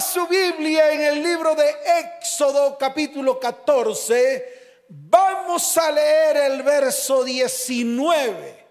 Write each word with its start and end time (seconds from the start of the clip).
su 0.00 0.26
Biblia 0.26 0.92
en 0.92 1.00
el 1.00 1.22
libro 1.22 1.54
de 1.54 1.74
Éxodo 1.98 2.78
capítulo 2.78 3.40
14, 3.40 4.84
vamos 4.88 5.76
a 5.76 5.90
leer 5.90 6.36
el 6.52 6.62
verso 6.62 7.24
19. 7.24 8.66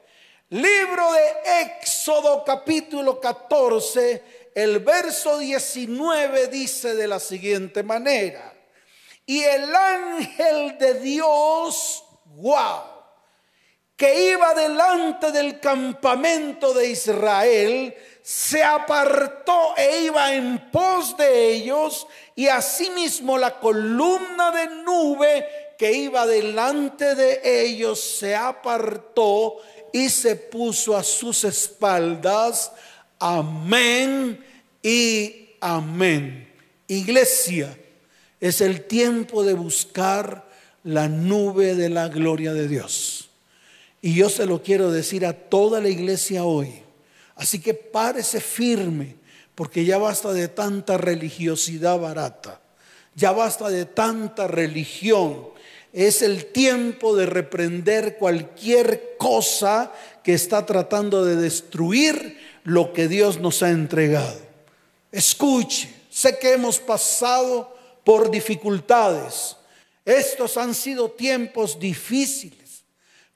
Libro 0.50 1.12
de 1.12 1.62
Éxodo 1.62 2.44
capítulo 2.46 3.20
14, 3.20 4.52
el 4.56 4.80
verso 4.80 5.38
19 5.38 6.48
dice 6.48 6.96
de 6.96 7.08
la 7.08 7.20
siguiente 7.20 7.84
manera. 7.84 8.54
Y 9.26 9.44
el 9.44 9.76
ángel 9.76 10.78
de 10.78 10.94
Dios, 11.02 12.06
wow, 12.36 12.97
que 13.98 14.32
iba 14.32 14.54
delante 14.54 15.32
del 15.32 15.60
campamento 15.60 16.74
de 16.74 16.92
Israel, 16.92 17.96
se 18.22 18.64
apartó 18.64 19.76
e 19.76 20.04
iba 20.06 20.36
en 20.36 20.70
pos 20.72 21.18
de 21.18 21.54
ellos, 21.54 22.06
y 22.36 22.48
asimismo 22.48 23.40
la 23.40 23.60
columna 23.60 24.52
de 24.52 24.68
nube 24.84 25.46
que 25.80 25.92
iba 25.94 26.28
delante 26.28 27.16
de 27.16 27.42
ellos 27.64 28.00
se 28.00 28.36
apartó 28.36 29.58
y 29.92 30.10
se 30.10 30.36
puso 30.36 30.96
a 30.96 31.04
sus 31.04 31.44
espaldas. 31.44 32.72
Amén 33.20 34.44
y 34.84 35.50
amén. 35.60 36.54
Iglesia, 36.88 37.76
es 38.40 38.62
el 38.62 38.86
tiempo 38.86 39.44
de 39.44 39.56
buscar 39.56 40.46
la 40.84 41.08
nube 41.08 41.74
de 41.74 41.90
la 41.90 42.08
gloria 42.08 42.54
de 42.54 42.68
Dios. 42.68 43.27
Y 44.02 44.14
yo 44.14 44.30
se 44.30 44.46
lo 44.46 44.62
quiero 44.62 44.92
decir 44.92 45.26
a 45.26 45.34
toda 45.34 45.82
la 45.82 45.90
iglesia 45.90 46.44
hoy 46.44 46.84
Así 47.38 47.60
que 47.60 47.74
párese 47.74 48.42
firme, 48.42 49.16
porque 49.54 49.86
ya 49.86 49.98
basta 49.98 50.34
de 50.34 50.48
tanta 50.48 50.98
religiosidad 50.98 52.00
barata, 52.00 52.60
ya 53.16 53.32
basta 53.32 53.70
de 53.70 53.86
tanta 53.86 54.48
religión. 54.48 55.50
Es 55.94 56.22
el 56.22 56.48
tiempo 56.48 57.16
de 57.16 57.28
reprender 57.28 58.18
cualquier 58.18 59.16
cosa 59.18 59.92
que 60.24 60.34
está 60.34 60.66
tratando 60.66 61.24
de 61.26 61.36
destruir 61.36 62.40
lo 62.64 62.92
que 62.92 63.08
Dios 63.08 63.40
nos 63.40 63.64
ha 63.64 63.70
entregado. 63.70 64.40
Escuche, 65.12 65.90
sé 66.10 66.38
que 66.40 66.54
hemos 66.54 66.80
pasado 66.80 67.76
por 68.04 68.30
dificultades. 68.30 69.56
Estos 70.06 70.58
han 70.58 70.74
sido 70.74 71.12
tiempos 71.12 71.80
difíciles, 71.80 72.67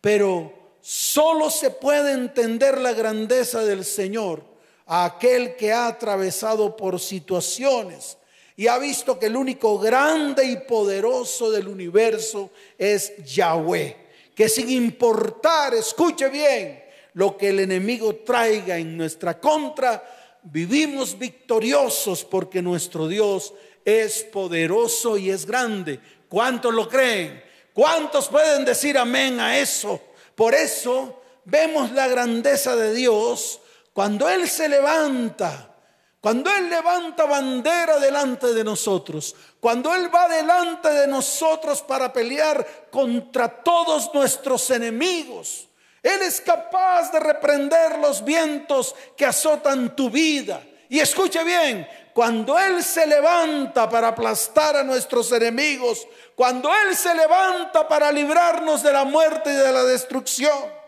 pero 0.01 0.51
solo 0.81 1.49
se 1.49 1.69
puede 1.69 2.11
entender 2.13 2.79
la 2.79 2.93
grandeza 2.93 3.63
del 3.63 3.85
Señor 3.85 4.43
a 4.87 5.05
aquel 5.05 5.55
que 5.55 5.71
ha 5.71 5.87
atravesado 5.87 6.75
por 6.75 6.99
situaciones 6.99 8.17
y 8.57 8.67
ha 8.67 8.77
visto 8.77 9.17
que 9.17 9.27
el 9.27 9.35
único 9.35 9.79
grande 9.79 10.45
y 10.45 10.57
poderoso 10.57 11.51
del 11.51 11.67
universo 11.67 12.51
es 12.77 13.13
Yahweh, 13.23 13.95
que 14.35 14.49
sin 14.49 14.69
importar, 14.69 15.73
escuche 15.73 16.29
bien, 16.29 16.83
lo 17.13 17.37
que 17.37 17.49
el 17.49 17.59
enemigo 17.59 18.15
traiga 18.15 18.77
en 18.77 18.97
nuestra 18.97 19.39
contra, 19.39 20.03
vivimos 20.43 21.17
victoriosos 21.17 22.25
porque 22.25 22.61
nuestro 22.61 23.07
Dios 23.07 23.53
es 23.85 24.23
poderoso 24.23 25.17
y 25.17 25.29
es 25.29 25.45
grande. 25.45 25.99
¿Cuántos 26.29 26.73
lo 26.73 26.87
creen? 26.87 27.50
¿Cuántos 27.73 28.27
pueden 28.27 28.65
decir 28.65 28.97
amén 28.97 29.39
a 29.39 29.57
eso? 29.57 29.99
Por 30.35 30.53
eso 30.53 31.21
vemos 31.45 31.91
la 31.91 32.07
grandeza 32.07 32.75
de 32.75 32.93
Dios 32.93 33.59
cuando 33.93 34.29
Él 34.29 34.49
se 34.49 34.67
levanta, 34.67 35.73
cuando 36.19 36.53
Él 36.55 36.69
levanta 36.69 37.25
bandera 37.25 37.99
delante 37.99 38.53
de 38.53 38.63
nosotros, 38.63 39.35
cuando 39.59 39.93
Él 39.93 40.13
va 40.13 40.27
delante 40.27 40.89
de 40.89 41.07
nosotros 41.07 41.81
para 41.81 42.11
pelear 42.11 42.89
contra 42.91 43.63
todos 43.63 44.13
nuestros 44.13 44.69
enemigos. 44.71 45.67
Él 46.03 46.21
es 46.23 46.41
capaz 46.41 47.11
de 47.11 47.19
reprender 47.19 47.99
los 47.99 48.23
vientos 48.23 48.95
que 49.15 49.25
azotan 49.25 49.95
tu 49.95 50.09
vida. 50.09 50.63
Y 50.89 50.99
escuche 50.99 51.43
bien, 51.43 51.87
cuando 52.13 52.59
Él 52.59 52.83
se 52.83 53.07
levanta 53.07 53.89
para 53.89 54.09
aplastar 54.09 54.75
a 54.75 54.83
nuestros 54.83 55.31
enemigos, 55.31 56.07
cuando 56.35 56.69
Él 56.73 56.95
se 56.95 57.13
levanta 57.13 57.87
para 57.87 58.11
librarnos 58.11 58.83
de 58.83 58.91
la 58.91 59.05
muerte 59.05 59.51
y 59.51 59.55
de 59.55 59.71
la 59.71 59.83
destrucción. 59.83 60.81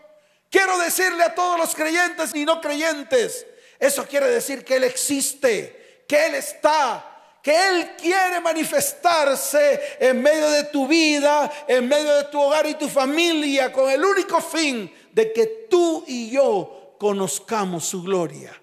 Quiero 0.50 0.78
decirle 0.78 1.24
a 1.24 1.34
todos 1.34 1.58
los 1.58 1.74
creyentes 1.74 2.34
y 2.34 2.44
no 2.44 2.60
creyentes, 2.60 3.46
eso 3.78 4.06
quiere 4.06 4.28
decir 4.28 4.64
que 4.64 4.76
Él 4.76 4.84
existe, 4.84 6.04
que 6.06 6.26
Él 6.26 6.34
está, 6.34 7.38
que 7.42 7.68
Él 7.68 7.90
quiere 7.96 8.40
manifestarse 8.40 9.98
en 10.00 10.22
medio 10.22 10.48
de 10.50 10.64
tu 10.64 10.86
vida, 10.86 11.50
en 11.66 11.88
medio 11.88 12.14
de 12.16 12.24
tu 12.24 12.40
hogar 12.40 12.66
y 12.66 12.74
tu 12.74 12.88
familia, 12.88 13.72
con 13.72 13.90
el 13.90 14.04
único 14.04 14.40
fin 14.40 14.92
de 15.12 15.32
que 15.32 15.66
tú 15.68 16.04
y 16.06 16.30
yo 16.30 16.96
conozcamos 16.98 17.84
su 17.84 18.02
gloria. 18.02 18.58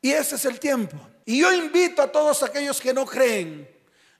Y 0.00 0.12
ese 0.12 0.36
es 0.36 0.44
el 0.44 0.60
tiempo. 0.60 0.96
Y 1.26 1.40
yo 1.40 1.52
invito 1.52 2.02
a 2.02 2.12
todos 2.12 2.42
aquellos 2.42 2.80
que 2.80 2.92
no 2.92 3.06
creen, 3.06 3.68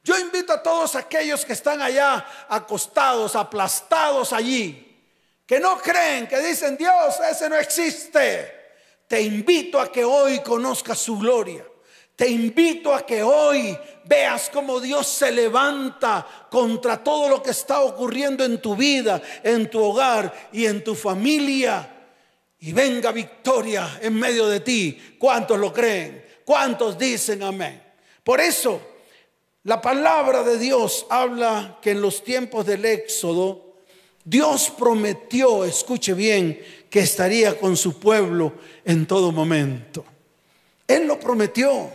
yo 0.05 0.19
invito 0.19 0.53
a 0.53 0.63
todos 0.63 0.97
aquellos 0.97 1.47
que 1.47 1.55
están 1.55 1.81
allá 1.81 2.27
acostados, 2.49 3.35
aplastados 3.35 4.35
allí, 4.35 5.01
que 5.47 5.59
no 5.59 5.79
creen, 5.79 6.27
que 6.27 6.41
dicen, 6.41 6.77
Dios, 6.77 7.19
ese 7.31 7.49
no 7.49 7.57
existe. 7.57 8.53
Te 9.09 9.23
invito 9.23 9.81
a 9.81 9.91
que 9.91 10.05
hoy 10.05 10.41
conozcas 10.41 10.99
su 10.99 11.19
gloria. 11.19 11.65
Te 12.17 12.29
invito 12.29 12.95
a 12.95 13.05
que 13.05 13.23
hoy 13.23 13.77
veas 14.05 14.51
cómo 14.51 14.79
Dios 14.79 15.09
se 15.09 15.33
levanta 15.33 16.27
contra 16.51 17.03
todo 17.03 17.29
lo 17.29 17.43
que 17.43 17.51
está 17.51 17.81
ocurriendo 17.81 18.45
en 18.45 18.61
tu 18.61 18.77
vida, 18.77 19.21
en 19.43 19.71
tu 19.71 19.83
hogar 19.83 20.51
y 20.53 20.67
en 20.67 20.85
tu 20.85 20.95
familia. 20.95 21.91
Y 22.61 22.73
venga 22.73 23.11
victoria 23.11 23.99
en 24.03 24.15
medio 24.15 24.47
de 24.49 24.61
ti. 24.61 25.17
¿Cuántos 25.19 25.59
lo 25.59 25.73
creen? 25.73 26.25
¿Cuántos 26.45 26.99
dicen 26.99 27.43
amén? 27.43 27.83
Por 28.23 28.41
eso, 28.41 28.81
la 29.65 29.81
palabra 29.81 30.43
de 30.43 30.59
Dios 30.59 31.07
habla 31.09 31.79
que 31.81 31.93
en 31.93 32.01
los 32.01 32.23
tiempos 32.23 32.67
del 32.67 32.85
Éxodo, 32.85 33.77
Dios 34.25 34.73
prometió, 34.77 35.65
escuche 35.65 36.15
bien, 36.15 36.61
que 36.91 37.01
estaría 37.01 37.59
con 37.59 37.77
su 37.77 37.99
pueblo 37.99 38.55
en 38.85 39.07
todo 39.07 39.33
momento. 39.33 40.05
Él 40.87 41.07
lo 41.07 41.19
prometió. 41.19 41.91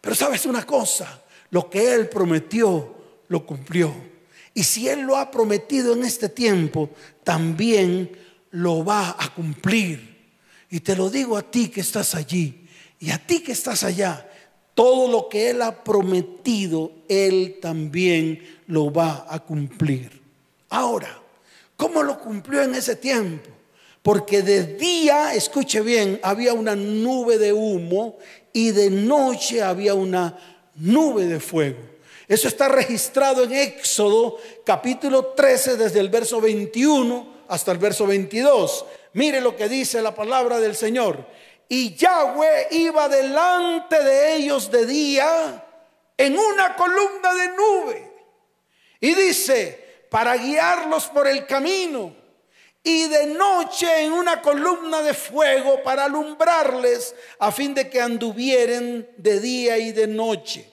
Pero 0.00 0.14
sabes 0.14 0.46
una 0.46 0.64
cosa, 0.64 1.22
lo 1.50 1.68
que 1.68 1.92
Él 1.94 2.08
prometió, 2.08 2.94
lo 3.28 3.44
cumplió. 3.44 3.92
Y 4.54 4.62
si 4.62 4.88
Él 4.88 5.00
lo 5.00 5.16
ha 5.16 5.30
prometido 5.30 5.94
en 5.94 6.04
este 6.04 6.28
tiempo, 6.28 6.90
también 7.24 8.16
lo 8.50 8.84
va 8.84 9.16
a 9.18 9.34
cumplir. 9.34 10.32
Y 10.70 10.80
te 10.80 10.94
lo 10.94 11.10
digo 11.10 11.36
a 11.36 11.42
ti 11.42 11.68
que 11.68 11.80
estás 11.80 12.14
allí. 12.14 12.65
Y 12.98 13.10
a 13.10 13.18
ti 13.18 13.40
que 13.40 13.52
estás 13.52 13.84
allá, 13.84 14.28
todo 14.74 15.10
lo 15.10 15.28
que 15.28 15.50
Él 15.50 15.62
ha 15.62 15.82
prometido, 15.82 16.92
Él 17.08 17.58
también 17.60 18.42
lo 18.66 18.92
va 18.92 19.26
a 19.28 19.40
cumplir. 19.40 20.20
Ahora, 20.68 21.20
¿cómo 21.76 22.02
lo 22.02 22.18
cumplió 22.18 22.62
en 22.62 22.74
ese 22.74 22.96
tiempo? 22.96 23.50
Porque 24.02 24.42
de 24.42 24.76
día, 24.76 25.34
escuche 25.34 25.80
bien, 25.80 26.20
había 26.22 26.52
una 26.52 26.76
nube 26.76 27.38
de 27.38 27.52
humo 27.52 28.18
y 28.52 28.70
de 28.70 28.90
noche 28.90 29.62
había 29.62 29.94
una 29.94 30.38
nube 30.76 31.24
de 31.24 31.40
fuego. 31.40 31.78
Eso 32.28 32.48
está 32.48 32.68
registrado 32.68 33.44
en 33.44 33.52
Éxodo 33.52 34.36
capítulo 34.64 35.26
13 35.36 35.76
desde 35.76 36.00
el 36.00 36.08
verso 36.08 36.40
21 36.40 37.44
hasta 37.48 37.72
el 37.72 37.78
verso 37.78 38.06
22. 38.06 38.84
Mire 39.12 39.40
lo 39.40 39.56
que 39.56 39.68
dice 39.68 40.02
la 40.02 40.14
palabra 40.14 40.58
del 40.58 40.74
Señor. 40.74 41.26
Y 41.68 41.94
Yahweh 41.94 42.68
iba 42.70 43.08
delante 43.08 44.02
de 44.02 44.36
ellos 44.36 44.70
de 44.70 44.86
día 44.86 45.64
en 46.16 46.38
una 46.38 46.76
columna 46.76 47.34
de 47.34 47.48
nube. 47.48 48.12
Y 49.00 49.14
dice, 49.14 49.86
para 50.10 50.36
guiarlos 50.36 51.06
por 51.06 51.26
el 51.26 51.46
camino. 51.46 52.14
Y 52.82 53.08
de 53.08 53.26
noche 53.26 54.04
en 54.04 54.12
una 54.12 54.40
columna 54.40 55.02
de 55.02 55.12
fuego 55.12 55.82
para 55.82 56.04
alumbrarles 56.04 57.14
a 57.40 57.50
fin 57.50 57.74
de 57.74 57.90
que 57.90 58.00
anduvieren 58.00 59.10
de 59.16 59.40
día 59.40 59.76
y 59.76 59.90
de 59.90 60.06
noche. 60.06 60.70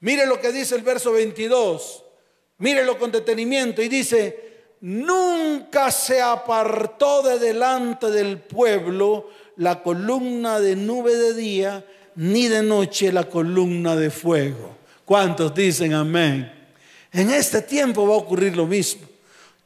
Mire 0.00 0.26
lo 0.26 0.38
que 0.38 0.52
dice 0.52 0.74
el 0.74 0.82
verso 0.82 1.12
22. 1.12 2.04
Mírelo 2.58 2.98
con 2.98 3.10
detenimiento. 3.10 3.80
Y 3.80 3.88
dice, 3.88 4.66
nunca 4.80 5.90
se 5.90 6.20
apartó 6.20 7.22
de 7.22 7.38
delante 7.38 8.10
del 8.10 8.38
pueblo 8.42 9.30
la 9.56 9.82
columna 9.82 10.60
de 10.60 10.76
nube 10.76 11.14
de 11.14 11.34
día, 11.34 11.84
ni 12.16 12.48
de 12.48 12.62
noche 12.62 13.12
la 13.12 13.24
columna 13.28 13.96
de 13.96 14.10
fuego. 14.10 14.76
¿Cuántos 15.04 15.54
dicen 15.54 15.92
amén? 15.92 16.50
En 17.12 17.30
este 17.30 17.62
tiempo 17.62 18.06
va 18.06 18.14
a 18.14 18.18
ocurrir 18.18 18.56
lo 18.56 18.66
mismo. 18.66 19.02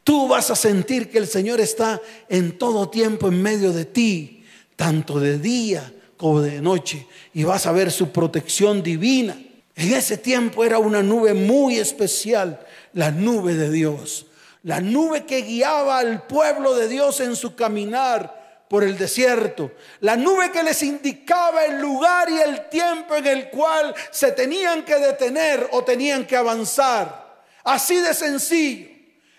Tú 0.05 0.29
vas 0.29 0.51
a 0.51 0.57
sentir 0.57 1.11
que 1.11 1.19
el 1.19 1.27
Señor 1.27 1.61
está 1.61 2.01
en 2.29 2.59
todo 2.59 2.89
tiempo 2.89 3.29
en 3.29 3.43
medio 3.43 3.73
de 3.73 3.85
ti, 3.85 4.45
tanto 4.77 5.21
de 5.21 5.39
día 5.39 5.93
como 6.17 6.41
de 6.41 6.61
noche, 6.61 7.07
y 7.33 7.45
vas 7.45 7.67
a 7.67 7.73
ver 7.73 7.93
su 7.93 8.11
protección 8.11 8.83
divina. 8.83 9.39
En 9.77 9.93
ese 9.93 10.19
tiempo 10.19 10.65
era 10.65 10.79
una 10.79 11.03
nube 11.03 11.35
muy 11.35 11.77
especial, 11.77 12.59
la 12.93 13.11
nube 13.11 13.55
de 13.55 13.71
Dios. 13.71 14.27
La 14.65 14.81
nube 14.81 15.25
que 15.25 15.43
guiaba 15.43 15.99
al 15.99 16.27
pueblo 16.27 16.75
de 16.75 16.89
Dios 16.89 17.21
en 17.21 17.37
su 17.37 17.55
caminar 17.55 18.38
por 18.69 18.85
el 18.85 18.99
desierto. 18.99 19.73
La 20.01 20.17
nube 20.17 20.51
que 20.53 20.63
les 20.63 20.83
indicaba 20.83 21.65
el 21.65 21.81
lugar 21.81 22.29
y 22.31 22.39
el 22.39 22.69
tiempo 22.69 23.15
en 23.15 23.27
el 23.27 23.51
cual 23.51 23.95
se 24.11 24.33
tenían 24.33 24.85
que 24.85 24.97
detener 24.97 25.69
o 25.73 25.85
tenían 25.85 26.27
que 26.27 26.37
avanzar. 26.37 27.43
Así 27.65 27.97
de 27.97 28.15
sencillo. 28.15 28.89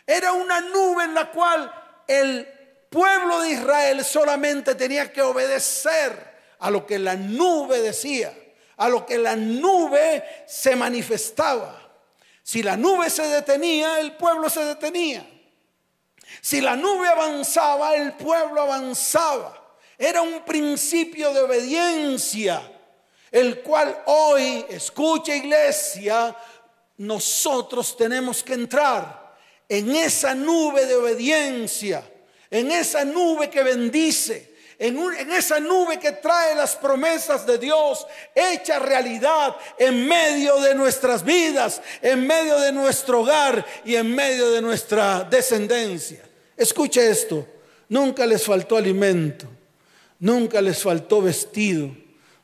Era 0.05 0.31
una 0.33 0.59
nube 0.61 1.03
en 1.03 1.13
la 1.13 1.29
cual 1.29 1.71
el 2.07 2.47
pueblo 2.89 3.41
de 3.41 3.51
Israel 3.51 4.03
solamente 4.03 4.73
tenía 4.73 5.13
que 5.13 5.21
obedecer 5.21 6.29
a 6.59 6.71
lo 6.71 6.85
que 6.85 6.97
la 6.97 7.15
nube 7.15 7.79
decía, 7.79 8.33
a 8.77 8.89
lo 8.89 9.05
que 9.05 9.17
la 9.17 9.35
nube 9.35 10.23
se 10.47 10.75
manifestaba. 10.75 11.79
Si 12.41 12.63
la 12.63 12.75
nube 12.75 13.11
se 13.11 13.27
detenía, 13.27 13.99
el 13.99 14.13
pueblo 14.13 14.49
se 14.49 14.65
detenía. 14.65 15.25
Si 16.41 16.61
la 16.61 16.75
nube 16.75 17.07
avanzaba, 17.07 17.95
el 17.95 18.13
pueblo 18.13 18.61
avanzaba. 18.61 19.77
Era 19.97 20.21
un 20.21 20.45
principio 20.45 21.33
de 21.33 21.41
obediencia, 21.41 22.61
el 23.31 23.61
cual 23.61 24.03
hoy, 24.05 24.65
escucha 24.69 25.35
iglesia, 25.35 26.35
nosotros 26.97 27.95
tenemos 27.97 28.43
que 28.43 28.53
entrar 28.53 29.35
en 29.67 29.95
esa 29.95 30.33
nube 30.33 30.85
de 30.85 30.95
obediencia, 30.95 32.03
en 32.49 32.71
esa 32.71 33.05
nube 33.05 33.49
que 33.49 33.61
bendice, 33.61 34.55
en, 34.79 34.97
esa 35.31 35.59
nube 35.59 35.99
que 35.99 36.13
trae 36.13 36.55
las 36.55 36.77
promesas 36.77 37.45
de 37.45 37.57
Dios 37.57 38.07
hecha 38.33 38.79
realidad 38.79 39.55
en 39.77 40.07
medio 40.07 40.59
de 40.61 40.73
nuestras 40.73 41.23
vidas, 41.23 41.81
en 42.01 42.25
medio 42.25 42.57
de 42.59 42.71
nuestro 42.71 43.21
hogar 43.21 43.65
y 43.83 43.95
en 43.95 44.15
medio 44.15 44.51
de 44.51 44.61
nuestra 44.61 45.25
descendencia. 45.29 46.28
Escuche 46.59 47.09
esto, 47.09 47.47
nunca 47.87 48.27
les 48.27 48.43
faltó 48.43 48.77
alimento, 48.77 49.47
nunca 50.19 50.61
les 50.61 50.83
faltó 50.83 51.23
vestido. 51.23 51.89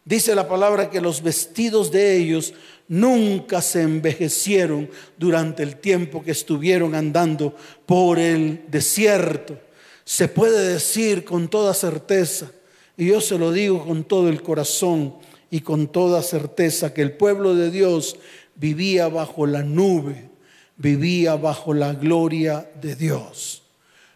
Dice 0.04 0.34
la 0.34 0.48
palabra 0.48 0.90
que 0.90 1.02
los 1.02 1.22
vestidos 1.22 1.92
de 1.92 2.16
ellos 2.18 2.54
nunca 2.88 3.62
se 3.62 3.84
envejecieron 3.84 4.90
durante 5.18 5.62
el 5.62 5.76
tiempo 5.76 6.24
que 6.24 6.32
estuvieron 6.32 6.96
andando 6.96 7.56
por 7.86 8.18
el 8.18 8.66
desierto 8.70 9.60
se 10.06 10.28
puede 10.28 10.74
decir 10.74 11.26
con 11.26 11.50
toda 11.50 11.74
certeza, 11.74 12.52
y 12.96 13.08
yo 13.08 13.20
se 13.20 13.38
lo 13.38 13.52
digo 13.52 13.86
con 13.86 14.04
todo 14.04 14.30
el 14.30 14.42
corazón 14.42 15.16
y 15.50 15.62
con 15.62 15.88
toda 15.88 16.22
certeza, 16.22 16.94
que 16.94 17.02
el 17.02 17.14
pueblo 17.18 17.56
de 17.56 17.72
Dios 17.72 18.16
vivía 18.56 19.10
bajo 19.10 19.48
la 19.48 19.64
nube, 19.64 20.30
vivía 20.78 21.36
bajo 21.36 21.74
la 21.74 21.94
gloria 21.94 22.70
de 22.80 22.96
Dios. 22.96 23.64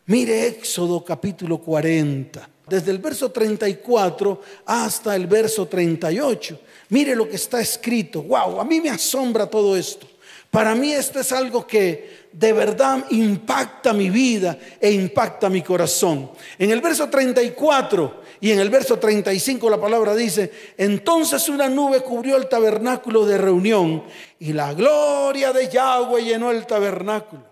Mire 0.10 0.48
Éxodo 0.48 1.06
capítulo 1.06 1.60
40, 1.60 2.50
desde 2.68 2.90
el 2.90 2.98
verso 2.98 3.30
34 3.30 4.42
hasta 4.66 5.16
el 5.16 5.28
verso 5.28 5.68
38. 5.68 6.60
Mire 6.90 7.16
lo 7.16 7.30
que 7.30 7.36
está 7.36 7.62
escrito. 7.62 8.24
Wow, 8.24 8.60
a 8.60 8.66
mí 8.66 8.82
me 8.82 8.90
asombra 8.90 9.46
todo 9.46 9.78
esto. 9.78 10.08
Para 10.50 10.74
mí 10.74 10.92
esto 10.92 11.20
es 11.20 11.32
algo 11.32 11.68
que 11.68 12.26
de 12.32 12.54
verdad 12.54 13.06
impacta 13.12 13.94
mi 13.94 14.10
vida 14.10 14.58
e 14.82 14.92
impacta 14.92 15.48
mi 15.48 15.62
corazón. 15.62 16.32
En 16.58 16.72
el 16.72 16.82
verso 16.82 17.08
34 17.08 18.24
y 18.42 18.50
en 18.50 18.62
el 18.62 18.72
verso 18.72 18.98
35 18.98 19.70
la 19.70 19.80
palabra 19.80 20.16
dice, 20.16 20.52
entonces 20.76 21.48
una 21.50 21.70
nube 21.70 22.02
cubrió 22.02 22.36
el 22.36 22.50
tabernáculo 22.50 23.28
de 23.28 23.38
reunión 23.38 24.06
y 24.40 24.54
la 24.54 24.74
gloria 24.74 25.54
de 25.54 25.70
Yahweh 25.70 26.24
llenó 26.24 26.50
el 26.50 26.66
tabernáculo. 26.66 27.49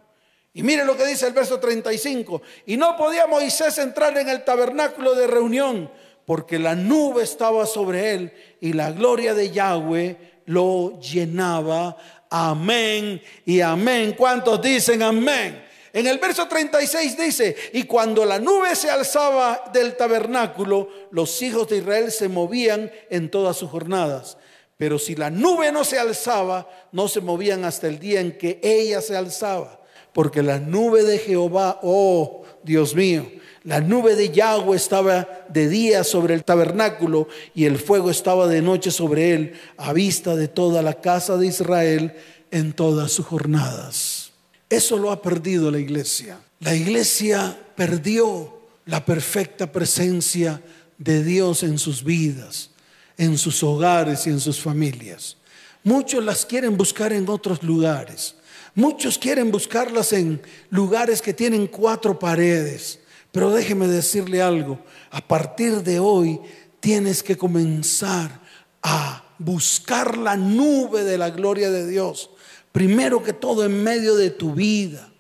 Y 0.54 0.64
mire 0.64 0.86
lo 0.86 0.98
que 0.98 1.06
dice 1.06 1.28
el 1.28 1.34
verso 1.34 1.60
35, 1.60 2.42
y 2.66 2.78
no 2.78 2.98
podía 2.98 3.28
Moisés 3.28 3.78
entrar 3.78 4.18
en 4.18 4.28
el 4.28 4.44
tabernáculo 4.44 5.14
de 5.14 5.28
reunión 5.28 5.92
porque 6.28 6.60
la 6.60 6.76
nube 6.76 7.24
estaba 7.24 7.66
sobre 7.66 8.14
él 8.14 8.34
y 8.60 8.74
la 8.74 8.92
gloria 8.92 9.34
de 9.34 9.50
Yahweh 9.50 10.42
lo 10.48 11.00
llenaba 11.00 11.96
amén 12.30 13.22
y 13.46 13.62
amén. 13.62 14.14
¿Cuántos 14.18 14.62
dicen 14.62 15.04
amén? 15.04 15.66
En 15.94 16.06
el 16.06 16.18
verso 16.20 16.46
36 16.46 17.18
dice, 17.18 17.56
y 17.72 17.84
cuando 17.84 18.26
la 18.26 18.40
nube 18.40 18.76
se 18.76 18.90
alzaba 18.90 19.72
del 19.72 19.96
tabernáculo, 19.96 20.90
los 21.12 21.42
hijos 21.42 21.70
de 21.70 21.78
Israel 21.78 22.12
se 22.12 22.28
movían 22.28 22.92
en 23.10 23.32
todas 23.32 23.56
sus 23.56 23.72
jornadas. 23.72 24.38
Pero 24.76 25.00
si 25.00 25.16
la 25.16 25.30
nube 25.30 25.72
no 25.72 25.86
se 25.86 25.98
alzaba, 25.98 26.70
no 26.92 27.08
se 27.08 27.22
movían 27.22 27.64
hasta 27.64 27.88
el 27.88 28.00
día 28.00 28.20
en 28.20 28.38
que 28.38 28.60
ella 28.62 29.00
se 29.00 29.16
alzaba. 29.16 29.80
Porque 30.18 30.42
la 30.42 30.58
nube 30.58 31.04
de 31.04 31.20
Jehová, 31.20 31.80
oh 31.84 32.42
Dios 32.64 32.96
mío, 32.96 33.30
la 33.64 33.82
nube 33.82 34.16
de 34.16 34.32
Yahweh 34.32 34.76
estaba 34.76 35.28
de 35.48 35.70
día 35.70 36.04
sobre 36.04 36.34
el 36.34 36.44
tabernáculo 36.44 37.28
y 37.54 37.66
el 37.66 37.78
fuego 37.78 38.10
estaba 38.10 38.48
de 38.48 38.64
noche 38.64 38.90
sobre 38.90 39.36
él, 39.36 39.54
a 39.78 39.94
vista 39.94 40.36
de 40.36 40.48
toda 40.48 40.82
la 40.82 41.02
casa 41.02 41.38
de 41.38 41.46
Israel 41.46 42.16
en 42.50 42.74
todas 42.74 43.12
sus 43.12 43.28
jornadas. 43.28 44.32
Eso 44.72 44.98
lo 44.98 45.12
ha 45.12 45.22
perdido 45.22 45.70
la 45.70 45.78
iglesia. 45.78 46.40
La 46.62 46.74
iglesia 46.74 47.56
perdió 47.76 48.58
la 48.88 49.06
perfecta 49.06 49.72
presencia 49.72 50.64
de 50.98 51.24
Dios 51.24 51.62
en 51.62 51.78
sus 51.78 52.04
vidas, 52.04 52.72
en 53.20 53.38
sus 53.38 53.62
hogares 53.62 54.26
y 54.26 54.32
en 54.32 54.40
sus 54.40 54.60
familias. 54.60 55.38
Muchos 55.84 56.24
las 56.24 56.44
quieren 56.44 56.76
buscar 56.76 57.14
en 57.14 57.30
otros 57.30 57.62
lugares. 57.62 58.37
Muchos 58.78 59.18
quieren 59.18 59.52
buscarlas 59.52 60.14
en 60.14 60.42
lugares 60.70 61.22
que 61.22 61.34
tienen 61.34 61.68
cuatro 61.68 62.18
paredes 62.18 63.00
pero 63.38 63.52
déjeme 63.52 63.88
decirle 63.88 64.42
algo, 64.42 64.80
a 65.12 65.22
partir 65.22 65.84
de 65.84 66.00
hoy 66.00 66.40
tienes 66.80 67.22
que 67.22 67.38
comenzar 67.38 68.42
a 68.82 69.24
buscar 69.38 70.18
la 70.18 70.36
nube 70.36 71.04
de 71.04 71.20
la 71.20 71.30
gloria 71.30 71.70
de 71.70 71.88
Dios. 71.88 72.32
Primero 72.72 73.22
que 73.22 73.34
todo 73.34 73.64
en 73.64 73.84
medio 73.84 74.16
de 74.16 74.32
tu 74.32 74.56
vida, 74.56 75.12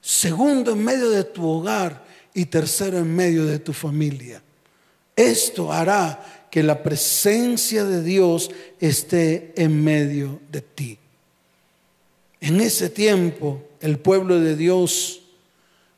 segundo 0.00 0.72
en 0.72 0.82
medio 0.82 1.10
de 1.10 1.24
tu 1.24 1.46
hogar 1.46 2.06
y 2.32 2.46
tercero 2.46 2.96
en 2.96 3.14
medio 3.14 3.44
de 3.44 3.58
tu 3.58 3.74
familia. 3.74 4.42
Esto 5.14 5.70
hará 5.70 6.46
que 6.50 6.62
la 6.62 6.82
presencia 6.82 7.84
de 7.84 8.02
Dios 8.02 8.50
esté 8.78 9.52
en 9.54 9.84
medio 9.84 10.40
de 10.50 10.62
ti. 10.62 10.98
En 12.40 12.60
ese 12.60 12.88
tiempo 12.88 13.62
el 13.80 13.98
pueblo 13.98 14.40
de 14.40 14.56
Dios 14.56 15.22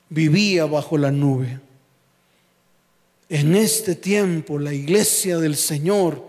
vivía 0.09 0.67
bajo 0.67 0.99
la 0.99 1.11
nube. 1.11 1.61
En 3.29 3.55
este 3.57 3.95
tiempo 3.95 4.59
la 4.59 4.73
iglesia 4.73 5.39
del 5.39 5.57
Señor 5.57 6.23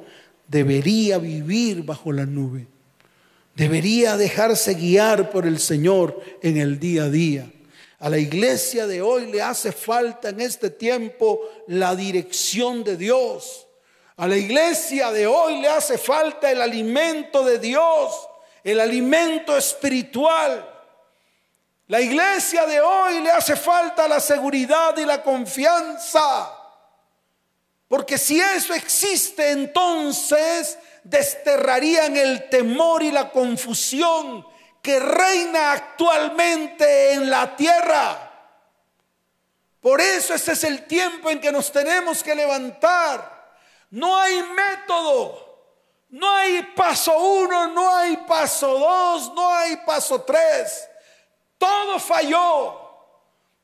debería 0.48 1.18
vivir 1.18 1.84
bajo 1.84 2.12
la 2.12 2.26
nube. 2.26 2.68
Debería 3.56 4.18
dejarse 4.18 4.74
guiar 4.74 5.30
por 5.30 5.46
el 5.46 5.60
Señor 5.60 6.22
en 6.42 6.58
el 6.58 6.80
día 6.80 7.04
a 7.04 7.10
día. 7.10 7.52
A 8.00 8.10
la 8.10 8.18
iglesia 8.18 8.88
de 8.88 9.02
hoy 9.02 9.32
le 9.32 9.42
hace 9.42 9.72
falta 9.72 10.30
en 10.30 10.42
este 10.42 10.70
tiempo 10.70 11.40
la 11.68 11.96
dirección 11.96 12.84
de 12.84 12.98
Dios. 12.98 13.68
A 14.18 14.28
la 14.28 14.38
iglesia 14.38 15.12
de 15.12 15.26
hoy 15.26 15.62
le 15.62 15.70
hace 15.70 15.98
falta 15.98 16.52
el 16.52 16.62
alimento 16.62 17.44
de 17.46 17.60
Dios, 17.60 18.14
el 18.64 18.80
alimento 18.80 19.58
espiritual. 19.58 20.70
La 21.88 22.00
iglesia 22.00 22.66
de 22.66 22.80
hoy 22.80 23.22
le 23.22 23.32
hace 23.32 23.56
falta 23.56 24.08
la 24.08 24.20
seguridad 24.20 24.98
y 24.98 25.06
la 25.06 25.22
confianza. 25.22 26.52
Porque 27.88 28.18
si 28.18 28.40
eso 28.40 28.74
existe, 28.74 29.52
entonces 29.52 30.80
desterrarían 31.04 32.16
el 32.16 32.50
temor 32.50 33.04
y 33.04 33.12
la 33.12 33.30
confusión 33.30 34.46
que 34.82 35.00
reina 35.00 35.74
actualmente 35.74 37.14
en 37.14 37.30
la 37.30 37.56
tierra. 37.56 38.32
Por 39.80 40.00
eso 40.00 40.34
ese 40.34 40.54
es 40.54 40.64
el 40.64 40.88
tiempo 40.88 41.30
en 41.30 41.42
que 41.42 41.52
nos 41.52 41.72
tenemos 41.72 42.24
que 42.24 42.34
levantar. 42.34 43.54
No 43.92 44.18
hay 44.18 44.42
método, 44.42 45.53
no 46.14 46.32
hay 46.32 46.62
paso 46.76 47.18
uno, 47.18 47.70
no 47.70 47.96
hay 47.96 48.18
paso 48.18 48.78
dos, 48.78 49.34
no 49.34 49.50
hay 49.52 49.78
paso 49.78 50.22
tres. 50.22 50.88
Todo 51.58 52.00
falló. 52.00 52.80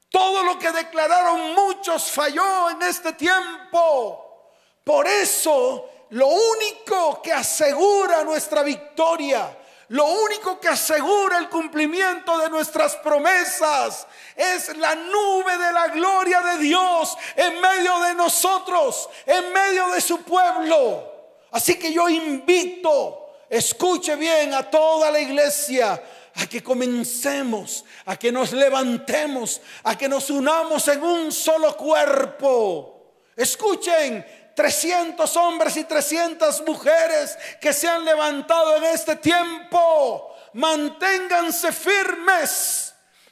Todo 0.10 0.44
lo 0.44 0.58
que 0.58 0.72
declararon 0.72 1.54
muchos 1.54 2.10
falló 2.10 2.72
en 2.72 2.82
este 2.82 3.14
tiempo. 3.14 4.50
Por 4.84 5.06
eso, 5.06 5.92
lo 6.10 6.26
único 6.26 7.22
que 7.22 7.32
asegura 7.32 8.24
nuestra 8.24 8.64
victoria, 8.64 9.56
lo 9.90 10.06
único 10.06 10.60
que 10.60 10.70
asegura 10.70 11.38
el 11.38 11.50
cumplimiento 11.50 12.36
de 12.40 12.50
nuestras 12.50 12.96
promesas 12.96 14.08
es 14.36 14.76
la 14.76 14.96
nube 14.96 15.56
de 15.56 15.72
la 15.72 15.90
gloria 15.90 16.42
de 16.42 16.58
Dios 16.58 17.16
en 17.36 17.62
medio 17.62 18.00
de 18.00 18.16
nosotros, 18.16 19.08
en 19.28 19.54
medio 19.54 19.90
de 19.90 20.02
su 20.02 20.24
pueblo. 20.24 21.19
Así 21.52 21.76
que 21.76 21.92
yo 21.92 22.08
invito 22.10 23.30
escuche 23.50 24.16
bien 24.16 24.54
a 24.54 24.70
toda 24.70 25.12
la 25.12 25.20
iglesia, 25.20 26.02
a 26.36 26.48
que 26.48 26.62
comencemos, 26.62 27.84
a 28.06 28.16
que 28.16 28.32
nos 28.32 28.54
levantemos, 28.54 29.60
a 29.84 29.98
que 29.98 30.08
nos 30.08 30.30
unamos 30.30 30.88
en 30.88 31.04
un 31.04 31.32
solo 31.32 31.76
cuerpo. 31.76 33.14
Escuchen, 33.36 34.26
300 34.56 35.38
hombres 35.38 35.78
y 35.78 35.86
300 35.86 36.64
mujeres 36.68 37.38
que 37.60 37.74
se 37.74 37.88
han 37.88 38.06
levantado 38.06 38.78
en 38.78 38.84
este 38.86 39.16
tiempo. 39.16 40.36
Manténganse 40.54 41.72
firmes 41.72 42.89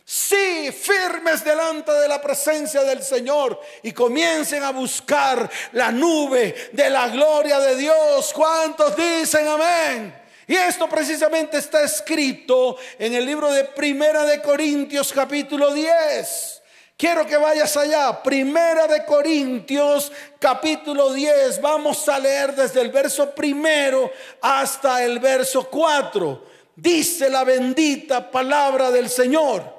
Sí, 0.10 0.72
firmes 0.72 1.44
delante 1.44 1.92
de 1.92 2.08
la 2.08 2.22
presencia 2.22 2.82
del 2.84 3.04
Señor 3.04 3.60
y 3.84 3.92
comiencen 3.92 4.64
a 4.64 4.72
buscar 4.72 5.52
la 5.74 5.92
nube 5.92 6.70
de 6.72 6.90
la 6.90 7.10
gloria 7.10 7.60
de 7.60 7.76
Dios. 7.76 8.32
¿Cuántos 8.32 8.96
dicen 8.96 9.46
amén? 9.46 10.18
Y 10.48 10.56
esto 10.56 10.88
precisamente 10.88 11.58
está 11.58 11.84
escrito 11.84 12.78
en 12.98 13.16
el 13.16 13.26
libro 13.26 13.52
de 13.52 13.66
Primera 13.66 14.24
de 14.24 14.42
Corintios 14.42 15.12
capítulo 15.12 15.74
10. 15.74 16.62
Quiero 16.96 17.26
que 17.26 17.36
vayas 17.36 17.76
allá, 17.76 18.24
Primera 18.24 18.88
de 18.88 19.04
Corintios 19.04 20.10
capítulo 20.40 21.12
10. 21.12 21.60
Vamos 21.60 22.08
a 22.08 22.18
leer 22.18 22.56
desde 22.56 22.80
el 22.80 22.92
verso 22.92 23.36
primero 23.36 24.10
hasta 24.40 25.04
el 25.04 25.20
verso 25.20 25.70
4. 25.70 26.46
Dice 26.78 27.30
la 27.30 27.44
bendita 27.44 28.32
palabra 28.32 28.90
del 28.90 29.10
Señor. 29.10 29.77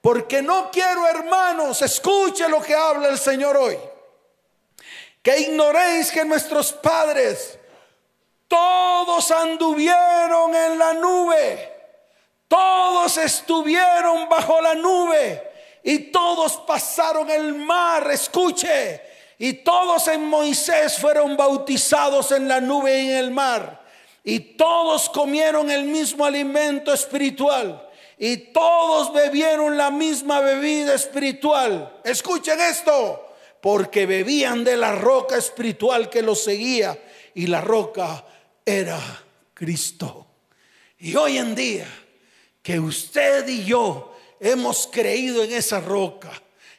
Porque 0.00 0.42
no 0.42 0.70
quiero, 0.70 1.06
hermanos, 1.06 1.82
escuche 1.82 2.48
lo 2.48 2.60
que 2.60 2.74
habla 2.74 3.08
el 3.08 3.18
Señor 3.18 3.56
hoy. 3.56 3.78
Que 5.22 5.40
ignoréis 5.40 6.10
que 6.12 6.24
nuestros 6.24 6.72
padres 6.72 7.58
todos 8.46 9.30
anduvieron 9.30 10.54
en 10.54 10.78
la 10.78 10.94
nube. 10.94 11.74
Todos 12.46 13.18
estuvieron 13.18 14.28
bajo 14.28 14.60
la 14.60 14.74
nube 14.74 15.48
y 15.82 15.98
todos 16.10 16.56
pasaron 16.66 17.30
el 17.30 17.54
mar, 17.54 18.10
escuche, 18.10 19.00
y 19.38 19.54
todos 19.54 20.08
en 20.08 20.24
Moisés 20.24 20.98
fueron 20.98 21.36
bautizados 21.36 22.32
en 22.32 22.48
la 22.48 22.60
nube 22.60 23.00
y 23.00 23.10
en 23.10 23.16
el 23.16 23.30
mar, 23.30 23.80
y 24.24 24.40
todos 24.40 25.08
comieron 25.08 25.70
el 25.70 25.84
mismo 25.84 26.26
alimento 26.26 26.92
espiritual 26.92 27.87
y 28.18 28.36
todos 28.52 29.12
bebieron 29.12 29.76
la 29.76 29.90
misma 29.90 30.40
bebida 30.40 30.94
espiritual. 30.94 32.00
Escuchen 32.04 32.60
esto, 32.60 33.34
porque 33.60 34.06
bebían 34.06 34.64
de 34.64 34.76
la 34.76 34.92
roca 34.92 35.36
espiritual 35.36 36.10
que 36.10 36.22
los 36.22 36.42
seguía 36.42 36.98
y 37.34 37.46
la 37.46 37.60
roca 37.60 38.24
era 38.64 38.98
Cristo. 39.54 40.26
Y 40.98 41.14
hoy 41.14 41.38
en 41.38 41.54
día 41.54 41.86
que 42.60 42.80
usted 42.80 43.46
y 43.48 43.64
yo 43.64 44.16
hemos 44.40 44.88
creído 44.88 45.44
en 45.44 45.52
esa 45.52 45.80
roca, 45.80 46.32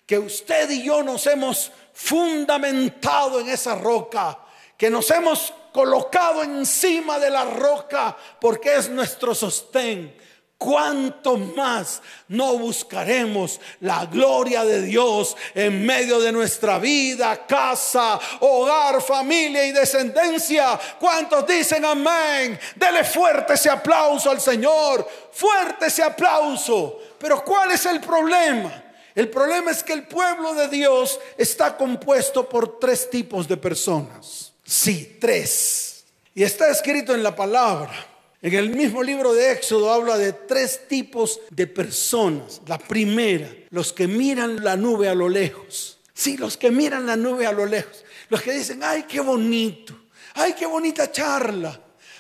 que 0.05 0.19
usted 0.19 0.69
y 0.69 0.84
yo 0.84 1.03
nos 1.03 1.25
hemos 1.27 1.72
fundamentado 1.93 3.39
en 3.39 3.50
esa 3.50 3.75
roca, 3.75 4.39
que 4.77 4.89
nos 4.89 5.10
hemos 5.12 5.53
colocado 5.72 6.43
encima 6.43 7.17
de 7.19 7.29
la 7.29 7.46
roca 7.46 8.17
porque 8.41 8.75
es 8.75 8.89
nuestro 8.89 9.34
sostén 9.34 10.19
¿Cuánto 10.60 11.38
más 11.38 12.01
no 12.28 12.58
buscaremos 12.58 13.62
la 13.80 14.06
gloria 14.08 14.66
de 14.66 14.82
Dios 14.82 15.38
en 15.56 15.86
medio 15.86 16.20
de 16.20 16.34
nuestra 16.34 16.78
vida, 16.80 17.48
casa, 17.48 18.20
hogar, 18.42 19.01
familia 19.01 19.66
y 19.66 19.72
descendencia? 19.72 20.78
¿Cuántos 21.00 21.48
dicen 21.48 21.86
amén? 21.86 22.60
Dele 22.75 23.06
fuerte 23.06 23.54
ese 23.54 23.70
aplauso 23.70 24.30
al 24.32 24.42
Señor, 24.42 25.10
fuerte 25.32 25.86
ese 25.86 26.04
aplauso. 26.04 27.00
Pero 27.18 27.42
¿cuál 27.46 27.72
es 27.72 27.86
el 27.86 28.01
problema? 28.01 28.84
El 29.16 29.30
problema 29.30 29.72
es 29.72 29.82
que 29.82 29.94
el 29.94 30.04
pueblo 30.04 30.54
de 30.56 30.68
Dios 30.68 31.22
está 31.38 31.78
compuesto 31.78 32.50
por 32.50 32.80
tres 32.80 33.10
tipos 33.10 33.48
de 33.48 33.56
personas. 33.56 34.51
Sí, 34.66 35.18
tres. 35.22 36.04
Y 36.36 36.44
está 36.44 36.70
escrito 36.70 37.16
en 37.16 37.24
la 37.24 37.34
palabra. 37.34 38.09
En 38.41 38.53
el 38.53 38.69
mismo 38.69 39.03
libro 39.03 39.34
de 39.34 39.51
Éxodo 39.51 39.91
habla 39.91 40.17
de 40.17 40.31
tres 40.31 40.88
tipos 40.88 41.41
de 41.50 41.67
personas. 41.67 42.62
La 42.67 42.77
primera, 42.77 43.50
los 43.69 43.91
que 43.91 44.08
miran 44.08 44.63
la 44.63 44.77
nube 44.77 45.10
a 45.10 45.15
lo 45.15 45.27
lejos. 45.27 46.00
Sí, 46.13 46.38
los 46.38 46.55
que 46.55 46.72
miran 46.72 47.05
la 47.05 47.17
nube 47.17 47.46
a 47.46 47.51
lo 47.51 47.65
lejos. 47.65 48.05
Los 48.29 48.41
que 48.41 48.53
dicen, 48.53 48.81
ay, 48.81 49.03
qué 49.03 49.19
bonito. 49.19 49.93
Ay, 50.36 50.53
qué 50.53 50.65
bonita 50.65 51.12
charla. 51.12 51.77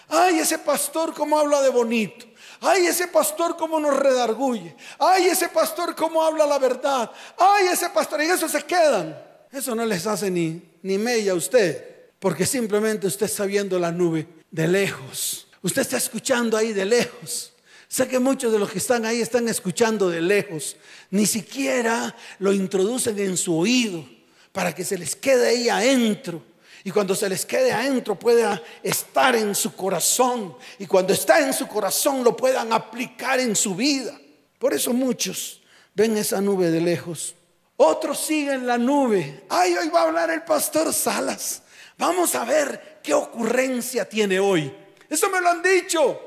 Ay, 0.09 0.39
ese 0.39 0.57
pastor 0.59 1.13
cómo 1.13 1.39
habla 1.39 1.61
de 1.61 1.69
bonito. 1.69 2.25
Ay, 2.59 2.87
ese 2.87 3.07
pastor 3.07 3.55
cómo 3.55 3.79
nos 3.79 3.97
redarguye. 3.97 4.75
Ay, 4.97 5.27
ese 5.27 5.47
pastor 5.47 5.95
cómo 5.95 6.21
habla 6.21 6.45
la 6.45 6.59
verdad. 6.59 7.09
Ay, 7.37 7.67
ese 7.71 7.89
pastor. 7.91 8.21
Y 8.21 8.25
eso 8.25 8.49
se 8.49 8.61
quedan. 8.63 9.17
Eso 9.53 9.73
no 9.73 9.85
les 9.85 10.05
hace 10.05 10.29
ni, 10.29 10.61
ni 10.81 10.97
mella 10.97 11.31
a 11.31 11.35
usted. 11.35 12.11
Porque 12.19 12.45
simplemente 12.45 13.07
usted 13.07 13.27
está 13.27 13.45
viendo 13.45 13.79
la 13.79 13.93
nube 13.93 14.27
de 14.51 14.67
lejos. 14.67 15.48
Usted 15.61 15.81
está 15.81 15.97
escuchando 15.97 16.57
ahí 16.57 16.73
de 16.73 16.85
lejos. 16.85 17.53
Sé 17.87 18.07
que 18.07 18.19
muchos 18.19 18.51
de 18.51 18.59
los 18.59 18.69
que 18.71 18.77
están 18.77 19.05
ahí 19.05 19.19
están 19.19 19.47
escuchando 19.47 20.09
de 20.09 20.21
lejos. 20.21 20.75
Ni 21.09 21.25
siquiera 21.25 22.15
lo 22.37 22.53
introducen 22.53 23.17
en 23.19 23.35
su 23.35 23.57
oído 23.57 24.05
para 24.51 24.73
que 24.73 24.85
se 24.85 24.97
les 24.97 25.15
quede 25.15 25.47
ahí 25.47 25.69
adentro. 25.69 26.43
Y 26.83 26.91
cuando 26.91 27.15
se 27.15 27.27
les 27.27 27.45
quede 27.45 27.71
adentro 27.71 28.17
pueda 28.17 28.61
estar 28.83 29.35
en 29.35 29.55
su 29.55 29.75
corazón. 29.75 30.55
Y 30.77 30.85
cuando 30.85 31.13
está 31.13 31.39
en 31.39 31.53
su 31.53 31.67
corazón 31.67 32.23
lo 32.23 32.37
puedan 32.37 32.71
aplicar 32.71 33.39
en 33.39 33.55
su 33.55 33.75
vida. 33.75 34.19
Por 34.59 34.73
eso 34.73 34.93
muchos 34.93 35.61
ven 35.95 36.15
esa 36.15 36.39
nube 36.39 36.69
de 36.69 36.81
lejos. 36.81 37.35
Otros 37.75 38.19
siguen 38.19 38.67
la 38.67 38.77
nube. 38.77 39.45
Ay, 39.49 39.75
hoy 39.75 39.89
va 39.89 40.01
a 40.01 40.03
hablar 40.03 40.29
el 40.29 40.43
pastor 40.43 40.93
Salas. 40.93 41.63
Vamos 41.97 42.35
a 42.35 42.45
ver 42.45 42.99
qué 43.01 43.13
ocurrencia 43.13 44.07
tiene 44.07 44.39
hoy. 44.39 44.71
Eso 45.09 45.29
me 45.29 45.41
lo 45.41 45.49
han 45.49 45.61
dicho. 45.61 46.21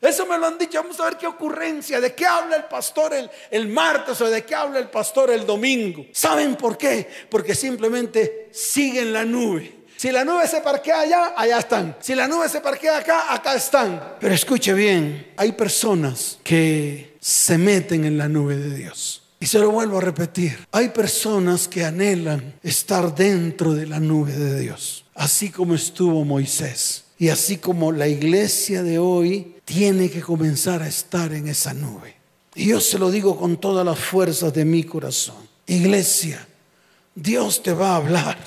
Eso 0.00 0.26
me 0.26 0.38
lo 0.38 0.46
han 0.46 0.58
dicho. 0.58 0.82
Vamos 0.82 0.98
a 1.00 1.04
ver 1.04 1.16
qué 1.16 1.26
ocurrencia. 1.26 2.00
¿De 2.00 2.14
qué 2.14 2.26
habla 2.26 2.56
el 2.56 2.64
pastor 2.64 3.12
el, 3.50 3.68
martes 3.68 4.20
o 4.20 4.30
de 4.30 4.44
qué 4.44 4.54
habla 4.54 4.78
el 4.78 4.88
pastor 4.88 5.30
el 5.30 5.46
domingo? 5.46 6.06
¿Saben 6.12 6.56
por 6.56 6.78
qué? 6.78 7.08
Porque 7.28 7.54
simplemente 7.54 8.48
siguen 8.52 9.12
la 9.12 9.24
nube. 9.24 9.80
Si 9.96 10.10
la 10.10 10.24
nube 10.24 10.48
se 10.48 10.62
parquea 10.62 11.00
allá, 11.00 11.34
allá 11.36 11.58
están. 11.58 11.96
Si 12.00 12.14
la 12.14 12.26
nube 12.26 12.48
se 12.48 12.62
parquea 12.62 12.98
acá, 12.98 13.34
acá 13.34 13.54
están. 13.54 14.14
Pero 14.18 14.34
escuche 14.34 14.72
bien, 14.72 15.32
hay 15.36 15.52
personas 15.52 16.38
que 16.42 17.16
se 17.20 17.58
meten 17.58 18.06
en 18.06 18.16
la 18.16 18.26
nube 18.26 18.56
de 18.56 18.74
Dios. 18.74 19.22
Y 19.38 19.46
se 19.46 19.58
lo 19.58 19.70
vuelvo 19.70 19.98
a 19.98 20.00
repetir. 20.00 20.66
Hay 20.72 20.88
personas 20.88 21.68
que 21.68 21.84
anhelan 21.84 22.54
estar 22.62 23.14
dentro 23.14 23.74
de 23.74 23.86
la 23.86 24.00
nube 24.00 24.32
de 24.32 24.60
Dios. 24.60 25.04
Así 25.14 25.50
como 25.50 25.74
estuvo 25.74 26.24
Moisés. 26.24 27.04
Y 27.20 27.28
así 27.28 27.58
como 27.58 27.92
la 27.92 28.08
iglesia 28.08 28.82
de 28.82 28.98
hoy 28.98 29.56
tiene 29.66 30.10
que 30.10 30.22
comenzar 30.22 30.80
a 30.80 30.88
estar 30.88 31.34
en 31.34 31.48
esa 31.48 31.74
nube. 31.74 32.14
Y 32.54 32.68
yo 32.68 32.80
se 32.80 32.98
lo 32.98 33.10
digo 33.10 33.36
con 33.36 33.58
todas 33.58 33.84
las 33.84 33.98
fuerzas 33.98 34.54
de 34.54 34.64
mi 34.64 34.84
corazón. 34.84 35.36
Iglesia, 35.66 36.48
Dios 37.14 37.62
te 37.62 37.74
va 37.74 37.90
a 37.90 37.96
hablar. 37.96 38.38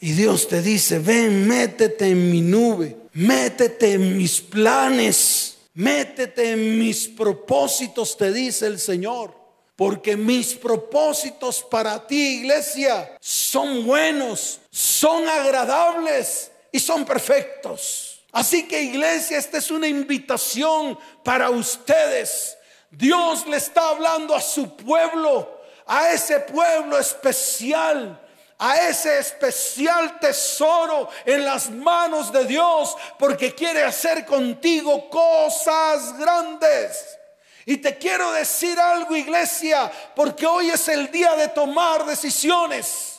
Y 0.00 0.12
Dios 0.12 0.48
te 0.48 0.62
dice, 0.62 0.98
ven, 0.98 1.46
métete 1.46 2.08
en 2.08 2.30
mi 2.30 2.40
nube, 2.40 2.96
métete 3.12 3.92
en 3.92 4.16
mis 4.16 4.40
planes, 4.40 5.58
métete 5.74 6.52
en 6.52 6.78
mis 6.78 7.08
propósitos, 7.08 8.16
te 8.16 8.32
dice 8.32 8.66
el 8.66 8.78
Señor. 8.78 9.34
Porque 9.76 10.16
mis 10.16 10.54
propósitos 10.54 11.62
para 11.70 12.06
ti, 12.06 12.38
iglesia, 12.38 13.14
son 13.20 13.84
buenos, 13.84 14.58
son 14.70 15.28
agradables 15.28 16.50
y 16.72 16.80
son 16.80 17.04
perfectos. 17.04 18.11
Así 18.32 18.66
que 18.66 18.80
iglesia, 18.80 19.36
esta 19.36 19.58
es 19.58 19.70
una 19.70 19.86
invitación 19.86 20.98
para 21.22 21.50
ustedes. 21.50 22.56
Dios 22.90 23.46
le 23.46 23.58
está 23.58 23.90
hablando 23.90 24.34
a 24.34 24.40
su 24.40 24.74
pueblo, 24.74 25.60
a 25.86 26.10
ese 26.10 26.40
pueblo 26.40 26.98
especial, 26.98 28.18
a 28.58 28.88
ese 28.88 29.18
especial 29.18 30.18
tesoro 30.18 31.10
en 31.26 31.44
las 31.44 31.70
manos 31.70 32.32
de 32.32 32.46
Dios, 32.46 32.96
porque 33.18 33.54
quiere 33.54 33.82
hacer 33.82 34.24
contigo 34.24 35.10
cosas 35.10 36.18
grandes. 36.18 37.18
Y 37.66 37.76
te 37.76 37.98
quiero 37.98 38.32
decir 38.32 38.80
algo, 38.80 39.14
iglesia, 39.14 39.92
porque 40.16 40.46
hoy 40.46 40.70
es 40.70 40.88
el 40.88 41.10
día 41.10 41.34
de 41.36 41.48
tomar 41.48 42.06
decisiones. 42.06 43.11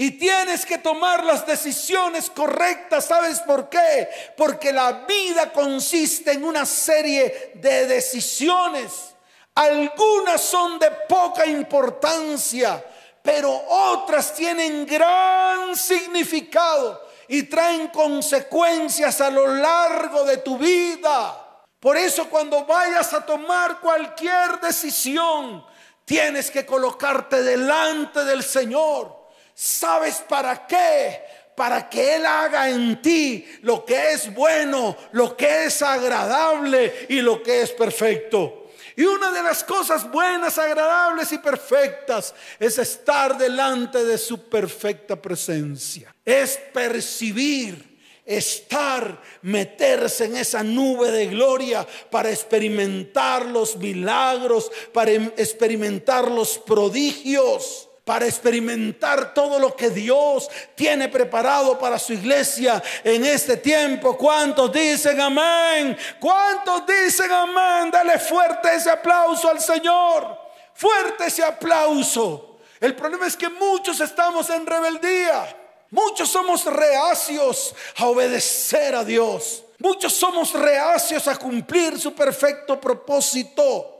Y 0.00 0.12
tienes 0.12 0.64
que 0.64 0.78
tomar 0.78 1.24
las 1.24 1.44
decisiones 1.44 2.30
correctas. 2.30 3.06
¿Sabes 3.06 3.40
por 3.40 3.68
qué? 3.68 4.08
Porque 4.36 4.72
la 4.72 4.92
vida 4.92 5.52
consiste 5.52 6.30
en 6.30 6.44
una 6.44 6.64
serie 6.64 7.50
de 7.56 7.88
decisiones. 7.88 9.16
Algunas 9.56 10.40
son 10.40 10.78
de 10.78 10.88
poca 11.08 11.44
importancia, 11.46 12.84
pero 13.20 13.50
otras 13.68 14.32
tienen 14.34 14.86
gran 14.86 15.74
significado 15.74 17.04
y 17.26 17.42
traen 17.42 17.88
consecuencias 17.88 19.20
a 19.20 19.30
lo 19.30 19.48
largo 19.48 20.22
de 20.22 20.36
tu 20.36 20.56
vida. 20.58 21.64
Por 21.80 21.96
eso 21.96 22.30
cuando 22.30 22.64
vayas 22.64 23.12
a 23.14 23.26
tomar 23.26 23.80
cualquier 23.80 24.60
decisión, 24.60 25.66
tienes 26.04 26.52
que 26.52 26.64
colocarte 26.64 27.42
delante 27.42 28.24
del 28.24 28.44
Señor. 28.44 29.17
¿Sabes 29.60 30.22
para 30.28 30.68
qué? 30.68 31.20
Para 31.56 31.90
que 31.90 32.14
Él 32.14 32.24
haga 32.24 32.70
en 32.70 33.02
ti 33.02 33.44
lo 33.62 33.84
que 33.84 34.12
es 34.12 34.32
bueno, 34.32 34.96
lo 35.10 35.36
que 35.36 35.64
es 35.64 35.82
agradable 35.82 37.06
y 37.08 37.20
lo 37.20 37.42
que 37.42 37.62
es 37.62 37.72
perfecto. 37.72 38.70
Y 38.94 39.02
una 39.02 39.32
de 39.32 39.42
las 39.42 39.64
cosas 39.64 40.08
buenas, 40.12 40.58
agradables 40.58 41.32
y 41.32 41.38
perfectas 41.38 42.36
es 42.60 42.78
estar 42.78 43.36
delante 43.36 44.04
de 44.04 44.16
su 44.16 44.48
perfecta 44.48 45.20
presencia. 45.20 46.14
Es 46.24 46.56
percibir 46.72 47.98
estar, 48.24 49.20
meterse 49.42 50.26
en 50.26 50.36
esa 50.36 50.62
nube 50.62 51.10
de 51.10 51.26
gloria 51.26 51.84
para 52.12 52.30
experimentar 52.30 53.44
los 53.46 53.76
milagros, 53.76 54.70
para 54.92 55.10
em, 55.10 55.32
experimentar 55.36 56.30
los 56.30 56.58
prodigios 56.58 57.87
para 58.08 58.24
experimentar 58.24 59.34
todo 59.34 59.58
lo 59.58 59.76
que 59.76 59.90
Dios 59.90 60.48
tiene 60.74 61.10
preparado 61.10 61.78
para 61.78 61.98
su 61.98 62.14
iglesia 62.14 62.82
en 63.04 63.22
este 63.22 63.58
tiempo. 63.58 64.16
¿Cuántos 64.16 64.72
dicen 64.72 65.20
amén? 65.20 65.94
¿Cuántos 66.18 66.86
dicen 66.86 67.30
amén? 67.30 67.90
Dale 67.90 68.18
fuerte 68.18 68.74
ese 68.74 68.88
aplauso 68.88 69.50
al 69.50 69.60
Señor. 69.60 70.38
Fuerte 70.72 71.26
ese 71.26 71.44
aplauso. 71.44 72.60
El 72.80 72.96
problema 72.96 73.26
es 73.26 73.36
que 73.36 73.50
muchos 73.50 74.00
estamos 74.00 74.48
en 74.48 74.64
rebeldía. 74.64 75.54
Muchos 75.90 76.30
somos 76.30 76.64
reacios 76.64 77.74
a 77.98 78.06
obedecer 78.06 78.94
a 78.94 79.04
Dios. 79.04 79.64
Muchos 79.80 80.14
somos 80.14 80.54
reacios 80.54 81.28
a 81.28 81.36
cumplir 81.36 82.00
su 82.00 82.14
perfecto 82.14 82.80
propósito. 82.80 83.96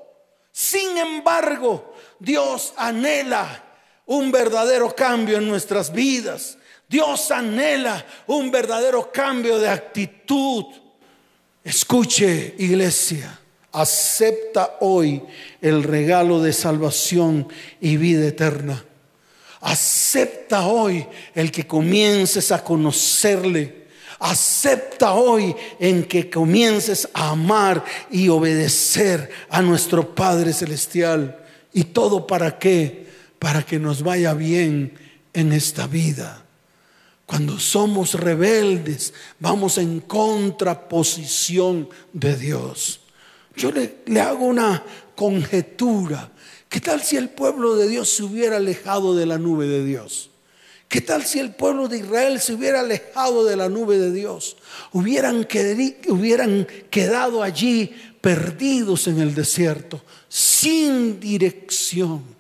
Sin 0.51 0.97
embargo, 0.97 1.93
Dios 2.19 2.73
anhela 2.75 3.67
un 4.09 4.33
verdadero 4.33 4.95
cambio 4.95 5.39
en 5.39 5.47
nuestras 5.49 5.93
vidas. 5.93 6.59
Dios 6.89 7.31
anhela 7.31 8.05
un 8.27 8.51
verdadero 8.51 9.13
cambio 9.13 9.59
de 9.59 9.69
actitud. 9.69 10.65
Escuche, 11.63 12.55
iglesia, 12.59 13.39
acepta 13.71 14.79
hoy 14.81 15.23
el 15.61 15.83
regalo 15.83 16.41
de 16.43 16.55
salvación 16.55 17.49
y 17.81 17.99
vida 17.99 18.27
eterna. 18.27 18.83
Acepta 19.61 20.67
hoy 20.67 21.07
el 21.35 21.53
que 21.53 21.67
comiences 21.67 22.51
a 22.51 22.65
conocerle. 22.65 23.89
Acepta 24.21 25.13
hoy 25.13 25.55
en 25.79 26.05
que 26.05 26.31
comiences 26.31 27.09
a 27.13 27.31
amar 27.31 27.85
y 28.11 28.31
obedecer 28.31 29.31
a 29.51 29.61
nuestro 29.61 30.15
Padre 30.15 30.55
Celestial. 30.55 31.45
¿Y 31.75 31.85
todo 31.85 32.27
para 32.27 32.59
qué? 32.59 33.08
Para 33.39 33.65
que 33.65 33.79
nos 33.79 34.03
vaya 34.03 34.35
bien 34.35 34.99
en 35.33 35.53
esta 35.53 35.87
vida. 35.87 36.45
Cuando 37.27 37.61
somos 37.61 38.15
rebeldes, 38.15 39.13
vamos 39.39 39.77
en 39.77 40.01
contraposición 40.01 41.89
de 42.13 42.37
Dios. 42.37 43.01
Yo 43.55 43.71
le, 43.71 44.21
hago 44.21 44.47
una 44.47 44.83
conjetura. 45.15 46.33
¿Qué 46.71 46.81
tal 46.81 47.03
si 47.03 47.17
el 47.17 47.29
pueblo 47.29 47.77
de 47.77 47.89
Dios 47.89 48.09
se 48.09 48.23
hubiera 48.23 48.57
alejado 48.57 49.15
de 49.15 49.27
la 49.27 49.37
nube 49.37 49.67
de 49.67 49.85
Dios? 49.85 50.31
¿Qué 50.89 51.03
tal 51.03 51.23
si 51.25 51.39
el 51.39 51.55
pueblo 51.55 51.87
de 51.89 51.99
Israel 51.99 52.41
se 52.41 52.55
hubiera 52.55 52.81
alejado 52.81 53.45
de 53.45 53.57
la 53.57 53.69
nube 53.69 53.99
de 53.99 54.11
Dios? 54.11 54.57
Hubieran, 54.93 55.45
quedado 56.91 57.43
allí 57.43 57.95
perdidos 58.23 59.07
en 59.07 59.21
el 59.21 59.35
desierto, 59.35 60.03
sin 60.31 61.21
dirección. 61.21 62.38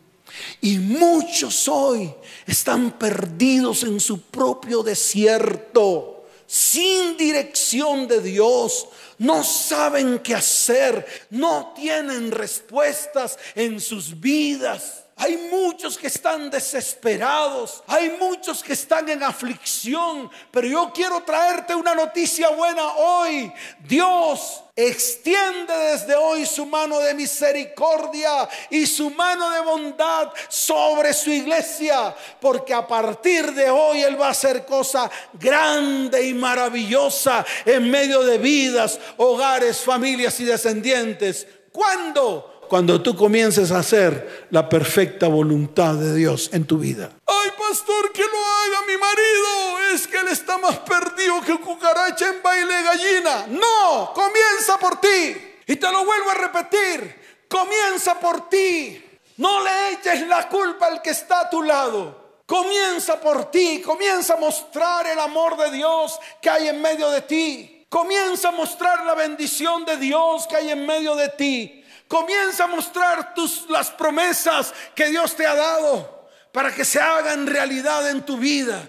Y 0.60 0.78
muchos 0.78 1.68
hoy 1.68 2.12
están 2.46 2.98
perdidos 2.98 3.82
en 3.82 4.00
su 4.00 4.22
propio 4.22 4.82
desierto, 4.82 6.26
sin 6.46 7.16
dirección 7.16 8.08
de 8.08 8.20
Dios. 8.20 8.88
No 9.18 9.42
saben 9.42 10.20
qué 10.20 10.34
hacer, 10.34 11.06
no 11.30 11.72
tienen 11.74 12.30
respuestas 12.30 13.38
en 13.54 13.80
sus 13.80 14.18
vidas. 14.20 15.04
Hay 15.20 15.36
muchos 15.50 15.98
que 15.98 16.06
están 16.06 16.48
desesperados, 16.48 17.82
hay 17.88 18.10
muchos 18.20 18.62
que 18.62 18.74
están 18.74 19.08
en 19.08 19.24
aflicción, 19.24 20.30
pero 20.52 20.68
yo 20.68 20.92
quiero 20.94 21.24
traerte 21.24 21.74
una 21.74 21.92
noticia 21.92 22.50
buena 22.50 22.86
hoy. 22.92 23.52
Dios 23.80 24.62
extiende 24.76 25.74
desde 25.74 26.14
hoy 26.14 26.46
su 26.46 26.64
mano 26.66 27.00
de 27.00 27.14
misericordia 27.14 28.48
y 28.70 28.86
su 28.86 29.10
mano 29.10 29.50
de 29.50 29.60
bondad 29.60 30.30
sobre 30.48 31.12
su 31.12 31.32
iglesia, 31.32 32.14
porque 32.40 32.72
a 32.72 32.86
partir 32.86 33.52
de 33.54 33.68
hoy 33.70 34.02
Él 34.02 34.20
va 34.20 34.28
a 34.28 34.30
hacer 34.30 34.64
cosa 34.64 35.10
grande 35.32 36.28
y 36.28 36.32
maravillosa 36.32 37.44
en 37.64 37.90
medio 37.90 38.22
de 38.22 38.38
vidas, 38.38 39.00
hogares, 39.16 39.78
familias 39.78 40.38
y 40.38 40.44
descendientes. 40.44 41.44
¿Cuándo? 41.72 42.57
Cuando 42.68 43.00
tú 43.00 43.16
comiences 43.16 43.70
a 43.72 43.78
hacer 43.78 44.46
la 44.50 44.68
perfecta 44.68 45.26
voluntad 45.26 45.94
de 45.94 46.14
Dios 46.14 46.50
en 46.52 46.66
tu 46.66 46.78
vida. 46.78 47.10
Ay, 47.26 47.50
pastor, 47.58 48.12
que 48.12 48.22
lo 48.22 48.28
haga 48.28 48.86
mi 48.86 48.96
marido. 48.96 49.94
Es 49.94 50.06
que 50.06 50.18
él 50.18 50.28
está 50.28 50.58
más 50.58 50.78
perdido 50.78 51.40
que 51.40 51.58
cucaracha 51.58 52.28
en 52.28 52.42
baile 52.42 52.82
gallina. 52.82 53.46
No, 53.48 54.12
comienza 54.14 54.78
por 54.78 55.00
ti. 55.00 55.36
Y 55.66 55.76
te 55.76 55.92
lo 55.92 56.04
vuelvo 56.04 56.30
a 56.30 56.34
repetir. 56.34 57.46
Comienza 57.48 58.18
por 58.20 58.48
ti. 58.48 59.04
No 59.38 59.62
le 59.62 59.92
eches 59.92 60.26
la 60.26 60.48
culpa 60.48 60.86
al 60.86 61.00
que 61.00 61.10
está 61.10 61.40
a 61.40 61.50
tu 61.50 61.62
lado. 61.62 62.42
Comienza 62.46 63.20
por 63.20 63.50
ti. 63.50 63.82
Comienza 63.84 64.34
a 64.34 64.38
mostrar 64.38 65.06
el 65.06 65.18
amor 65.18 65.56
de 65.56 65.70
Dios 65.70 66.18
que 66.40 66.50
hay 66.50 66.68
en 66.68 66.80
medio 66.80 67.10
de 67.10 67.22
ti. 67.22 67.86
Comienza 67.88 68.48
a 68.48 68.52
mostrar 68.52 69.06
la 69.06 69.14
bendición 69.14 69.86
de 69.86 69.96
Dios 69.96 70.46
que 70.46 70.56
hay 70.56 70.70
en 70.70 70.84
medio 70.84 71.16
de 71.16 71.30
ti. 71.30 71.77
Comienza 72.08 72.64
a 72.64 72.68
mostrar 72.68 73.34
tus, 73.34 73.68
las 73.68 73.90
promesas 73.90 74.72
que 74.94 75.10
Dios 75.10 75.36
te 75.36 75.46
ha 75.46 75.54
dado 75.54 76.28
para 76.52 76.74
que 76.74 76.84
se 76.84 76.98
hagan 76.98 77.46
realidad 77.46 78.08
en 78.08 78.24
tu 78.24 78.38
vida. 78.38 78.88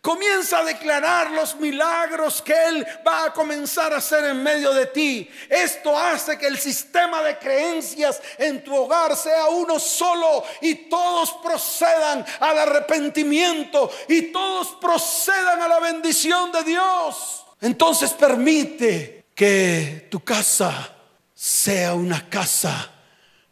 Comienza 0.00 0.58
a 0.58 0.64
declarar 0.64 1.32
los 1.32 1.56
milagros 1.56 2.40
que 2.40 2.54
Él 2.54 2.86
va 3.06 3.24
a 3.24 3.32
comenzar 3.32 3.92
a 3.92 3.96
hacer 3.96 4.24
en 4.26 4.42
medio 4.42 4.72
de 4.72 4.86
ti. 4.86 5.28
Esto 5.48 5.98
hace 5.98 6.38
que 6.38 6.46
el 6.46 6.58
sistema 6.58 7.22
de 7.22 7.36
creencias 7.38 8.22
en 8.36 8.62
tu 8.62 8.76
hogar 8.76 9.16
sea 9.16 9.48
uno 9.48 9.80
solo 9.80 10.44
y 10.60 10.88
todos 10.88 11.32
procedan 11.42 12.24
al 12.38 12.58
arrepentimiento 12.58 13.90
y 14.08 14.30
todos 14.30 14.76
procedan 14.80 15.62
a 15.62 15.68
la 15.68 15.80
bendición 15.80 16.52
de 16.52 16.62
Dios. 16.62 17.44
Entonces 17.60 18.12
permite 18.12 19.26
que 19.34 20.06
tu 20.10 20.20
casa 20.20 20.97
sea 21.40 21.94
una 21.94 22.28
casa 22.28 22.90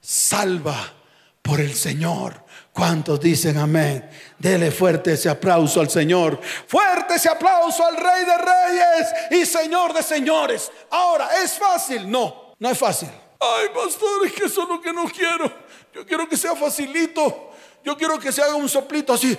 salva 0.01 0.93
por 1.41 1.61
el 1.61 1.73
Señor. 1.73 2.45
¿Cuántos 2.73 3.21
dicen 3.21 3.57
amén? 3.59 4.11
Dele 4.37 4.73
fuerte 4.73 5.13
ese 5.13 5.29
aplauso 5.29 5.81
al 5.81 5.89
Señor. 5.89 6.41
Fuerte 6.67 7.15
ese 7.15 7.29
aplauso 7.29 7.87
al 7.87 7.97
Rey 7.97 8.25
de 8.25 8.39
Reyes 8.39 9.09
y 9.31 9.47
Señor 9.47 9.95
de 9.95 10.03
Señores. 10.03 10.69
Ahora, 10.91 11.29
¿es 11.45 11.53
fácil? 11.53 12.11
No, 12.11 12.55
no 12.59 12.69
es 12.69 12.77
fácil. 12.77 13.09
Ay, 13.39 13.69
pastor, 13.73 14.27
es 14.27 14.33
que 14.33 14.47
eso 14.47 14.65
es 14.65 14.69
lo 14.69 14.81
que 14.81 14.93
no 14.93 15.05
quiero. 15.05 15.53
Yo 15.95 16.05
quiero 16.05 16.29
que 16.29 16.37
sea 16.37 16.57
facilito. 16.57 17.53
Yo 17.85 17.97
quiero 17.97 18.19
que 18.19 18.33
se 18.33 18.43
haga 18.43 18.57
un 18.57 18.69
soplito 18.69 19.13
así 19.13 19.39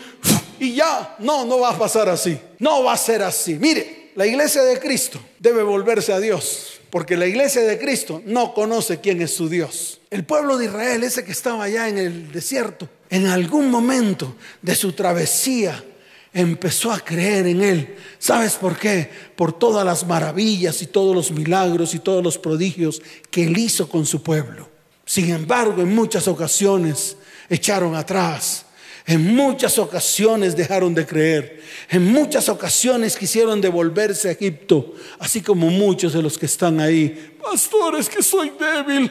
y 0.58 0.74
ya. 0.74 1.18
No, 1.20 1.44
no 1.44 1.60
va 1.60 1.72
a 1.72 1.78
pasar 1.78 2.08
así. 2.08 2.40
No 2.60 2.86
va 2.86 2.94
a 2.94 2.98
ser 2.98 3.24
así. 3.24 3.56
Mire, 3.56 4.14
la 4.16 4.26
iglesia 4.26 4.64
de 4.64 4.80
Cristo 4.80 5.20
debe 5.38 5.64
volverse 5.64 6.14
a 6.14 6.20
Dios. 6.20 6.80
Porque 6.90 7.18
la 7.18 7.26
iglesia 7.26 7.62
de 7.62 7.78
Cristo 7.78 8.22
no 8.26 8.54
conoce 8.54 9.00
quién 9.00 9.22
es 9.22 9.34
su 9.34 9.50
Dios. 9.50 10.00
El 10.10 10.24
pueblo 10.24 10.58
de 10.58 10.66
Israel, 10.66 11.04
ese 11.04 11.26
que 11.26 11.32
estaba 11.32 11.66
allá 11.66 11.90
en 11.90 11.98
el 11.98 12.32
desierto, 12.32 12.88
en 13.10 13.28
algún 13.28 13.70
momento 13.70 14.36
de 14.62 14.76
su 14.76 14.94
travesía 14.94 15.84
empezó 16.34 16.92
a 16.92 17.00
creer 17.00 17.48
en 17.48 17.62
Él. 17.62 17.96
¿Sabes 18.20 18.54
por 18.54 18.78
qué? 18.78 19.10
Por 19.36 19.54
todas 19.54 19.86
las 19.86 20.06
maravillas 20.06 20.82
y 20.82 20.88
todos 20.88 21.16
los 21.16 21.32
milagros 21.32 21.94
y 21.94 22.00
todos 22.00 22.24
los 22.24 22.38
prodigios 22.38 23.02
que 23.32 23.46
Él 23.46 23.58
hizo 23.58 23.90
con 23.90 24.06
su 24.06 24.22
pueblo. 24.22 24.70
Sin 25.06 25.32
embargo, 25.32 25.82
en 25.82 25.94
muchas 25.96 26.28
ocasiones 26.28 27.18
echaron 27.50 27.96
atrás 27.96 28.67
en 29.08 29.36
muchas 29.36 29.80
ocasiones 29.80 30.56
dejaron 30.56 30.94
de 30.94 31.06
creer. 31.06 31.64
En 31.90 32.12
muchas 32.12 32.50
ocasiones 32.50 33.16
quisieron 33.16 33.62
devolverse 33.62 34.28
a 34.28 34.32
Egipto, 34.34 34.94
así 35.18 35.42
como 35.42 35.68
muchos 35.68 36.12
de 36.12 36.22
los 36.22 36.38
que 36.38 36.46
están 36.46 36.82
ahí. 36.82 37.38
Pastor, 37.42 37.96
es 37.96 38.10
que 38.10 38.22
soy 38.22 38.52
débil 38.60 39.10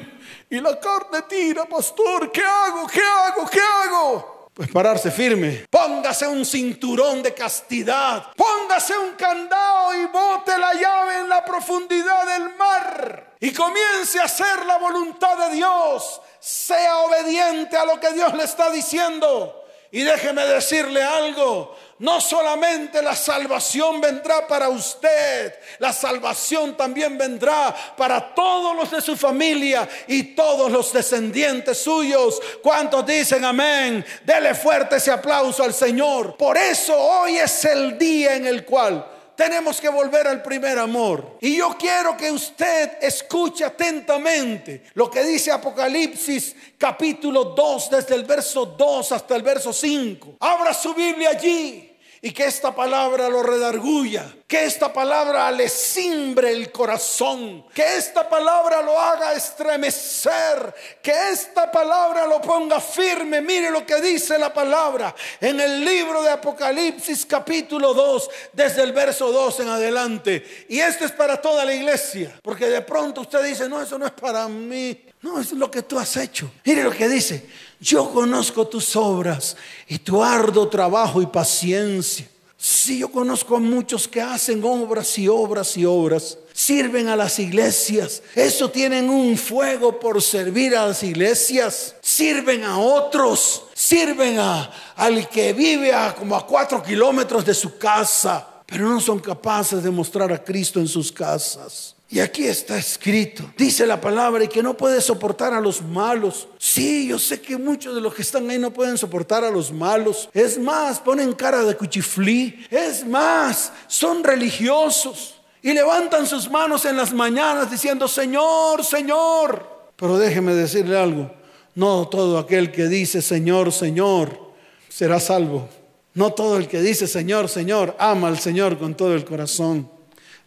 y 0.51 0.61
la 0.61 0.79
carne 0.79 1.23
tira, 1.29 1.65
pastor. 1.65 2.31
¿Qué 2.31 2.43
hago? 2.43 2.87
¿Qué 2.87 3.01
hago? 3.01 3.49
¿Qué 3.49 3.61
hago? 3.61 4.51
Pues 4.53 4.71
pararse 4.71 5.11
firme. 5.11 5.67
Póngase 5.71 6.27
un 6.27 6.45
cinturón 6.45 7.23
de 7.23 7.33
castidad. 7.33 8.33
Póngase 8.37 8.97
un 8.99 9.15
candado 9.15 9.95
y 9.95 10.07
bote 10.07 10.59
la 10.59 10.75
llave 10.75 11.21
en 11.21 11.29
la 11.31 11.43
profundidad 11.43 12.27
del 12.27 12.55
mar. 12.57 13.35
Y 13.41 13.51
comience 13.51 14.21
a 14.21 14.25
hacer 14.25 14.67
la 14.67 14.77
voluntad 14.77 15.49
de 15.49 15.57
Dios. 15.57 16.21
Sea 16.39 16.99
obediente 16.99 17.77
a 17.79 17.87
lo 17.87 17.99
que 17.99 18.13
Dios 18.13 18.35
le 18.35 18.45
está 18.45 18.71
diciendo. 18.71 19.66
Y 19.93 20.03
déjeme 20.03 20.45
decirle 20.47 21.03
algo, 21.03 21.77
no 21.99 22.21
solamente 22.21 23.01
la 23.01 23.15
salvación 23.15 24.01
vendrá 24.01 24.47
para 24.47 24.69
usted, 24.69 25.55
la 25.79 25.93
salvación 25.93 26.77
también 26.77 27.17
vendrá 27.17 27.75
para 27.97 28.35
todos 28.35 28.77
los 28.77 28.91
de 28.91 29.01
su 29.01 29.17
familia 29.17 29.89
y 30.09 30.35
todos 30.35 30.71
los 30.71 30.93
descendientes 30.93 31.79
suyos. 31.79 32.41
¿Cuántos 32.63 33.07
dicen 33.07 33.45
amén? 33.45 34.05
Dele 34.25 34.55
fuerte 34.55 34.97
ese 34.97 35.11
aplauso 35.13 35.63
al 35.63 35.73
Señor. 35.73 36.37
Por 36.37 36.59
eso 36.59 36.97
hoy 36.99 37.39
es 37.39 37.65
el 37.65 37.97
día 37.97 38.35
en 38.35 38.47
el 38.47 38.65
cual 38.65 39.16
tenemos 39.37 39.81
que 39.81 39.89
volver 39.89 40.27
al 40.27 40.43
primer 40.43 40.79
amor. 40.79 41.37
Y 41.41 41.57
yo 41.57 41.77
quiero 41.79 42.17
que 42.17 42.31
usted 42.31 42.99
escuche 43.01 43.65
atentamente 43.65 44.85
lo 44.95 45.11
que 45.11 45.23
dice 45.23 45.53
Apocalipsis 45.53 46.57
capítulo 46.79 47.45
2, 47.45 47.91
desde 47.91 48.15
el 48.15 48.25
verso 48.25 48.67
2 48.67 49.13
hasta 49.13 49.37
el 49.37 49.43
verso 49.43 49.73
5. 49.73 50.37
Abra 50.41 50.73
su 50.75 50.95
Biblia 50.95 51.31
allí 51.31 51.86
y 52.27 52.33
que 52.33 52.47
esta 52.47 52.75
palabra 52.75 53.29
lo 53.29 53.41
redarguya, 53.41 54.35
que 54.49 54.65
esta 54.65 54.93
palabra 54.93 55.49
le 55.53 55.69
simbre 55.69 56.51
el 56.51 56.73
corazón, 56.73 57.65
que 57.73 57.99
esta 57.99 58.29
palabra 58.29 58.83
lo 58.83 58.99
haga 58.99 59.33
estremecer, 59.33 60.75
que 61.01 61.13
esta 61.31 61.71
palabra 61.71 62.27
lo 62.27 62.41
ponga 62.41 62.81
firme. 62.81 63.41
Mire 63.41 63.71
lo 63.71 63.87
que 63.87 64.01
dice 64.01 64.37
la 64.39 64.53
palabra 64.53 65.15
en 65.41 65.61
el 65.61 65.85
libro 65.85 66.21
de 66.21 66.31
Apocalipsis 66.31 67.25
capítulo 67.27 67.95
2, 67.95 68.31
desde 68.53 68.83
el 68.83 68.91
verso 68.91 69.31
2 69.31 69.61
en 69.61 69.69
adelante. 69.69 70.67
Y 70.69 70.81
esto 70.81 71.05
es 71.05 71.13
para 71.13 71.41
toda 71.41 71.65
la 71.65 71.75
iglesia, 71.75 72.41
porque 72.43 72.67
de 72.67 72.83
pronto 72.83 73.21
usted 73.21 73.45
dice, 73.45 73.69
no, 73.69 73.81
eso 73.81 73.97
no 73.99 74.07
es 74.07 74.13
para 74.13 74.49
mí. 74.49 75.01
No, 75.23 75.41
es 75.41 75.53
lo 75.53 75.71
que 75.71 75.83
tú 75.83 75.99
has 75.99 76.17
hecho. 76.17 76.51
Mire 76.65 76.83
lo 76.83 76.91
que 76.91 77.09
dice. 77.09 77.47
Yo 77.81 78.11
conozco 78.11 78.67
tus 78.67 78.97
obras 78.97 79.57
y 79.87 79.99
tu 79.99 80.23
arduo 80.23 80.69
trabajo 80.69 81.21
y 81.21 81.27
paciencia. 81.27 82.29
Sí, 82.57 82.99
yo 83.01 83.11
conozco 83.11 83.57
a 83.57 83.61
muchos 83.61 84.09
que 84.09 84.21
hacen 84.21 84.65
obras 84.65 85.19
y 85.19 85.29
obras 85.29 85.77
y 85.77 85.85
obras. 85.85 86.39
Sirven 86.55 87.09
a 87.09 87.17
las 87.17 87.39
iglesias. 87.39 88.23
Eso 88.35 88.71
tienen 88.71 89.11
un 89.11 89.37
fuego 89.37 90.01
por 90.01 90.23
servir 90.23 90.75
a 90.75 90.87
las 90.87 91.03
iglesias. 91.03 91.95
Sirven 92.01 92.65
a 92.65 92.79
otros. 92.79 93.65
Sirven 93.75 94.39
a, 94.39 94.71
al 94.97 95.29
que 95.29 95.53
vive 95.53 95.93
a 95.93 96.15
como 96.15 96.35
a 96.35 96.47
cuatro 96.47 96.83
kilómetros 96.83 97.45
de 97.45 97.53
su 97.53 97.77
casa. 97.77 98.63
Pero 98.65 98.89
no 98.89 99.01
son 99.01 99.19
capaces 99.19 99.83
de 99.83 99.91
mostrar 99.91 100.33
a 100.33 100.43
Cristo 100.43 100.81
en 100.81 100.89
sus 100.89 101.13
casas. 101.13 101.96
Y 102.09 102.21
aquí 102.21 102.47
está 102.47 102.79
escrito, 102.79 103.43
dice 103.59 103.85
la 103.85 104.01
palabra, 104.01 104.45
y 104.45 104.49
que 104.49 104.63
no 104.63 104.77
puede 104.77 105.01
soportar 105.01 105.53
a 105.53 105.61
los 105.61 105.83
malos. 105.83 106.47
Sí, 106.57 107.09
yo 107.09 107.19
sé 107.19 107.41
que 107.41 107.57
muchos 107.57 107.97
de 107.97 108.01
los 108.01 108.15
que 108.15 108.23
están 108.23 108.49
ahí 108.49 108.61
no 108.61 108.73
pueden 108.73 108.97
soportar 108.97 109.43
a 109.43 109.51
los 109.51 109.73
malos. 109.73 110.29
Es 110.33 110.57
más, 110.57 111.01
ponen 111.01 111.33
cara 111.33 111.65
de 111.65 111.77
cuchiflí. 111.77 112.65
Es 112.71 113.05
más, 113.05 113.73
son 113.89 114.23
religiosos 114.23 115.35
y 115.63 115.73
levantan 115.73 116.29
sus 116.29 116.49
manos 116.49 116.85
en 116.85 116.97
las 116.97 117.13
mañanas 117.13 117.73
diciendo, 117.73 118.07
Señor, 118.07 118.85
Señor. 118.85 119.91
Pero 119.97 120.17
déjeme 120.17 120.55
decirle 120.55 120.97
algo, 120.97 121.33
no 121.75 122.07
todo 122.07 122.39
aquel 122.39 122.71
que 122.71 122.87
dice, 122.87 123.21
Señor, 123.21 123.73
Señor, 123.73 124.53
será 124.89 125.19
salvo. 125.19 125.69
No 126.15 126.33
todo 126.33 126.57
el 126.57 126.69
que 126.69 126.81
dice, 126.81 127.09
Señor, 127.09 127.49
Señor, 127.49 127.97
ama 127.99 128.29
al 128.29 128.39
Señor 128.39 128.79
con 128.79 128.95
todo 128.95 129.13
el 129.13 129.25
corazón 129.25 129.96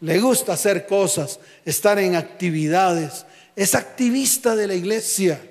le 0.02 0.20
gusta 0.20 0.54
hacer 0.54 0.86
cosas, 0.86 1.40
estar 1.66 2.00
en 2.00 2.16
actividades, 2.16 3.26
es 3.56 3.76
activista 3.76 4.56
de 4.56 4.68
la 4.68 4.74
iglesia, 4.74 5.42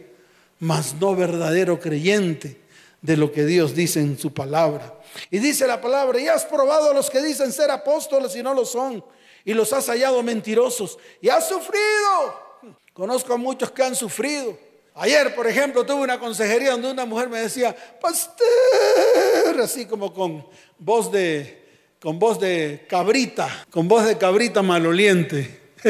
mas 0.58 0.94
no 0.94 1.14
verdadero 1.14 1.78
creyente 1.78 2.60
de 3.02 3.16
lo 3.16 3.30
que 3.30 3.44
Dios 3.44 3.74
dice 3.74 4.00
en 4.00 4.18
su 4.18 4.32
palabra. 4.32 4.94
Y 5.30 5.38
dice 5.38 5.66
la 5.66 5.80
palabra, 5.80 6.18
y 6.20 6.28
has 6.28 6.44
probado 6.44 6.90
a 6.90 6.94
los 6.94 7.10
que 7.10 7.20
dicen 7.20 7.52
ser 7.52 7.70
apóstoles 7.70 8.34
y 8.36 8.42
no 8.42 8.54
lo 8.54 8.64
son, 8.64 9.04
y 9.44 9.52
los 9.52 9.72
has 9.72 9.86
hallado 9.86 10.22
mentirosos, 10.22 10.98
y 11.20 11.28
has 11.28 11.48
sufrido. 11.48 12.48
Conozco 12.92 13.34
a 13.34 13.36
muchos 13.36 13.70
que 13.70 13.82
han 13.82 13.94
sufrido. 13.94 14.58
Ayer, 14.94 15.32
por 15.34 15.46
ejemplo, 15.46 15.86
tuve 15.86 16.02
una 16.02 16.18
consejería 16.18 16.72
donde 16.72 16.90
una 16.90 17.04
mujer 17.04 17.28
me 17.28 17.40
decía, 17.40 17.76
pastor, 18.00 18.46
así 19.62 19.86
como 19.86 20.12
con 20.12 20.44
voz 20.78 21.12
de, 21.12 21.67
con 22.00 22.18
voz 22.18 22.38
de 22.38 22.86
cabrita, 22.88 23.66
con 23.70 23.88
voz 23.88 24.06
de 24.06 24.16
cabrita 24.18 24.62
maloliente. 24.62 25.72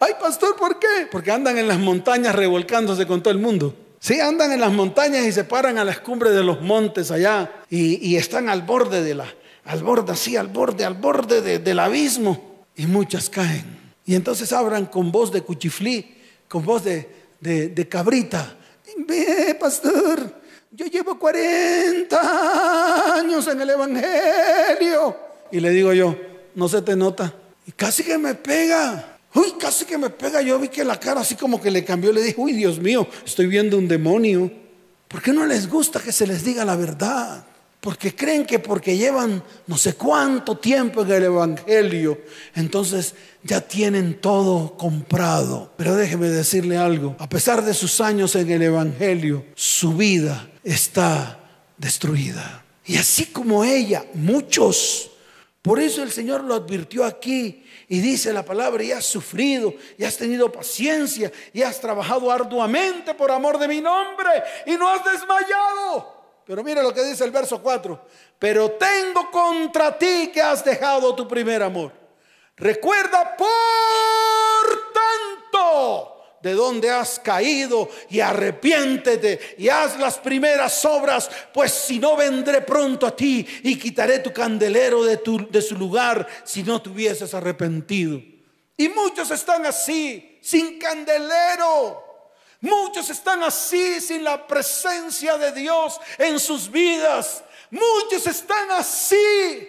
Ay, 0.00 0.12
pastor, 0.20 0.56
¿por 0.56 0.78
qué? 0.78 1.08
Porque 1.10 1.30
andan 1.30 1.58
en 1.58 1.66
las 1.66 1.78
montañas 1.78 2.34
revolcándose 2.34 3.06
con 3.06 3.22
todo 3.22 3.32
el 3.32 3.40
mundo. 3.40 3.74
Sí, 4.00 4.20
andan 4.20 4.52
en 4.52 4.60
las 4.60 4.72
montañas 4.72 5.26
y 5.26 5.32
se 5.32 5.44
paran 5.44 5.78
a 5.78 5.84
las 5.84 6.00
cumbres 6.00 6.32
de 6.34 6.44
los 6.44 6.60
montes 6.60 7.10
allá 7.10 7.50
y, 7.68 8.14
están 8.14 8.48
al 8.48 8.62
borde 8.62 9.02
de 9.02 9.14
la, 9.14 9.26
al 9.64 9.82
borde, 9.82 10.12
así, 10.12 10.36
al 10.36 10.48
borde, 10.48 10.84
al 10.84 10.94
borde 10.94 11.58
del 11.58 11.78
abismo 11.80 12.66
y 12.76 12.86
muchas 12.86 13.28
caen. 13.28 13.78
Y 14.06 14.14
entonces 14.14 14.52
hablan 14.52 14.86
con 14.86 15.10
voz 15.10 15.32
de 15.32 15.42
cuchiflí, 15.42 16.16
con 16.46 16.64
voz 16.64 16.84
de, 16.84 17.08
de, 17.40 17.68
de 17.68 17.88
cabrita. 17.88 18.56
Ve, 18.98 19.56
pastor, 19.58 20.32
yo 20.70 20.86
llevo 20.86 21.18
40 21.18 23.18
años 23.18 23.46
en 23.48 23.60
el 23.60 23.70
Evangelio. 23.70 25.16
Y 25.50 25.60
le 25.60 25.70
digo 25.70 25.92
yo, 25.92 26.16
no 26.54 26.68
se 26.68 26.82
te 26.82 26.94
nota. 26.94 27.34
Y 27.66 27.72
casi 27.72 28.02
que 28.02 28.18
me 28.18 28.34
pega. 28.34 29.18
Uy, 29.34 29.54
casi 29.58 29.84
que 29.84 29.98
me 29.98 30.10
pega. 30.10 30.42
Yo 30.42 30.58
vi 30.58 30.68
que 30.68 30.84
la 30.84 30.98
cara 30.98 31.20
así 31.20 31.34
como 31.34 31.60
que 31.60 31.70
le 31.70 31.84
cambió. 31.84 32.12
Le 32.12 32.22
dije, 32.22 32.34
uy, 32.38 32.52
Dios 32.52 32.78
mío, 32.78 33.06
estoy 33.24 33.46
viendo 33.46 33.78
un 33.78 33.88
demonio. 33.88 34.50
¿Por 35.06 35.22
qué 35.22 35.32
no 35.32 35.46
les 35.46 35.68
gusta 35.68 36.00
que 36.00 36.12
se 36.12 36.26
les 36.26 36.44
diga 36.44 36.64
la 36.64 36.76
verdad? 36.76 37.44
Porque 37.80 38.14
creen 38.14 38.44
que 38.44 38.58
porque 38.58 38.96
llevan 38.96 39.42
no 39.66 39.78
sé 39.78 39.94
cuánto 39.94 40.58
tiempo 40.58 41.02
en 41.02 41.12
el 41.12 41.24
Evangelio, 41.24 42.18
entonces 42.54 43.14
ya 43.42 43.60
tienen 43.60 44.20
todo 44.20 44.76
comprado. 44.76 45.72
Pero 45.76 45.94
déjeme 45.94 46.28
decirle 46.28 46.76
algo, 46.76 47.16
a 47.18 47.28
pesar 47.28 47.64
de 47.64 47.74
sus 47.74 48.00
años 48.00 48.34
en 48.34 48.50
el 48.50 48.62
Evangelio, 48.62 49.44
su 49.54 49.94
vida 49.94 50.50
está 50.64 51.40
destruida. 51.76 52.64
Y 52.84 52.96
así 52.96 53.26
como 53.26 53.64
ella, 53.64 54.04
muchos. 54.14 55.10
Por 55.62 55.78
eso 55.78 56.02
el 56.02 56.10
Señor 56.10 56.44
lo 56.44 56.54
advirtió 56.54 57.04
aquí 57.04 57.64
y 57.88 58.00
dice 58.00 58.32
la 58.32 58.44
palabra, 58.44 58.82
y 58.82 58.92
has 58.92 59.06
sufrido, 59.06 59.74
y 59.96 60.04
has 60.04 60.16
tenido 60.16 60.52
paciencia, 60.52 61.32
y 61.54 61.62
has 61.62 61.80
trabajado 61.80 62.30
arduamente 62.30 63.14
por 63.14 63.30
amor 63.30 63.58
de 63.58 63.66
mi 63.66 63.80
nombre, 63.80 64.28
y 64.66 64.72
no 64.72 64.88
has 64.88 65.02
desmayado. 65.04 66.18
Pero 66.44 66.64
mira 66.64 66.82
lo 66.82 66.94
que 66.94 67.04
dice 67.04 67.24
el 67.24 67.30
verso 67.30 67.62
4. 67.62 68.06
Pero 68.38 68.70
tengo 68.72 69.30
contra 69.30 69.98
ti 69.98 70.30
que 70.32 70.40
has 70.40 70.64
dejado 70.64 71.14
tu 71.14 71.28
primer 71.28 71.62
amor. 71.62 71.92
Recuerda 72.58 73.36
por 73.36 74.92
tanto 74.92 76.18
de 76.40 76.52
dónde 76.54 76.90
has 76.90 77.18
caído 77.18 77.88
y 78.10 78.20
arrepiéntete 78.20 79.56
y 79.58 79.68
haz 79.68 79.98
las 79.98 80.18
primeras 80.18 80.84
obras, 80.84 81.30
pues 81.52 81.72
si 81.72 81.98
no 81.98 82.16
vendré 82.16 82.60
pronto 82.60 83.06
a 83.06 83.14
ti 83.14 83.46
y 83.62 83.78
quitaré 83.78 84.20
tu 84.20 84.32
candelero 84.32 85.04
de, 85.04 85.18
tu, 85.18 85.48
de 85.50 85.62
su 85.62 85.76
lugar 85.76 86.26
si 86.44 86.62
no 86.62 86.80
te 86.80 86.90
hubieses 86.90 87.34
arrepentido. 87.34 88.20
Y 88.76 88.88
muchos 88.88 89.30
están 89.30 89.66
así, 89.66 90.38
sin 90.40 90.78
candelero. 90.78 92.04
Muchos 92.60 93.08
están 93.10 93.42
así 93.42 94.00
sin 94.00 94.24
la 94.24 94.46
presencia 94.46 95.36
de 95.38 95.52
Dios 95.52 96.00
en 96.18 96.40
sus 96.40 96.70
vidas. 96.70 97.44
Muchos 97.70 98.26
están 98.26 98.70
así 98.72 99.68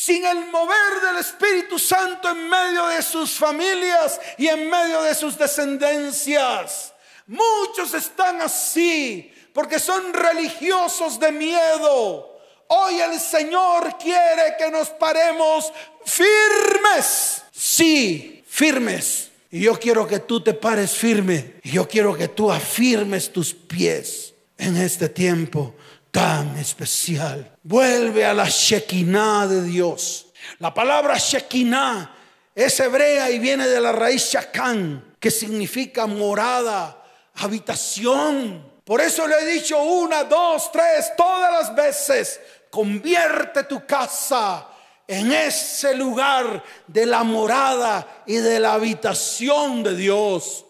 sin 0.00 0.24
el 0.24 0.46
mover 0.46 1.02
del 1.02 1.18
Espíritu 1.18 1.78
Santo 1.78 2.30
en 2.30 2.48
medio 2.48 2.86
de 2.86 3.02
sus 3.02 3.32
familias 3.32 4.18
y 4.38 4.48
en 4.48 4.70
medio 4.70 5.02
de 5.02 5.14
sus 5.14 5.36
descendencias. 5.36 6.94
Muchos 7.26 7.92
están 7.92 8.40
así 8.40 9.30
porque 9.52 9.78
son 9.78 10.14
religiosos 10.14 11.20
de 11.20 11.30
miedo. 11.32 12.40
Hoy 12.68 12.98
el 12.98 13.20
Señor 13.20 13.98
quiere 13.98 14.54
que 14.58 14.70
nos 14.70 14.88
paremos 14.88 15.70
firmes. 16.06 17.42
Sí, 17.52 18.42
firmes 18.48 19.28
y 19.50 19.60
yo 19.60 19.78
quiero 19.78 20.06
que 20.06 20.20
tú 20.20 20.42
te 20.42 20.54
pares 20.54 20.92
firme. 20.92 21.56
Y 21.62 21.72
yo 21.72 21.86
quiero 21.86 22.16
que 22.16 22.28
tú 22.28 22.50
afirmes 22.50 23.30
tus 23.30 23.52
pies 23.52 24.32
en 24.56 24.78
este 24.78 25.10
tiempo 25.10 25.74
tan 26.10 26.56
especial. 26.58 27.56
Vuelve 27.62 28.24
a 28.24 28.34
la 28.34 28.48
Shekinah 28.48 29.46
de 29.46 29.62
Dios. 29.62 30.26
La 30.58 30.72
palabra 30.72 31.16
Shekinah 31.18 32.16
es 32.54 32.80
hebrea 32.80 33.30
y 33.30 33.38
viene 33.38 33.66
de 33.66 33.80
la 33.80 33.92
raíz 33.92 34.30
Shakan, 34.32 35.16
que 35.18 35.30
significa 35.30 36.06
morada, 36.06 37.02
habitación. 37.34 38.70
Por 38.84 39.00
eso 39.00 39.26
le 39.26 39.38
he 39.38 39.46
dicho 39.46 39.80
una, 39.82 40.24
dos, 40.24 40.70
tres, 40.72 41.12
todas 41.16 41.52
las 41.52 41.74
veces, 41.74 42.40
convierte 42.70 43.64
tu 43.64 43.86
casa 43.86 44.66
en 45.10 45.32
ese 45.32 45.92
lugar 45.94 46.62
de 46.86 47.04
la 47.04 47.24
morada 47.24 48.22
y 48.26 48.36
de 48.36 48.60
la 48.60 48.74
habitación 48.74 49.82
de 49.82 49.96
Dios. 49.96 50.64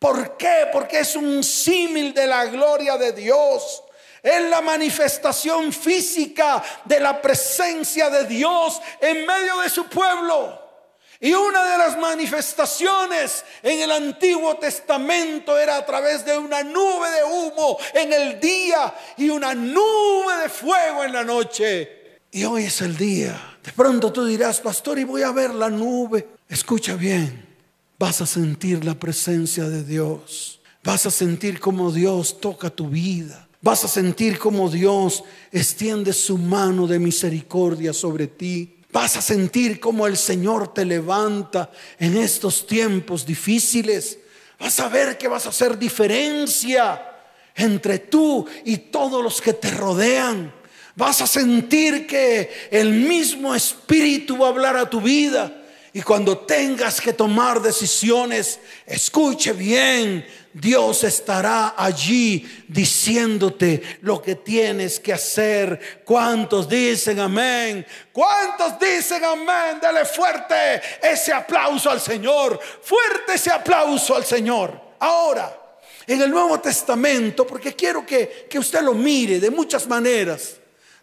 ¿Por 0.00 0.36
qué? 0.36 0.66
Porque 0.72 0.98
es 0.98 1.14
un 1.14 1.44
símil 1.44 2.12
de 2.12 2.26
la 2.26 2.46
gloria 2.46 2.96
de 2.96 3.12
Dios. 3.12 3.83
Es 4.24 4.48
la 4.48 4.62
manifestación 4.62 5.70
física 5.70 6.64
de 6.86 6.98
la 6.98 7.20
presencia 7.20 8.08
de 8.08 8.24
Dios 8.24 8.80
en 8.98 9.26
medio 9.26 9.60
de 9.60 9.68
su 9.68 9.84
pueblo. 9.84 10.64
Y 11.20 11.34
una 11.34 11.62
de 11.64 11.78
las 11.78 11.98
manifestaciones 11.98 13.44
en 13.62 13.80
el 13.80 13.90
Antiguo 13.90 14.56
Testamento 14.56 15.58
era 15.58 15.76
a 15.76 15.84
través 15.84 16.24
de 16.24 16.38
una 16.38 16.62
nube 16.62 17.10
de 17.10 17.24
humo 17.24 17.76
en 17.92 18.14
el 18.14 18.40
día 18.40 18.94
y 19.18 19.28
una 19.28 19.54
nube 19.54 20.36
de 20.42 20.48
fuego 20.48 21.04
en 21.04 21.12
la 21.12 21.22
noche. 21.22 22.20
Y 22.30 22.44
hoy 22.44 22.64
es 22.64 22.80
el 22.80 22.96
día. 22.96 23.58
De 23.62 23.72
pronto 23.72 24.10
tú 24.10 24.24
dirás, 24.24 24.58
pastor, 24.60 24.98
y 24.98 25.04
voy 25.04 25.22
a 25.22 25.32
ver 25.32 25.54
la 25.54 25.68
nube. 25.68 26.28
Escucha 26.48 26.94
bien, 26.94 27.46
vas 27.98 28.22
a 28.22 28.26
sentir 28.26 28.86
la 28.86 28.94
presencia 28.94 29.64
de 29.64 29.84
Dios. 29.84 30.60
Vas 30.82 31.04
a 31.04 31.10
sentir 31.10 31.60
cómo 31.60 31.92
Dios 31.92 32.40
toca 32.40 32.70
tu 32.70 32.88
vida. 32.88 33.48
Vas 33.64 33.82
a 33.82 33.88
sentir 33.88 34.38
cómo 34.38 34.68
Dios 34.68 35.24
extiende 35.50 36.12
su 36.12 36.36
mano 36.36 36.86
de 36.86 36.98
misericordia 36.98 37.94
sobre 37.94 38.26
ti. 38.26 38.76
Vas 38.92 39.16
a 39.16 39.22
sentir 39.22 39.80
cómo 39.80 40.06
el 40.06 40.18
Señor 40.18 40.74
te 40.74 40.84
levanta 40.84 41.72
en 41.98 42.18
estos 42.18 42.66
tiempos 42.66 43.24
difíciles. 43.24 44.18
Vas 44.60 44.78
a 44.80 44.90
ver 44.90 45.16
que 45.16 45.28
vas 45.28 45.46
a 45.46 45.48
hacer 45.48 45.78
diferencia 45.78 47.10
entre 47.54 48.00
tú 48.00 48.46
y 48.66 48.76
todos 48.76 49.24
los 49.24 49.40
que 49.40 49.54
te 49.54 49.70
rodean. 49.70 50.52
Vas 50.94 51.22
a 51.22 51.26
sentir 51.26 52.06
que 52.06 52.68
el 52.70 52.90
mismo 52.90 53.54
Espíritu 53.54 54.36
va 54.36 54.48
a 54.48 54.50
hablar 54.50 54.76
a 54.76 54.90
tu 54.90 55.00
vida. 55.00 55.63
Y 55.96 56.02
cuando 56.02 56.38
tengas 56.38 57.00
que 57.00 57.12
tomar 57.12 57.62
decisiones, 57.62 58.58
escuche 58.84 59.52
bien, 59.52 60.26
Dios 60.52 61.04
estará 61.04 61.74
allí 61.76 62.64
diciéndote 62.66 63.80
lo 64.00 64.20
que 64.20 64.34
tienes 64.34 64.98
que 64.98 65.12
hacer. 65.12 66.02
¿Cuántos 66.04 66.68
dicen 66.68 67.20
amén? 67.20 67.86
¿Cuántos 68.12 68.76
dicen 68.80 69.24
amén? 69.24 69.78
Dale 69.80 70.04
fuerte 70.04 70.82
ese 71.00 71.32
aplauso 71.32 71.88
al 71.88 72.00
Señor. 72.00 72.58
Fuerte 72.82 73.34
ese 73.34 73.52
aplauso 73.52 74.16
al 74.16 74.24
Señor. 74.24 74.96
Ahora, 74.98 75.56
en 76.08 76.20
el 76.20 76.28
Nuevo 76.28 76.58
Testamento, 76.58 77.46
porque 77.46 77.72
quiero 77.72 78.04
que, 78.04 78.48
que 78.50 78.58
usted 78.58 78.82
lo 78.82 78.94
mire 78.94 79.38
de 79.38 79.48
muchas 79.48 79.86
maneras, 79.86 80.56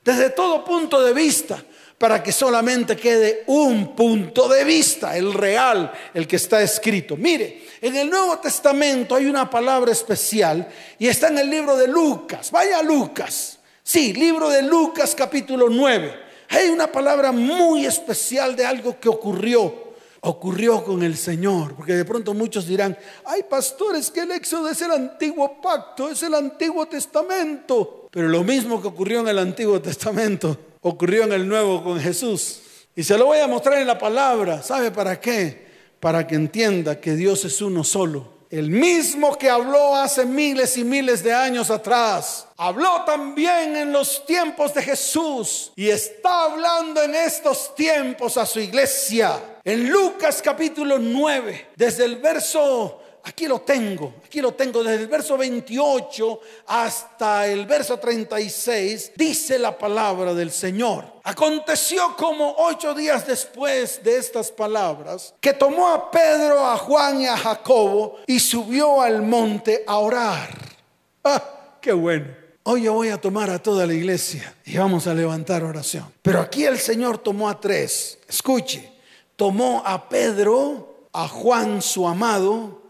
desde 0.03 0.31
todo 0.31 0.65
punto 0.65 1.01
de 1.01 1.13
vista 1.13 1.63
para 2.01 2.23
que 2.23 2.31
solamente 2.31 2.97
quede 2.97 3.43
un 3.45 3.95
punto 3.95 4.49
de 4.49 4.63
vista, 4.63 5.15
el 5.15 5.35
real, 5.35 5.91
el 6.15 6.27
que 6.27 6.37
está 6.37 6.59
escrito. 6.59 7.15
Mire, 7.15 7.61
en 7.79 7.95
el 7.95 8.09
Nuevo 8.09 8.39
Testamento 8.39 9.13
hay 9.13 9.27
una 9.27 9.47
palabra 9.47 9.91
especial 9.91 10.67
y 10.97 11.07
está 11.07 11.27
en 11.27 11.37
el 11.37 11.47
libro 11.51 11.77
de 11.77 11.87
Lucas. 11.87 12.49
Vaya 12.49 12.81
Lucas. 12.81 13.59
Sí, 13.83 14.13
libro 14.13 14.49
de 14.49 14.63
Lucas 14.63 15.13
capítulo 15.13 15.69
9. 15.69 16.11
Hay 16.49 16.69
una 16.69 16.91
palabra 16.91 17.31
muy 17.31 17.85
especial 17.85 18.55
de 18.55 18.65
algo 18.65 18.99
que 18.99 19.07
ocurrió. 19.07 19.91
Ocurrió 20.21 20.83
con 20.83 21.03
el 21.03 21.15
Señor, 21.15 21.75
porque 21.75 21.93
de 21.93 22.05
pronto 22.05 22.33
muchos 22.33 22.65
dirán, 22.65 22.97
ay 23.25 23.43
pastores, 23.47 24.09
que 24.09 24.21
el 24.21 24.31
éxodo 24.31 24.69
es 24.69 24.81
el 24.81 24.89
antiguo 24.89 25.61
pacto, 25.61 26.09
es 26.09 26.23
el 26.23 26.33
antiguo 26.33 26.87
testamento. 26.87 28.07
Pero 28.09 28.27
lo 28.27 28.43
mismo 28.43 28.81
que 28.81 28.87
ocurrió 28.87 29.19
en 29.19 29.27
el 29.27 29.37
antiguo 29.37 29.79
testamento 29.79 30.70
ocurrió 30.81 31.23
en 31.23 31.33
el 31.33 31.47
nuevo 31.47 31.83
con 31.83 31.99
Jesús. 31.99 32.61
Y 32.95 33.03
se 33.03 33.17
lo 33.17 33.27
voy 33.27 33.39
a 33.39 33.47
mostrar 33.47 33.79
en 33.79 33.87
la 33.87 33.97
palabra. 33.97 34.61
¿Sabe 34.61 34.91
para 34.91 35.19
qué? 35.19 35.65
Para 35.99 36.27
que 36.27 36.35
entienda 36.35 36.99
que 36.99 37.15
Dios 37.15 37.45
es 37.45 37.61
uno 37.61 37.83
solo. 37.83 38.41
El 38.49 38.69
mismo 38.69 39.37
que 39.37 39.49
habló 39.49 39.95
hace 39.95 40.25
miles 40.25 40.75
y 40.75 40.83
miles 40.83 41.23
de 41.23 41.33
años 41.33 41.69
atrás, 41.69 42.47
habló 42.57 43.03
también 43.05 43.77
en 43.77 43.93
los 43.93 44.25
tiempos 44.25 44.73
de 44.73 44.81
Jesús 44.81 45.71
y 45.77 45.87
está 45.87 46.43
hablando 46.43 47.01
en 47.01 47.15
estos 47.15 47.73
tiempos 47.75 48.35
a 48.35 48.45
su 48.45 48.59
iglesia. 48.59 49.59
En 49.63 49.89
Lucas 49.89 50.41
capítulo 50.43 50.99
9, 50.99 51.69
desde 51.77 52.03
el 52.03 52.17
verso 52.17 53.00
aquí 53.23 53.47
lo 53.47 53.61
tengo, 53.61 54.13
aquí 54.25 54.41
lo 54.41 54.53
tengo, 54.53 54.83
desde 54.83 55.03
el 55.03 55.07
verso 55.07 55.37
28 55.37 56.39
hasta 56.67 57.47
el 57.47 57.65
verso 57.65 57.97
36, 57.97 59.13
dice 59.15 59.59
la 59.59 59.77
palabra 59.77 60.33
del 60.33 60.51
Señor. 60.51 61.05
Aconteció 61.23 62.15
como 62.15 62.55
ocho 62.57 62.93
días 62.93 63.27
después 63.27 64.03
de 64.03 64.17
estas 64.17 64.51
palabras, 64.51 65.33
que 65.39 65.53
tomó 65.53 65.87
a 65.89 66.09
Pedro, 66.11 66.65
a 66.65 66.77
Juan 66.77 67.21
y 67.21 67.27
a 67.27 67.37
Jacobo 67.37 68.17
y 68.27 68.39
subió 68.39 69.01
al 69.01 69.21
monte 69.21 69.83
a 69.85 69.97
orar. 69.97 70.49
Ah, 71.23 71.77
qué 71.81 71.93
bueno. 71.93 72.41
Hoy 72.63 72.83
yo 72.83 72.93
voy 72.93 73.09
a 73.09 73.19
tomar 73.19 73.49
a 73.49 73.61
toda 73.61 73.87
la 73.87 73.93
iglesia 73.93 74.55
y 74.65 74.77
vamos 74.77 75.07
a 75.07 75.15
levantar 75.15 75.63
oración. 75.63 76.05
Pero 76.21 76.39
aquí 76.39 76.65
el 76.65 76.77
Señor 76.77 77.17
tomó 77.17 77.49
a 77.49 77.59
tres. 77.59 78.19
Escuche, 78.27 78.91
tomó 79.35 79.81
a 79.83 80.07
Pedro, 80.07 81.07
a 81.11 81.27
Juan 81.27 81.81
su 81.81 82.07
amado, 82.07 82.80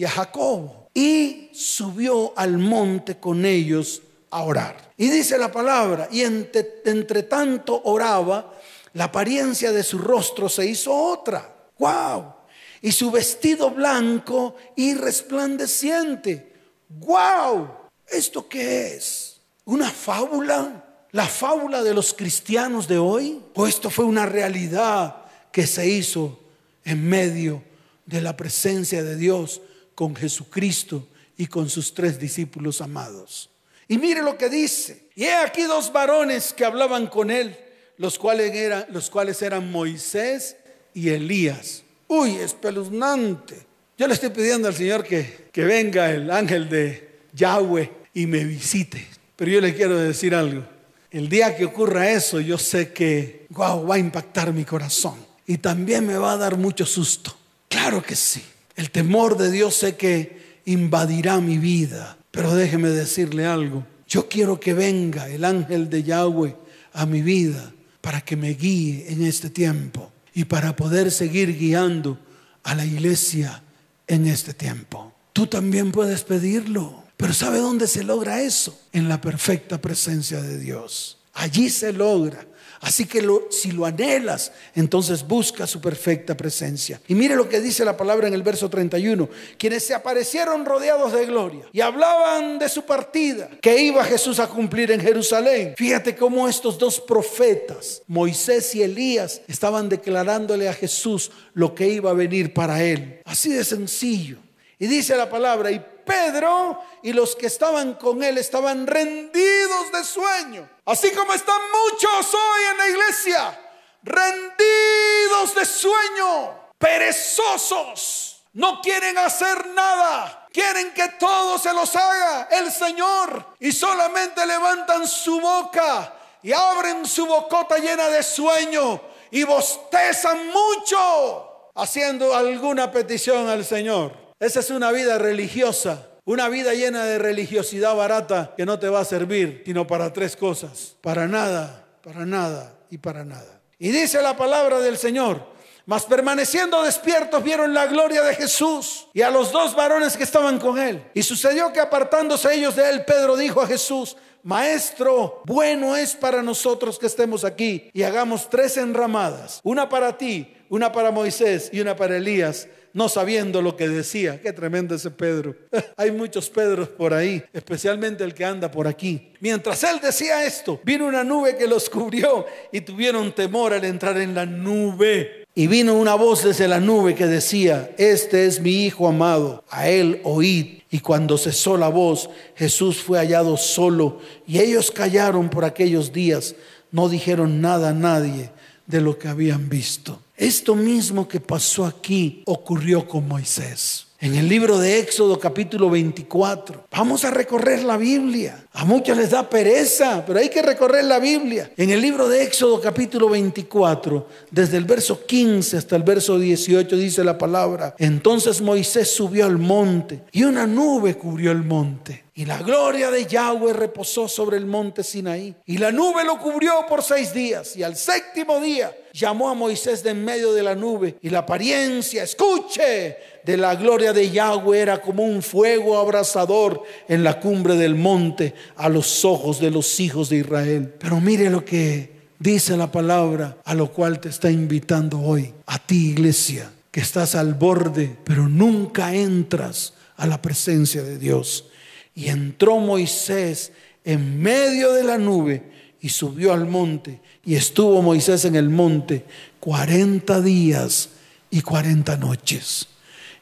y 0.00 0.04
a 0.06 0.08
Jacobo 0.08 0.88
y 0.94 1.50
subió 1.52 2.32
al 2.34 2.56
monte 2.56 3.18
con 3.18 3.44
ellos 3.44 4.00
a 4.30 4.44
orar. 4.44 4.94
Y 4.96 5.10
dice 5.10 5.36
la 5.36 5.52
palabra, 5.52 6.08
y 6.10 6.22
entre, 6.22 7.22
tanto 7.24 7.82
oraba, 7.84 8.54
la 8.94 9.04
apariencia 9.04 9.72
de 9.72 9.82
su 9.82 9.98
rostro 9.98 10.48
se 10.48 10.64
hizo 10.64 10.90
otra. 10.94 11.54
¡Wow! 11.78 12.32
Y 12.80 12.92
su 12.92 13.10
vestido 13.10 13.72
blanco 13.72 14.56
y 14.74 14.94
resplandeciente. 14.94 16.50
¡Wow! 16.88 17.68
¿Esto 18.08 18.48
qué 18.48 18.96
es? 18.96 19.38
¿Una 19.66 19.90
fábula? 19.90 20.82
¿La 21.10 21.26
fábula 21.26 21.82
de 21.82 21.92
los 21.92 22.14
cristianos 22.14 22.88
de 22.88 22.96
hoy? 22.96 23.42
¿O 23.54 23.66
esto 23.66 23.90
fue 23.90 24.06
una 24.06 24.24
realidad 24.24 25.26
que 25.52 25.66
se 25.66 25.86
hizo 25.86 26.40
en 26.86 27.06
medio 27.06 27.62
de 28.06 28.22
la 28.22 28.34
presencia 28.34 29.02
de 29.02 29.16
Dios 29.16 29.60
con 30.00 30.16
Jesucristo 30.16 31.06
y 31.36 31.46
con 31.46 31.68
sus 31.68 31.92
tres 31.92 32.18
discípulos 32.18 32.80
amados. 32.80 33.50
Y 33.86 33.98
mire 33.98 34.22
lo 34.22 34.38
que 34.38 34.48
dice. 34.48 35.10
Y 35.14 35.24
he 35.24 35.34
aquí 35.34 35.64
dos 35.64 35.92
varones 35.92 36.54
que 36.54 36.64
hablaban 36.64 37.08
con 37.08 37.30
él, 37.30 37.54
los 37.98 38.18
cuales 38.18 39.42
eran, 39.42 39.70
Moisés 39.70 40.56
y 40.94 41.10
Elías. 41.10 41.82
Uy, 42.08 42.36
espeluznante. 42.36 43.66
Yo 43.98 44.06
le 44.08 44.14
estoy 44.14 44.30
pidiendo 44.30 44.68
al 44.68 44.74
Señor 44.74 45.04
que, 45.04 45.50
que 45.52 45.64
venga 45.64 46.10
el 46.10 46.30
ángel 46.30 46.70
de 46.70 47.20
Yahweh 47.34 47.92
y 48.14 48.24
me 48.24 48.42
visite. 48.44 49.06
Pero 49.36 49.50
yo 49.50 49.60
le 49.60 49.74
quiero 49.74 49.98
decir 49.98 50.34
algo. 50.34 50.64
El 51.10 51.28
día 51.28 51.54
que 51.54 51.66
ocurra 51.66 52.10
eso, 52.10 52.40
yo 52.40 52.56
sé 52.56 52.94
que, 52.94 53.44
wow, 53.50 53.86
va 53.86 53.96
a 53.96 53.98
impactar 53.98 54.50
mi 54.54 54.64
corazón. 54.64 55.16
Y 55.46 55.58
también 55.58 56.06
me 56.06 56.16
va 56.16 56.32
a 56.32 56.38
dar 56.38 56.56
mucho 56.56 56.86
susto. 56.86 57.36
Claro 57.68 58.02
que 58.02 58.16
sí. 58.16 58.42
El 58.76 58.90
temor 58.90 59.36
de 59.36 59.50
Dios 59.50 59.74
sé 59.74 59.96
que 59.96 60.60
invadirá 60.64 61.40
mi 61.40 61.58
vida. 61.58 62.16
Pero 62.30 62.54
déjeme 62.54 62.90
decirle 62.90 63.46
algo. 63.46 63.86
Yo 64.08 64.28
quiero 64.28 64.58
que 64.58 64.74
venga 64.74 65.28
el 65.28 65.44
ángel 65.44 65.90
de 65.90 66.02
Yahweh 66.02 66.56
a 66.92 67.06
mi 67.06 67.22
vida 67.22 67.72
para 68.00 68.20
que 68.20 68.36
me 68.36 68.54
guíe 68.54 69.12
en 69.12 69.24
este 69.24 69.50
tiempo 69.50 70.10
y 70.34 70.44
para 70.44 70.74
poder 70.74 71.10
seguir 71.10 71.56
guiando 71.56 72.18
a 72.62 72.74
la 72.74 72.84
iglesia 72.84 73.62
en 74.06 74.26
este 74.26 74.54
tiempo. 74.54 75.12
Tú 75.32 75.46
también 75.46 75.92
puedes 75.92 76.22
pedirlo. 76.24 77.04
Pero 77.16 77.34
¿sabe 77.34 77.58
dónde 77.58 77.86
se 77.86 78.02
logra 78.02 78.40
eso? 78.40 78.80
En 78.92 79.08
la 79.08 79.20
perfecta 79.20 79.80
presencia 79.80 80.40
de 80.40 80.58
Dios. 80.58 81.18
Allí 81.34 81.68
se 81.68 81.92
logra 81.92 82.46
Así 82.80 83.04
que 83.04 83.22
si 83.50 83.72
lo 83.72 83.84
anhelas, 83.84 84.52
entonces 84.74 85.26
busca 85.26 85.66
su 85.66 85.82
perfecta 85.82 86.34
presencia. 86.34 86.98
Y 87.08 87.14
mire 87.14 87.36
lo 87.36 87.46
que 87.46 87.60
dice 87.60 87.84
la 87.84 87.96
palabra 87.96 88.26
en 88.26 88.32
el 88.32 88.42
verso 88.42 88.70
31. 88.70 89.28
Quienes 89.58 89.84
se 89.84 89.92
aparecieron 89.92 90.64
rodeados 90.64 91.12
de 91.12 91.26
gloria 91.26 91.66
y 91.72 91.82
hablaban 91.82 92.58
de 92.58 92.70
su 92.70 92.86
partida, 92.86 93.50
que 93.60 93.82
iba 93.82 94.02
Jesús 94.04 94.38
a 94.38 94.46
cumplir 94.46 94.90
en 94.92 95.00
Jerusalén. 95.00 95.74
Fíjate 95.76 96.16
cómo 96.16 96.48
estos 96.48 96.78
dos 96.78 97.00
profetas, 97.00 98.02
Moisés 98.06 98.74
y 98.74 98.82
Elías, 98.82 99.42
estaban 99.46 99.90
declarándole 99.90 100.66
a 100.66 100.74
Jesús 100.74 101.30
lo 101.52 101.74
que 101.74 101.86
iba 101.86 102.10
a 102.10 102.14
venir 102.14 102.54
para 102.54 102.82
él. 102.82 103.20
Así 103.26 103.52
de 103.52 103.62
sencillo. 103.62 104.38
Y 104.78 104.86
dice 104.86 105.14
la 105.14 105.28
palabra, 105.28 105.70
y 105.70 105.84
Pedro 106.10 106.82
y 107.02 107.12
los 107.12 107.36
que 107.36 107.46
estaban 107.46 107.94
con 107.94 108.20
él 108.22 108.36
estaban 108.38 108.84
rendidos 108.86 109.92
de 109.92 110.02
sueño. 110.02 110.68
Así 110.84 111.12
como 111.12 111.32
están 111.32 111.60
muchos 111.70 112.34
hoy 112.34 112.62
en 112.72 112.76
la 112.78 112.88
iglesia, 112.88 113.60
rendidos 114.02 115.54
de 115.54 115.64
sueño, 115.64 116.72
perezosos, 116.78 118.42
no 118.54 118.80
quieren 118.80 119.18
hacer 119.18 119.68
nada. 119.68 120.48
Quieren 120.52 120.92
que 120.92 121.08
todo 121.10 121.58
se 121.58 121.72
los 121.72 121.94
haga 121.94 122.48
el 122.50 122.72
Señor 122.72 123.54
y 123.60 123.70
solamente 123.70 124.44
levantan 124.44 125.06
su 125.06 125.40
boca 125.40 126.12
y 126.42 126.52
abren 126.52 127.06
su 127.06 127.24
bocota 127.24 127.78
llena 127.78 128.08
de 128.08 128.24
sueño 128.24 129.00
y 129.30 129.44
bostezan 129.44 130.48
mucho 130.48 131.70
haciendo 131.76 132.34
alguna 132.34 132.90
petición 132.90 133.48
al 133.48 133.64
Señor. 133.64 134.29
Esa 134.40 134.60
es 134.60 134.70
una 134.70 134.90
vida 134.90 135.18
religiosa, 135.18 136.08
una 136.24 136.48
vida 136.48 136.72
llena 136.72 137.04
de 137.04 137.18
religiosidad 137.18 137.94
barata 137.94 138.54
que 138.56 138.64
no 138.64 138.78
te 138.78 138.88
va 138.88 139.00
a 139.00 139.04
servir 139.04 139.62
sino 139.66 139.86
para 139.86 140.14
tres 140.14 140.34
cosas, 140.34 140.96
para 141.02 141.28
nada, 141.28 141.84
para 142.02 142.24
nada 142.24 142.74
y 142.90 142.96
para 142.96 143.22
nada. 143.22 143.60
Y 143.78 143.90
dice 143.90 144.22
la 144.22 144.38
palabra 144.38 144.80
del 144.80 144.96
Señor, 144.96 145.44
mas 145.84 146.06
permaneciendo 146.06 146.82
despiertos 146.82 147.44
vieron 147.44 147.74
la 147.74 147.84
gloria 147.86 148.22
de 148.22 148.34
Jesús 148.34 149.08
y 149.12 149.20
a 149.20 149.30
los 149.30 149.52
dos 149.52 149.76
varones 149.76 150.16
que 150.16 150.24
estaban 150.24 150.58
con 150.58 150.78
él. 150.78 151.04
Y 151.12 151.22
sucedió 151.22 151.70
que 151.70 151.80
apartándose 151.80 152.54
ellos 152.54 152.76
de 152.76 152.88
él, 152.88 153.04
Pedro 153.04 153.36
dijo 153.36 153.60
a 153.60 153.66
Jesús, 153.66 154.16
Maestro, 154.42 155.42
bueno 155.44 155.96
es 155.96 156.14
para 156.14 156.42
nosotros 156.42 156.98
que 156.98 157.06
estemos 157.06 157.44
aquí 157.44 157.90
y 157.92 158.04
hagamos 158.04 158.48
tres 158.48 158.78
enramadas, 158.78 159.60
una 159.64 159.90
para 159.90 160.16
ti, 160.16 160.56
una 160.70 160.92
para 160.92 161.10
Moisés 161.10 161.68
y 161.74 161.80
una 161.80 161.94
para 161.94 162.16
Elías, 162.16 162.68
no 162.92 163.08
sabiendo 163.08 163.62
lo 163.62 163.76
que 163.76 163.88
decía. 163.88 164.40
Qué 164.40 164.52
tremendo 164.52 164.94
ese 164.94 165.10
Pedro. 165.10 165.54
Hay 165.96 166.10
muchos 166.10 166.50
Pedros 166.50 166.88
por 166.88 167.14
ahí, 167.14 167.42
especialmente 167.52 168.24
el 168.24 168.34
que 168.34 168.44
anda 168.44 168.70
por 168.70 168.86
aquí. 168.86 169.32
Mientras 169.40 169.82
él 169.84 170.00
decía 170.02 170.44
esto, 170.44 170.80
vino 170.84 171.06
una 171.06 171.24
nube 171.24 171.56
que 171.56 171.66
los 171.66 171.88
cubrió 171.88 172.46
y 172.72 172.80
tuvieron 172.80 173.32
temor 173.32 173.72
al 173.72 173.84
entrar 173.84 174.18
en 174.18 174.34
la 174.34 174.46
nube. 174.46 175.44
Y 175.54 175.66
vino 175.66 175.94
una 175.94 176.14
voz 176.14 176.44
desde 176.44 176.68
la 176.68 176.80
nube 176.80 177.14
que 177.14 177.26
decía, 177.26 177.90
este 177.98 178.46
es 178.46 178.60
mi 178.60 178.84
Hijo 178.84 179.08
amado, 179.08 179.64
a 179.68 179.88
él 179.88 180.20
oíd. 180.24 180.80
Y 180.90 181.00
cuando 181.00 181.38
cesó 181.38 181.76
la 181.76 181.88
voz, 181.88 182.30
Jesús 182.56 183.02
fue 183.02 183.18
hallado 183.18 183.56
solo 183.56 184.20
y 184.46 184.58
ellos 184.58 184.90
callaron 184.90 185.48
por 185.48 185.64
aquellos 185.64 186.12
días, 186.12 186.54
no 186.90 187.08
dijeron 187.08 187.60
nada 187.60 187.90
a 187.90 187.94
nadie 187.94 188.50
de 188.86 189.00
lo 189.00 189.18
que 189.18 189.28
habían 189.28 189.68
visto. 189.68 190.20
Esto 190.40 190.74
mismo 190.74 191.28
que 191.28 191.38
pasó 191.38 191.84
aquí 191.84 192.42
ocurrió 192.46 193.06
con 193.06 193.28
Moisés. 193.28 194.06
En 194.22 194.34
el 194.34 194.50
libro 194.50 194.78
de 194.78 194.98
Éxodo 194.98 195.40
capítulo 195.40 195.88
24. 195.88 196.88
Vamos 196.90 197.24
a 197.24 197.30
recorrer 197.30 197.82
la 197.82 197.96
Biblia. 197.96 198.66
A 198.74 198.84
muchos 198.84 199.16
les 199.16 199.30
da 199.30 199.48
pereza, 199.48 200.22
pero 200.26 200.38
hay 200.38 200.50
que 200.50 200.60
recorrer 200.60 201.04
la 201.04 201.18
Biblia. 201.18 201.72
En 201.74 201.88
el 201.88 202.02
libro 202.02 202.28
de 202.28 202.42
Éxodo 202.42 202.82
capítulo 202.82 203.30
24, 203.30 204.28
desde 204.50 204.76
el 204.76 204.84
verso 204.84 205.24
15 205.24 205.78
hasta 205.78 205.96
el 205.96 206.02
verso 206.02 206.38
18 206.38 206.96
dice 206.98 207.24
la 207.24 207.38
palabra. 207.38 207.94
Entonces 207.96 208.60
Moisés 208.60 209.08
subió 209.08 209.46
al 209.46 209.56
monte 209.56 210.24
y 210.32 210.44
una 210.44 210.66
nube 210.66 211.16
cubrió 211.16 211.50
el 211.50 211.62
monte. 211.62 212.24
Y 212.40 212.46
la 212.46 212.56
gloria 212.56 213.10
de 213.10 213.26
Yahweh 213.26 213.74
reposó 213.74 214.26
sobre 214.26 214.56
el 214.56 214.64
monte 214.64 215.04
Sinaí. 215.04 215.54
Y 215.66 215.76
la 215.76 215.92
nube 215.92 216.24
lo 216.24 216.38
cubrió 216.38 216.86
por 216.88 217.02
seis 217.02 217.34
días. 217.34 217.76
Y 217.76 217.82
al 217.82 217.96
séptimo 217.96 218.60
día 218.60 218.96
llamó 219.12 219.50
a 219.50 219.54
Moisés 219.54 220.02
de 220.02 220.10
en 220.12 220.24
medio 220.24 220.54
de 220.54 220.62
la 220.62 220.74
nube. 220.74 221.16
Y 221.20 221.28
la 221.28 221.40
apariencia, 221.40 222.22
escuche, 222.22 223.18
de 223.44 223.56
la 223.56 223.74
gloria 223.74 224.12
de 224.12 224.30
Yahweh 224.30 224.80
era 224.80 225.00
como 225.00 225.24
un 225.24 225.42
fuego 225.42 225.98
abrasador 225.98 226.82
en 227.08 227.24
la 227.24 227.40
cumbre 227.40 227.76
del 227.76 227.94
monte 227.94 228.54
a 228.76 228.88
los 228.88 229.24
ojos 229.24 229.60
de 229.60 229.70
los 229.70 230.00
hijos 230.00 230.28
de 230.28 230.38
Israel. 230.38 230.94
Pero 230.98 231.20
mire 231.20 231.50
lo 231.50 231.64
que 231.64 232.12
dice 232.38 232.76
la 232.76 232.90
palabra 232.90 233.58
a 233.64 233.74
lo 233.74 233.92
cual 233.92 234.20
te 234.20 234.28
está 234.28 234.50
invitando 234.50 235.20
hoy. 235.20 235.52
A 235.66 235.78
ti, 235.78 236.10
iglesia, 236.10 236.70
que 236.90 237.00
estás 237.00 237.34
al 237.34 237.54
borde, 237.54 238.16
pero 238.24 238.48
nunca 238.48 239.14
entras 239.14 239.94
a 240.16 240.26
la 240.26 240.42
presencia 240.42 241.02
de 241.02 241.18
Dios. 241.18 241.66
Y 242.14 242.28
entró 242.28 242.78
Moisés 242.78 243.72
en 244.04 244.40
medio 244.40 244.92
de 244.92 245.04
la 245.04 245.16
nube 245.16 245.62
y 246.00 246.08
subió 246.08 246.52
al 246.52 246.66
monte. 246.66 247.20
Y 247.44 247.54
estuvo 247.54 248.02
Moisés 248.02 248.44
en 248.44 248.56
el 248.56 248.68
monte 248.68 249.24
cuarenta 249.60 250.40
días 250.40 251.10
y 251.50 251.62
cuarenta 251.62 252.16
noches. 252.16 252.89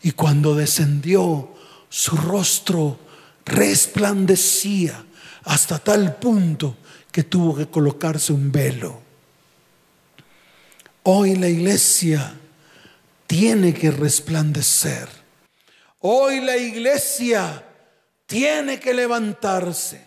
Y 0.02 0.12
cuando 0.12 0.54
descendió, 0.54 1.54
su 1.88 2.16
rostro 2.16 2.98
resplandecía 3.44 5.04
hasta 5.44 5.78
tal 5.78 6.16
punto 6.16 6.76
que 7.10 7.24
tuvo 7.24 7.56
que 7.56 7.68
colocarse 7.68 8.32
un 8.32 8.52
velo. 8.52 9.00
Hoy 11.04 11.36
la 11.36 11.48
iglesia 11.48 12.34
tiene 13.26 13.72
que 13.72 13.90
resplandecer. 13.90 15.08
Hoy 16.00 16.40
la 16.40 16.56
iglesia 16.56 17.64
tiene 18.26 18.78
que 18.78 18.92
levantarse. 18.92 20.06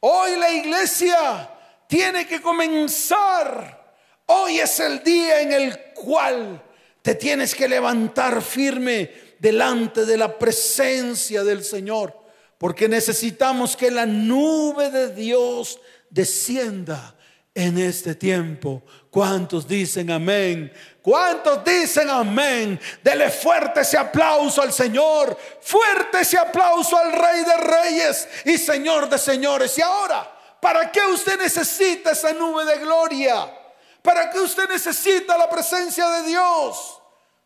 Hoy 0.00 0.36
la 0.38 0.50
iglesia 0.50 1.50
tiene 1.86 2.26
que 2.26 2.40
comenzar. 2.40 3.94
Hoy 4.26 4.58
es 4.60 4.80
el 4.80 5.04
día 5.04 5.42
en 5.42 5.52
el 5.52 5.78
cual 5.94 6.62
te 7.02 7.14
tienes 7.14 7.54
que 7.54 7.68
levantar 7.68 8.42
firme 8.42 9.10
delante 9.38 10.04
de 10.04 10.16
la 10.16 10.38
presencia 10.38 11.42
del 11.42 11.64
Señor, 11.64 12.14
porque 12.58 12.88
necesitamos 12.88 13.76
que 13.76 13.90
la 13.90 14.06
nube 14.06 14.90
de 14.90 15.14
Dios 15.14 15.80
descienda 16.10 17.14
en 17.54 17.78
este 17.78 18.14
tiempo. 18.14 18.82
¿Cuántos 19.10 19.66
dicen 19.66 20.10
amén? 20.10 20.72
¿Cuántos 21.02 21.64
dicen 21.64 22.10
amén? 22.10 22.78
Dele 23.02 23.30
fuerte 23.30 23.80
ese 23.80 23.96
aplauso 23.96 24.62
al 24.62 24.72
Señor, 24.72 25.36
fuerte 25.60 26.20
ese 26.20 26.38
aplauso 26.38 26.96
al 26.96 27.12
Rey 27.12 27.44
de 27.44 27.56
Reyes 27.56 28.28
y 28.44 28.58
Señor 28.58 29.08
de 29.08 29.18
Señores. 29.18 29.76
Y 29.78 29.82
ahora, 29.82 30.30
¿para 30.60 30.92
qué 30.92 31.00
usted 31.02 31.38
necesita 31.38 32.12
esa 32.12 32.32
nube 32.34 32.64
de 32.66 32.78
gloria? 32.78 33.59
¿Para 34.02 34.30
qué 34.30 34.40
usted 34.40 34.68
necesita 34.68 35.36
la 35.36 35.48
presencia 35.48 36.08
de 36.08 36.28
Dios? 36.28 37.00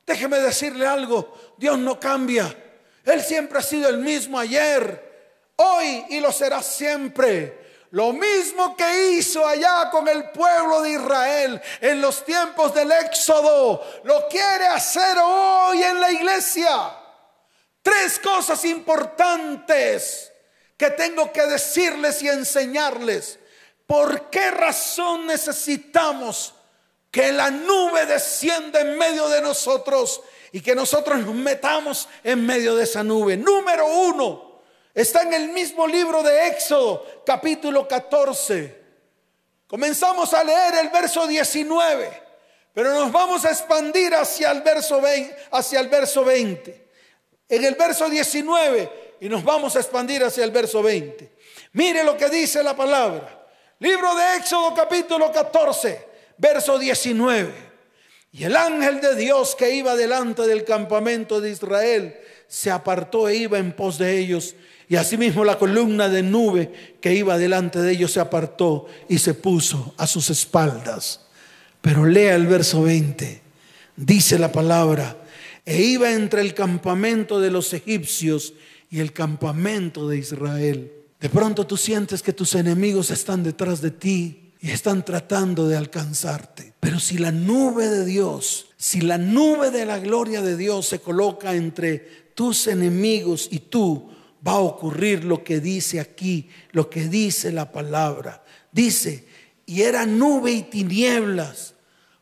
Déjeme 0.06 0.38
decirle 0.38 0.86
algo, 0.86 1.36
Dios 1.56 1.78
no 1.78 1.98
cambia. 1.98 2.54
Él 3.04 3.22
siempre 3.22 3.58
ha 3.58 3.62
sido 3.62 3.88
el 3.88 3.98
mismo 3.98 4.38
ayer, 4.38 5.52
hoy 5.56 6.04
y 6.10 6.20
lo 6.20 6.32
será 6.32 6.62
siempre. 6.62 7.64
Lo 7.90 8.12
mismo 8.12 8.76
que 8.76 9.10
hizo 9.10 9.46
allá 9.46 9.88
con 9.90 10.08
el 10.08 10.30
pueblo 10.30 10.82
de 10.82 10.90
Israel 10.90 11.62
en 11.80 12.00
los 12.00 12.24
tiempos 12.24 12.74
del 12.74 12.90
Éxodo, 12.90 13.84
lo 14.02 14.26
quiere 14.28 14.66
hacer 14.66 15.16
hoy 15.22 15.80
en 15.80 16.00
la 16.00 16.10
iglesia. 16.10 16.92
Tres 17.82 18.18
cosas 18.18 18.64
importantes 18.64 20.32
que 20.76 20.90
tengo 20.90 21.30
que 21.32 21.46
decirles 21.46 22.20
y 22.22 22.28
enseñarles. 22.28 23.38
¿Por 23.86 24.30
qué 24.30 24.50
razón 24.50 25.26
necesitamos 25.26 26.54
que 27.10 27.32
la 27.32 27.50
nube 27.50 28.06
descienda 28.06 28.80
en 28.80 28.96
medio 28.98 29.28
de 29.28 29.40
nosotros 29.40 30.22
y 30.52 30.60
que 30.60 30.74
nosotros 30.74 31.18
nos 31.20 31.34
metamos 31.34 32.08
en 32.22 32.44
medio 32.44 32.74
de 32.74 32.84
esa 32.84 33.02
nube? 33.02 33.36
Número 33.36 33.86
uno, 33.86 34.54
Está 34.94 35.22
en 35.22 35.34
el 35.34 35.48
mismo 35.48 35.88
libro 35.88 36.22
de 36.22 36.46
Éxodo, 36.46 37.04
capítulo 37.26 37.88
14. 37.88 38.84
Comenzamos 39.66 40.32
a 40.32 40.44
leer 40.44 40.74
el 40.82 40.88
verso 40.90 41.26
19, 41.26 42.22
pero 42.72 42.94
nos 42.94 43.10
vamos 43.10 43.44
a 43.44 43.50
expandir 43.50 44.14
hacia 44.14 44.52
el 44.52 44.62
verso 44.62 45.00
20, 45.00 45.36
hacia 45.50 45.80
el 45.80 45.88
verso 45.88 46.24
20. 46.24 46.88
En 47.48 47.64
el 47.64 47.74
verso 47.74 48.08
19 48.08 49.16
y 49.20 49.28
nos 49.28 49.42
vamos 49.42 49.74
a 49.74 49.80
expandir 49.80 50.22
hacia 50.22 50.44
el 50.44 50.52
verso 50.52 50.80
20. 50.80 51.38
Mire 51.72 52.04
lo 52.04 52.16
que 52.16 52.30
dice 52.30 52.62
la 52.62 52.76
palabra. 52.76 53.43
Libro 53.84 54.14
de 54.14 54.38
Éxodo 54.38 54.72
capítulo 54.74 55.30
14, 55.30 56.00
verso 56.38 56.78
19. 56.78 57.52
Y 58.32 58.44
el 58.44 58.56
ángel 58.56 59.02
de 59.02 59.14
Dios 59.14 59.54
que 59.54 59.74
iba 59.74 59.94
delante 59.94 60.46
del 60.46 60.64
campamento 60.64 61.38
de 61.42 61.50
Israel 61.50 62.16
se 62.48 62.70
apartó 62.70 63.28
e 63.28 63.36
iba 63.36 63.58
en 63.58 63.72
pos 63.72 63.98
de 63.98 64.18
ellos 64.18 64.54
y 64.88 64.96
asimismo 64.96 65.44
la 65.44 65.58
columna 65.58 66.08
de 66.08 66.22
nube 66.22 66.96
que 67.02 67.12
iba 67.12 67.36
delante 67.36 67.78
de 67.82 67.92
ellos 67.92 68.12
se 68.12 68.20
apartó 68.20 68.86
y 69.06 69.18
se 69.18 69.34
puso 69.34 69.92
a 69.98 70.06
sus 70.06 70.30
espaldas. 70.30 71.26
Pero 71.82 72.06
lea 72.06 72.36
el 72.36 72.46
verso 72.46 72.84
20. 72.84 73.42
Dice 73.96 74.38
la 74.38 74.50
palabra, 74.50 75.18
e 75.66 75.82
iba 75.82 76.10
entre 76.10 76.40
el 76.40 76.54
campamento 76.54 77.38
de 77.38 77.50
los 77.50 77.74
egipcios 77.74 78.54
y 78.88 79.00
el 79.00 79.12
campamento 79.12 80.08
de 80.08 80.16
Israel. 80.16 81.03
De 81.24 81.30
pronto 81.30 81.66
tú 81.66 81.78
sientes 81.78 82.22
que 82.22 82.34
tus 82.34 82.54
enemigos 82.54 83.10
están 83.10 83.42
detrás 83.42 83.80
de 83.80 83.90
ti 83.90 84.52
y 84.60 84.70
están 84.70 85.02
tratando 85.06 85.66
de 85.66 85.74
alcanzarte. 85.74 86.74
Pero 86.80 87.00
si 87.00 87.16
la 87.16 87.32
nube 87.32 87.88
de 87.88 88.04
Dios, 88.04 88.66
si 88.76 89.00
la 89.00 89.16
nube 89.16 89.70
de 89.70 89.86
la 89.86 89.98
gloria 89.98 90.42
de 90.42 90.54
Dios 90.54 90.86
se 90.86 90.98
coloca 90.98 91.54
entre 91.54 92.28
tus 92.34 92.66
enemigos 92.66 93.48
y 93.50 93.60
tú, 93.60 94.10
va 94.46 94.52
a 94.52 94.58
ocurrir 94.58 95.24
lo 95.24 95.42
que 95.42 95.60
dice 95.60 95.98
aquí, 95.98 96.50
lo 96.72 96.90
que 96.90 97.08
dice 97.08 97.52
la 97.52 97.72
palabra. 97.72 98.44
Dice, 98.70 99.26
y 99.64 99.80
era 99.80 100.04
nube 100.04 100.52
y 100.52 100.62
tinieblas 100.64 101.72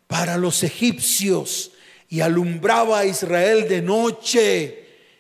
para 0.06 0.36
los 0.36 0.62
egipcios 0.62 1.72
y 2.08 2.20
alumbraba 2.20 3.00
a 3.00 3.04
Israel 3.04 3.68
de 3.68 3.82
noche 3.82 4.78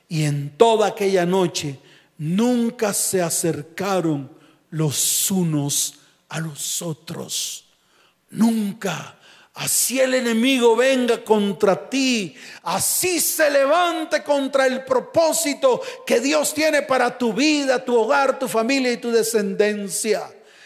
Y 0.08 0.22
en 0.22 0.50
toda 0.56 0.86
aquella 0.86 1.26
noche 1.26 1.80
nunca 2.22 2.94
se 2.94 3.20
acercaron 3.20 4.30
los 4.70 5.30
unos 5.30 5.94
a 6.28 6.38
los 6.38 6.80
otros. 6.80 7.64
Nunca. 8.30 9.16
Así 9.54 10.00
el 10.00 10.14
enemigo 10.14 10.76
venga 10.76 11.22
contra 11.24 11.90
ti, 11.90 12.34
así 12.62 13.20
se 13.20 13.50
levante 13.50 14.22
contra 14.22 14.66
el 14.66 14.82
propósito 14.84 15.82
que 16.06 16.20
Dios 16.20 16.54
tiene 16.54 16.82
para 16.82 17.18
tu 17.18 17.34
vida, 17.34 17.84
tu 17.84 17.94
hogar, 17.94 18.38
tu 18.38 18.48
familia 18.48 18.92
y 18.92 18.96
tu 18.96 19.10
descendencia. 19.10 20.22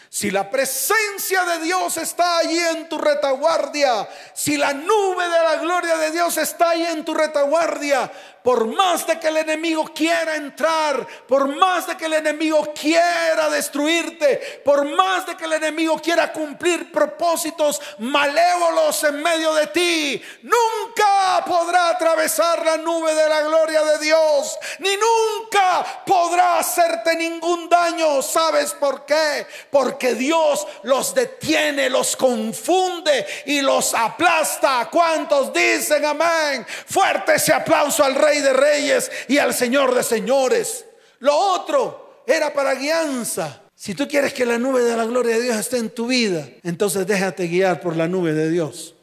Si 0.09 0.31
la 0.31 0.49
presencia 0.49 1.45
de 1.45 1.65
Dios 1.65 1.97
está 1.97 2.39
allí 2.39 2.59
en 2.59 2.89
tu 2.89 2.97
retaguardia, 2.97 4.09
si 4.35 4.57
la 4.57 4.73
nube 4.73 5.25
de 5.25 5.43
la 5.43 5.57
gloria 5.57 5.97
de 5.99 6.11
Dios 6.13 6.37
está 6.37 6.71
allí 6.71 6.87
en 6.87 7.05
tu 7.05 7.13
retaguardia, 7.13 8.11
por 8.47 8.65
más 8.65 9.05
de 9.09 9.19
que 9.19 9.27
el 9.27 9.39
enemigo 9.39 9.87
quiera 9.93 10.37
entrar, 10.37 11.05
por 11.27 11.49
más 11.49 11.85
de 11.89 11.97
que 11.97 12.05
el 12.05 12.13
enemigo 12.13 12.73
quiera 12.81 13.51
destruirte, 13.51 14.63
por 14.65 14.85
más 14.85 15.27
de 15.27 15.37
que 15.37 15.47
el 15.47 15.55
enemigo 15.55 15.99
quiera 15.99 16.33
cumplir 16.33 16.93
propósitos 16.93 17.81
malévolos 17.99 19.03
en 19.03 19.21
medio 19.21 19.53
de 19.53 19.67
ti, 19.67 20.23
nunca 20.43 21.45
podrá 21.45 21.89
atravesar 21.89 22.65
la 22.65 22.77
nube 22.77 23.13
de 23.17 23.29
la 23.29 23.41
gloria 23.43 23.83
de 23.83 23.99
Dios, 23.99 24.57
ni 24.79 24.91
nunca 24.91 26.05
podrá 26.07 26.61
hacerte 26.61 27.17
ningún 27.17 27.69
daño. 27.69 28.23
¿Sabes 28.23 28.75
por 28.75 29.05
qué? 29.05 29.45
Porque 29.73 30.15
Dios 30.15 30.65
los 30.85 31.13
detiene, 31.17 31.91
los 31.91 32.15
confunde 32.15 33.27
y 33.47 33.61
los 33.61 33.93
aplasta. 33.93 34.89
¿Cuántos 34.89 35.53
dicen 35.53 36.05
amén? 36.05 36.65
Fuerte 36.87 37.35
ese 37.35 37.53
aplauso 37.53 38.05
al 38.05 38.15
Rey 38.15 38.36
de 38.41 38.53
Reyes 38.53 39.11
y 39.29 39.39
al 39.39 39.55
Señor 39.55 39.95
de 39.95 40.03
Señores. 40.03 40.85
Lo 41.19 41.37
otro 41.37 42.23
era 42.27 42.53
para 42.53 42.75
guianza. 42.75 43.63
Si 43.75 43.95
tú 43.95 44.09
quieres 44.09 44.33
que 44.33 44.47
la 44.47 44.59
nube 44.59 44.83
de 44.83 44.97
la 44.97 45.05
gloria 45.05 45.37
de 45.37 45.43
Dios 45.43 45.57
esté 45.57 45.77
en 45.79 45.91
tu 45.91 46.07
vida, 46.07 46.49
entonces 46.63 47.07
déjate 47.07 47.47
guiar 47.47 47.81
por 47.81 47.97
la 47.97 48.09
nube 48.09 48.33
de 48.33 48.49
Dios. 48.51 48.95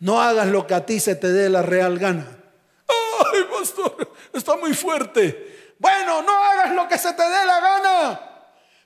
No 0.00 0.20
hagas 0.20 0.48
lo 0.48 0.66
que 0.66 0.74
a 0.74 0.86
ti 0.86 0.98
se 0.98 1.14
te 1.14 1.28
dé 1.28 1.48
la 1.48 1.62
real 1.62 1.98
gana. 1.98 2.26
Ay, 2.88 3.42
pastor, 3.56 4.12
está 4.32 4.56
muy 4.56 4.74
fuerte. 4.74 5.74
Bueno, 5.78 6.22
no 6.22 6.44
hagas 6.44 6.72
lo 6.72 6.88
que 6.88 6.98
se 6.98 7.12
te 7.12 7.22
dé 7.22 7.46
la 7.46 7.60
gana. 7.60 8.20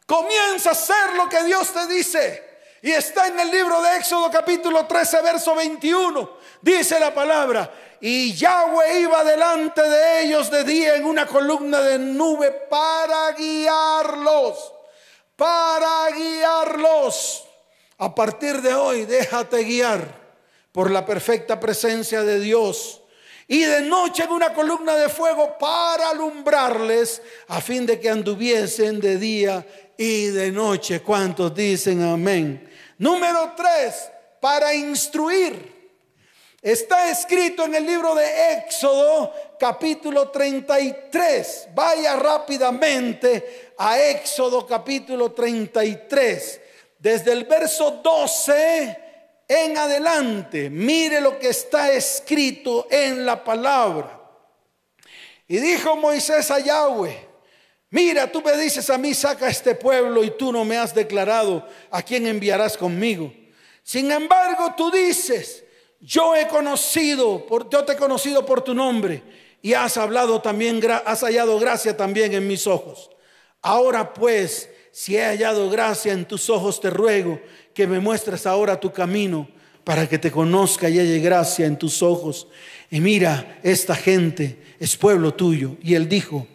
Comienza 0.04 0.70
a 0.70 0.72
hacer 0.72 1.14
lo 1.16 1.28
que 1.28 1.42
Dios 1.44 1.72
te 1.72 1.86
dice. 1.86 2.46
Y 2.82 2.90
está 2.90 3.26
en 3.26 3.40
el 3.40 3.50
libro 3.50 3.80
de 3.82 3.96
Éxodo 3.96 4.30
capítulo 4.30 4.86
13, 4.86 5.22
verso 5.22 5.54
21. 5.54 6.38
Dice 6.62 7.00
la 7.00 7.14
palabra, 7.14 7.70
y 8.00 8.34
Yahweh 8.34 9.00
iba 9.00 9.24
delante 9.24 9.82
de 9.82 10.22
ellos 10.22 10.50
de 10.50 10.64
día 10.64 10.96
en 10.96 11.04
una 11.04 11.26
columna 11.26 11.80
de 11.80 11.98
nube 11.98 12.50
para 12.68 13.32
guiarlos, 13.32 14.72
para 15.36 16.10
guiarlos. 16.14 17.44
A 17.98 18.14
partir 18.14 18.60
de 18.60 18.74
hoy, 18.74 19.06
déjate 19.06 19.64
guiar 19.64 20.26
por 20.72 20.90
la 20.90 21.06
perfecta 21.06 21.58
presencia 21.58 22.22
de 22.22 22.40
Dios. 22.40 23.02
Y 23.48 23.60
de 23.62 23.80
noche 23.82 24.24
en 24.24 24.32
una 24.32 24.52
columna 24.52 24.96
de 24.96 25.08
fuego 25.08 25.56
para 25.58 26.10
alumbrarles 26.10 27.22
a 27.48 27.60
fin 27.60 27.86
de 27.86 28.00
que 28.00 28.10
anduviesen 28.10 29.00
de 29.00 29.16
día 29.18 29.64
y 29.96 30.26
de 30.26 30.50
noche. 30.50 31.00
¿Cuántos 31.00 31.54
dicen 31.54 32.02
amén? 32.02 32.68
Número 32.98 33.52
tres, 33.56 34.10
para 34.40 34.74
instruir. 34.74 35.75
Está 36.66 37.12
escrito 37.12 37.64
en 37.64 37.76
el 37.76 37.86
libro 37.86 38.12
de 38.16 38.54
Éxodo 38.54 39.32
capítulo 39.56 40.30
33. 40.30 41.68
Vaya 41.72 42.16
rápidamente 42.16 43.74
a 43.78 44.00
Éxodo 44.00 44.66
capítulo 44.66 45.30
33. 45.30 46.60
Desde 46.98 47.30
el 47.30 47.44
verso 47.44 48.00
12 48.02 48.98
en 49.46 49.78
adelante, 49.78 50.68
mire 50.68 51.20
lo 51.20 51.38
que 51.38 51.50
está 51.50 51.92
escrito 51.92 52.88
en 52.90 53.24
la 53.24 53.44
palabra. 53.44 54.20
Y 55.46 55.58
dijo 55.58 55.94
Moisés 55.94 56.50
a 56.50 56.58
Yahweh, 56.58 57.28
mira, 57.90 58.32
tú 58.32 58.42
me 58.42 58.56
dices 58.56 58.90
a 58.90 58.98
mí, 58.98 59.14
saca 59.14 59.46
este 59.46 59.76
pueblo 59.76 60.24
y 60.24 60.32
tú 60.32 60.50
no 60.50 60.64
me 60.64 60.76
has 60.76 60.92
declarado 60.92 61.64
a 61.92 62.02
quién 62.02 62.26
enviarás 62.26 62.76
conmigo. 62.76 63.32
Sin 63.84 64.10
embargo, 64.10 64.74
tú 64.76 64.90
dices, 64.90 65.62
yo 66.06 66.36
he 66.36 66.46
conocido, 66.46 67.44
por, 67.46 67.68
yo 67.68 67.84
te 67.84 67.94
he 67.94 67.96
conocido 67.96 68.46
por 68.46 68.62
tu 68.62 68.74
nombre 68.74 69.24
y 69.60 69.72
has 69.74 69.96
hablado 69.96 70.40
también, 70.40 70.80
has 71.04 71.22
hallado 71.22 71.58
gracia 71.58 71.96
también 71.96 72.32
en 72.32 72.46
mis 72.46 72.68
ojos. 72.68 73.10
Ahora 73.60 74.14
pues, 74.14 74.70
si 74.92 75.16
he 75.16 75.24
hallado 75.24 75.68
gracia 75.68 76.12
en 76.12 76.24
tus 76.24 76.48
ojos, 76.48 76.80
te 76.80 76.90
ruego 76.90 77.40
que 77.74 77.88
me 77.88 77.98
muestres 77.98 78.46
ahora 78.46 78.78
tu 78.78 78.92
camino 78.92 79.48
para 79.82 80.08
que 80.08 80.18
te 80.18 80.30
conozca 80.30 80.88
y 80.88 81.00
haya 81.00 81.20
gracia 81.20 81.66
en 81.66 81.76
tus 81.76 82.00
ojos. 82.04 82.46
Y 82.88 83.00
mira, 83.00 83.58
esta 83.64 83.96
gente 83.96 84.62
es 84.78 84.96
pueblo 84.96 85.34
tuyo. 85.34 85.76
Y 85.82 85.96
él 85.96 86.08
dijo, 86.08 86.46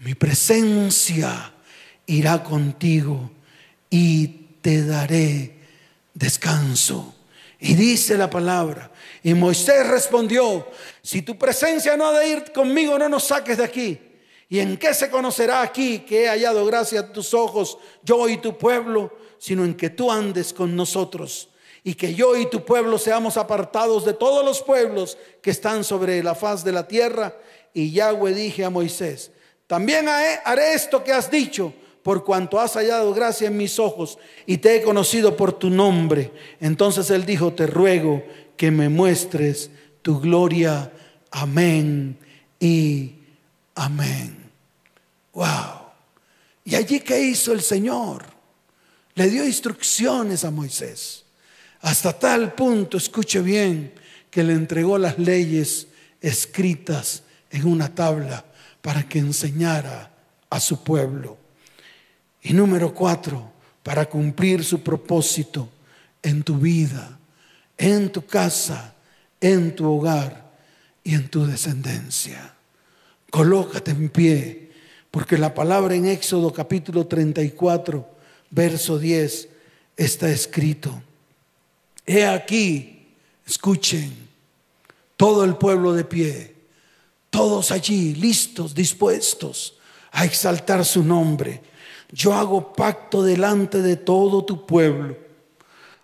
mi 0.00 0.14
presencia 0.14 1.54
irá 2.04 2.42
contigo 2.42 3.30
y 3.88 4.26
te 4.60 4.84
daré 4.84 5.56
descanso. 6.12 7.14
Y 7.64 7.76
dice 7.76 8.18
la 8.18 8.28
palabra. 8.28 8.90
Y 9.22 9.34
Moisés 9.34 9.86
respondió, 9.86 10.66
si 11.00 11.22
tu 11.22 11.38
presencia 11.38 11.96
no 11.96 12.08
ha 12.08 12.18
de 12.18 12.26
ir 12.26 12.52
conmigo, 12.52 12.98
no 12.98 13.08
nos 13.08 13.22
saques 13.22 13.56
de 13.56 13.62
aquí. 13.62 14.00
¿Y 14.48 14.58
en 14.58 14.76
qué 14.76 14.92
se 14.92 15.08
conocerá 15.08 15.62
aquí 15.62 16.00
que 16.00 16.24
he 16.24 16.28
hallado 16.28 16.66
gracia 16.66 16.98
a 16.98 17.12
tus 17.12 17.32
ojos, 17.32 17.78
yo 18.02 18.28
y 18.28 18.38
tu 18.38 18.58
pueblo, 18.58 19.16
sino 19.38 19.64
en 19.64 19.74
que 19.74 19.90
tú 19.90 20.10
andes 20.10 20.52
con 20.52 20.74
nosotros? 20.74 21.50
Y 21.84 21.94
que 21.94 22.14
yo 22.14 22.36
y 22.36 22.50
tu 22.50 22.64
pueblo 22.64 22.98
seamos 22.98 23.36
apartados 23.36 24.04
de 24.04 24.14
todos 24.14 24.44
los 24.44 24.60
pueblos 24.60 25.16
que 25.40 25.52
están 25.52 25.84
sobre 25.84 26.20
la 26.20 26.34
faz 26.34 26.64
de 26.64 26.72
la 26.72 26.88
tierra. 26.88 27.38
Y 27.72 27.92
Yahweh 27.92 28.34
dije 28.34 28.64
a 28.64 28.70
Moisés, 28.70 29.30
también 29.68 30.08
haré 30.08 30.74
esto 30.74 31.04
que 31.04 31.12
has 31.12 31.30
dicho 31.30 31.72
por 32.02 32.24
cuanto 32.24 32.58
has 32.58 32.74
hallado 32.74 33.14
gracia 33.14 33.48
en 33.48 33.56
mis 33.56 33.78
ojos 33.78 34.18
y 34.46 34.58
te 34.58 34.76
he 34.76 34.82
conocido 34.82 35.36
por 35.36 35.52
tu 35.52 35.70
nombre. 35.70 36.32
Entonces 36.60 37.10
él 37.10 37.24
dijo, 37.24 37.52
te 37.52 37.66
ruego 37.66 38.24
que 38.56 38.70
me 38.70 38.88
muestres 38.88 39.70
tu 40.02 40.20
gloria. 40.20 40.92
Amén 41.30 42.18
y 42.58 43.14
amén. 43.74 44.50
Wow. 45.32 45.82
¿Y 46.64 46.74
allí 46.74 47.00
qué 47.00 47.20
hizo 47.20 47.52
el 47.52 47.62
Señor? 47.62 48.24
Le 49.14 49.28
dio 49.28 49.44
instrucciones 49.44 50.44
a 50.44 50.50
Moisés. 50.50 51.24
Hasta 51.80 52.18
tal 52.18 52.54
punto, 52.54 52.96
escuche 52.96 53.40
bien, 53.40 53.92
que 54.30 54.42
le 54.42 54.52
entregó 54.52 54.98
las 54.98 55.18
leyes 55.18 55.88
escritas 56.20 57.24
en 57.50 57.66
una 57.66 57.94
tabla 57.94 58.44
para 58.80 59.08
que 59.08 59.18
enseñara 59.18 60.10
a 60.48 60.60
su 60.60 60.82
pueblo. 60.82 61.41
Y 62.42 62.52
número 62.52 62.92
cuatro, 62.92 63.52
para 63.82 64.06
cumplir 64.06 64.64
su 64.64 64.82
propósito 64.82 65.68
en 66.22 66.42
tu 66.42 66.58
vida, 66.58 67.18
en 67.78 68.10
tu 68.10 68.24
casa, 68.26 68.94
en 69.40 69.74
tu 69.74 69.90
hogar 69.90 70.52
y 71.04 71.14
en 71.14 71.28
tu 71.28 71.46
descendencia. 71.46 72.54
Colócate 73.30 73.92
en 73.92 74.08
pie, 74.08 74.70
porque 75.10 75.38
la 75.38 75.54
palabra 75.54 75.94
en 75.94 76.06
Éxodo 76.06 76.52
capítulo 76.52 77.06
34, 77.06 78.08
verso 78.50 78.98
10, 78.98 79.48
está 79.96 80.30
escrito. 80.30 81.02
He 82.06 82.26
aquí, 82.26 83.06
escuchen, 83.46 84.12
todo 85.16 85.44
el 85.44 85.56
pueblo 85.56 85.92
de 85.92 86.04
pie, 86.04 86.54
todos 87.30 87.70
allí 87.70 88.14
listos, 88.14 88.74
dispuestos 88.74 89.74
a 90.10 90.24
exaltar 90.24 90.84
su 90.84 91.02
nombre 91.02 91.62
yo 92.12 92.34
hago 92.34 92.72
pacto 92.74 93.22
delante 93.22 93.80
de 93.80 93.96
todo 93.96 94.44
tu 94.44 94.66
pueblo. 94.66 95.16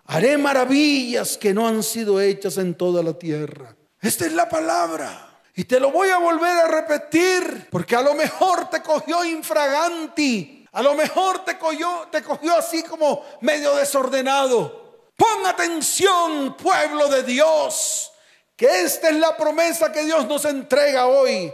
Haré 0.07 0.39
maravillas 0.39 1.37
que 1.37 1.53
no 1.53 1.67
han 1.67 1.83
sido 1.83 2.19
hechas 2.19 2.57
en 2.57 2.73
toda 2.73 3.03
la 3.03 3.13
tierra. 3.13 3.75
Esta 4.01 4.25
es 4.25 4.33
la 4.33 4.49
palabra. 4.49 5.41
Y 5.55 5.65
te 5.65 5.79
lo 5.79 5.91
voy 5.91 6.09
a 6.09 6.17
volver 6.17 6.57
a 6.57 6.67
repetir, 6.67 7.67
porque 7.69 7.95
a 7.95 8.01
lo 8.01 8.15
mejor 8.15 8.69
te 8.69 8.81
cogió 8.81 9.23
infraganti, 9.23 10.65
a 10.71 10.81
lo 10.81 10.95
mejor 10.95 11.43
te 11.45 11.57
cogió, 11.59 12.07
te 12.11 12.23
cogió 12.23 12.57
así 12.57 12.81
como 12.83 13.23
medio 13.41 13.75
desordenado. 13.75 15.09
Pon 15.15 15.45
atención, 15.45 16.55
pueblo 16.57 17.07
de 17.09 17.23
Dios, 17.23 18.11
que 18.55 18.83
esta 18.83 19.09
es 19.09 19.17
la 19.17 19.35
promesa 19.37 19.91
que 19.91 20.05
Dios 20.05 20.25
nos 20.27 20.45
entrega 20.45 21.07
hoy. 21.07 21.53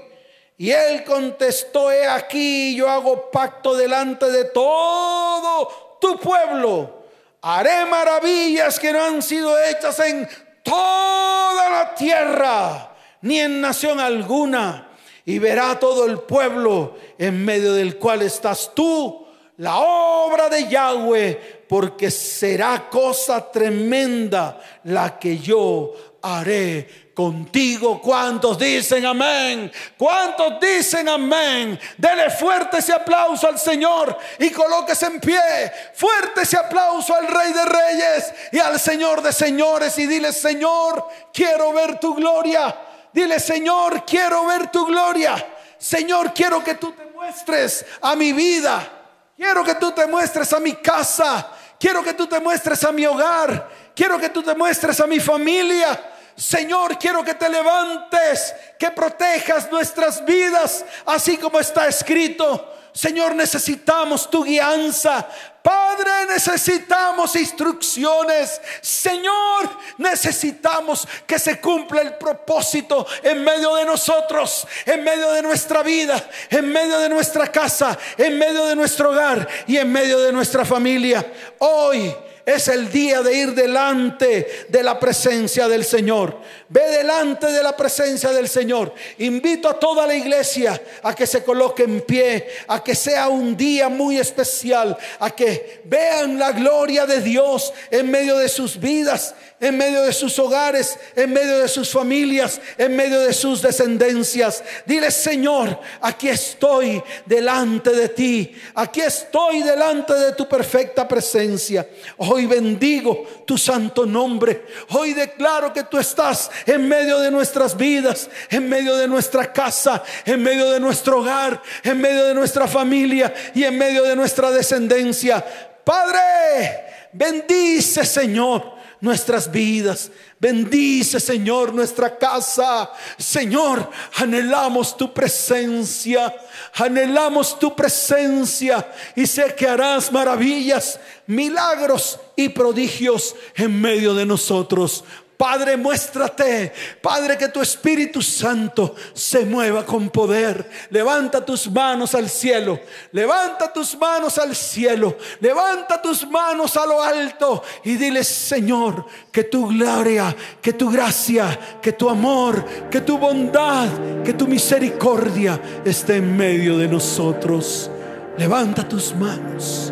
Y 0.57 0.71
él 0.71 1.03
contestó, 1.03 1.91
he 1.91 2.07
aquí, 2.07 2.75
yo 2.75 2.89
hago 2.89 3.29
pacto 3.29 3.75
delante 3.75 4.31
de 4.31 4.45
todo 4.45 5.97
tu 5.99 6.17
pueblo. 6.17 7.03
Haré 7.41 7.85
maravillas 7.85 8.79
que 8.79 8.93
no 8.93 9.03
han 9.03 9.21
sido 9.21 9.57
hechas 9.63 9.99
en 9.99 10.27
toda 10.63 11.69
la 11.69 11.93
tierra, 11.93 12.95
ni 13.21 13.39
en 13.39 13.61
nación 13.61 13.99
alguna. 13.99 14.89
y 15.27 15.39
verá 15.39 15.79
todo 15.79 16.05
el 16.05 16.19
pueblo 16.19 16.95
en 17.17 17.43
medio 17.43 17.73
del 17.73 17.97
cual 17.97 18.21
estás 18.21 18.71
tú, 18.75 19.25
la 19.57 19.79
obra 19.79 20.49
de 20.49 20.67
Yahweh, 20.67 21.65
porque 21.67 22.11
será 22.11 22.87
cosa 22.91 23.51
tremenda 23.51 24.61
la 24.83 25.17
que 25.17 25.39
yo 25.39 26.14
haré 26.25 27.11
contigo. 27.13 28.01
¿Cuántos 28.01 28.57
dicen 28.57 29.05
amén? 29.05 29.71
¿Cuántos 29.97 30.59
dicen 30.59 31.07
amén? 31.07 31.79
Dele 31.97 32.31
fuerte 32.31 32.79
ese 32.79 32.93
aplauso 32.93 33.47
al 33.47 33.59
Señor 33.59 34.17
y 34.39 34.49
colóquese 34.49 35.05
en 35.05 35.19
pie. 35.19 35.71
Fuerte 35.93 36.41
ese 36.41 36.57
aplauso 36.57 37.13
al 37.13 37.27
Rey 37.27 37.53
de 37.53 37.65
Reyes 37.65 38.33
y 38.51 38.59
al 38.59 38.79
Señor 38.79 39.21
de 39.21 39.31
Señores 39.31 39.97
y 39.99 40.07
dile, 40.07 40.33
Señor, 40.33 41.07
quiero 41.31 41.71
ver 41.73 41.99
tu 41.99 42.15
gloria. 42.15 42.75
Dile, 43.13 43.39
Señor, 43.39 44.03
quiero 44.05 44.45
ver 44.45 44.71
tu 44.71 44.85
gloria. 44.85 45.35
Señor, 45.77 46.33
quiero 46.33 46.63
que 46.63 46.75
tú 46.75 46.91
te 46.91 47.05
muestres 47.05 47.85
a 48.01 48.15
mi 48.15 48.33
vida. 48.33 48.91
Quiero 49.37 49.63
que 49.63 49.75
tú 49.75 49.91
te 49.91 50.07
muestres 50.07 50.51
a 50.53 50.59
mi 50.59 50.73
casa. 50.73 51.49
Quiero 51.79 52.03
que 52.03 52.13
tú 52.13 52.25
te 52.25 52.39
muestres 52.39 52.83
a 52.83 52.91
mi 52.91 53.05
hogar. 53.05 53.69
Quiero 53.95 54.17
que 54.17 54.29
tú 54.29 54.41
te 54.41 54.55
muestres 54.55 54.99
a 54.99 55.07
mi 55.07 55.19
familia. 55.19 56.14
Señor, 56.35 56.97
quiero 56.99 57.23
que 57.23 57.33
te 57.33 57.49
levantes, 57.49 58.53
que 58.77 58.91
protejas 58.91 59.71
nuestras 59.71 60.23
vidas, 60.25 60.83
así 61.05 61.37
como 61.37 61.59
está 61.59 61.87
escrito. 61.87 62.73
Señor, 62.91 63.35
necesitamos 63.35 64.29
tu 64.29 64.43
guianza. 64.43 65.27
Padre, 65.61 66.27
necesitamos 66.29 67.35
instrucciones. 67.35 68.61
Señor, 68.81 69.69
necesitamos 69.97 71.07
que 71.25 71.39
se 71.39 71.59
cumpla 71.59 72.01
el 72.01 72.15
propósito 72.15 73.05
en 73.23 73.43
medio 73.43 73.75
de 73.75 73.85
nosotros, 73.85 74.67
en 74.85 75.03
medio 75.03 75.31
de 75.31 75.41
nuestra 75.41 75.83
vida, 75.83 76.29
en 76.49 76.71
medio 76.71 76.99
de 76.99 77.09
nuestra 77.09 77.51
casa, 77.51 77.97
en 78.17 78.37
medio 78.37 78.65
de 78.65 78.75
nuestro 78.75 79.09
hogar 79.09 79.47
y 79.67 79.77
en 79.77 79.91
medio 79.91 80.19
de 80.19 80.31
nuestra 80.31 80.63
familia. 80.63 81.25
Hoy 81.59 82.15
es 82.45 82.67
el 82.67 82.91
día 82.91 83.21
de 83.21 83.33
ir 83.33 83.53
delante 83.53 84.65
de 84.69 84.83
la 84.83 84.99
presencia 84.99 85.67
del 85.67 85.83
Señor. 85.83 86.39
Ve 86.69 86.81
delante 86.89 87.47
de 87.47 87.63
la 87.63 87.75
presencia 87.75 88.29
del 88.31 88.47
Señor. 88.47 88.93
Invito 89.17 89.67
a 89.67 89.79
toda 89.79 90.05
la 90.05 90.13
iglesia 90.13 90.79
a 91.01 91.15
que 91.15 91.25
se 91.25 91.43
coloque 91.43 91.83
en 91.83 92.01
pie, 92.01 92.47
a 92.67 92.83
que 92.83 92.93
sea 92.93 93.29
un 93.29 93.57
día 93.57 93.89
muy 93.89 94.17
especial, 94.17 94.95
a 95.19 95.31
que 95.31 95.81
vean 95.85 96.37
la 96.37 96.51
gloria 96.51 97.05
de 97.05 97.21
Dios 97.21 97.73
en 97.89 98.11
medio 98.11 98.37
de 98.37 98.49
sus 98.49 98.79
vidas 98.79 99.33
en 99.59 99.77
medio 99.77 100.01
de 100.01 100.11
sus 100.11 100.37
hogares, 100.37 100.99
en 101.15 101.31
medio 101.31 101.59
de 101.59 101.69
sus 101.69 101.89
familias, 101.89 102.59
en 102.77 102.93
medio 102.93 103.21
de 103.21 103.33
sus 103.33 103.61
descendencias. 103.61 104.61
Dile, 104.85 105.09
Señor, 105.11 105.79
aquí 106.01 106.27
estoy 106.27 107.01
delante 107.25 107.91
de 107.91 108.09
ti, 108.09 108.53
aquí 108.75 108.99
estoy 108.99 109.61
delante 109.63 110.13
de 110.13 110.33
tu 110.33 110.47
perfecta 110.47 111.07
presencia. 111.07 111.87
Hoy 112.17 112.45
bendigo 112.47 113.25
tu 113.45 113.57
santo 113.57 114.05
nombre. 114.05 114.65
Hoy 114.89 115.13
declaro 115.13 115.71
que 115.71 115.83
tú 115.83 115.97
estás 115.97 116.51
en 116.65 116.87
medio 116.87 117.19
de 117.19 117.31
nuestras 117.31 117.77
vidas, 117.77 118.29
en 118.49 118.67
medio 118.67 118.97
de 118.97 119.07
nuestra 119.07 119.53
casa, 119.53 120.03
en 120.25 120.43
medio 120.43 120.69
de 120.69 120.81
nuestro 120.81 121.19
hogar, 121.19 121.61
en 121.81 122.01
medio 122.01 122.25
de 122.25 122.33
nuestra 122.33 122.67
familia 122.67 123.33
y 123.53 123.63
en 123.63 123.77
medio 123.77 124.03
de 124.03 124.17
nuestra 124.17 124.51
descendencia. 124.51 125.43
Padre, 125.85 127.09
bendice, 127.13 128.03
Señor 128.03 128.74
nuestras 129.01 129.51
vidas. 129.51 130.11
Bendice, 130.39 131.19
Señor, 131.19 131.73
nuestra 131.73 132.17
casa. 132.17 132.91
Señor, 133.17 133.89
anhelamos 134.15 134.95
tu 134.95 135.13
presencia. 135.13 136.35
Anhelamos 136.73 137.57
tu 137.59 137.75
presencia 137.75 138.91
y 139.15 139.25
sé 139.25 139.55
que 139.55 139.67
harás 139.67 140.11
maravillas, 140.11 140.99
milagros 141.27 142.19
y 142.35 142.49
prodigios 142.49 143.35
en 143.55 143.79
medio 143.79 144.13
de 144.13 144.25
nosotros. 144.25 145.03
Padre, 145.37 145.75
muéstrate. 145.75 146.71
Padre, 147.01 147.37
que 147.37 147.49
tu 147.49 147.61
Espíritu 147.61 148.21
Santo 148.21 148.95
se 149.13 149.45
mueva 149.45 149.85
con 149.85 150.09
poder. 150.09 150.69
Levanta 150.89 151.43
tus 151.43 151.69
manos 151.69 152.15
al 152.15 152.29
cielo. 152.29 152.79
Levanta 153.11 153.71
tus 153.71 153.97
manos 153.97 154.37
al 154.37 154.55
cielo. 154.55 155.17
Levanta 155.41 156.01
tus 156.01 156.25
manos 156.27 156.77
a 156.77 156.85
lo 156.85 157.01
alto 157.01 157.63
y 157.83 157.95
dile, 157.95 158.23
Señor, 158.23 159.05
que 159.31 159.43
tu 159.43 159.67
gloria, 159.67 160.35
que 160.61 160.73
tu 160.73 160.89
gracia, 160.89 161.59
que 161.81 161.91
tu 161.91 162.09
amor, 162.09 162.65
que 162.89 163.01
tu 163.01 163.17
bondad, 163.17 163.89
que 164.23 164.33
tu 164.33 164.47
misericordia 164.47 165.59
esté 165.83 166.17
en 166.17 166.37
medio 166.37 166.77
de 166.77 166.87
nosotros. 166.87 167.91
Levanta 168.37 168.87
tus 168.87 169.13
manos. 169.15 169.91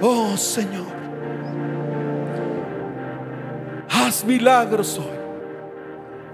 Oh 0.00 0.36
Señor. 0.36 0.83
Haz 3.88 4.24
milagros 4.24 4.98
hoy. 4.98 5.18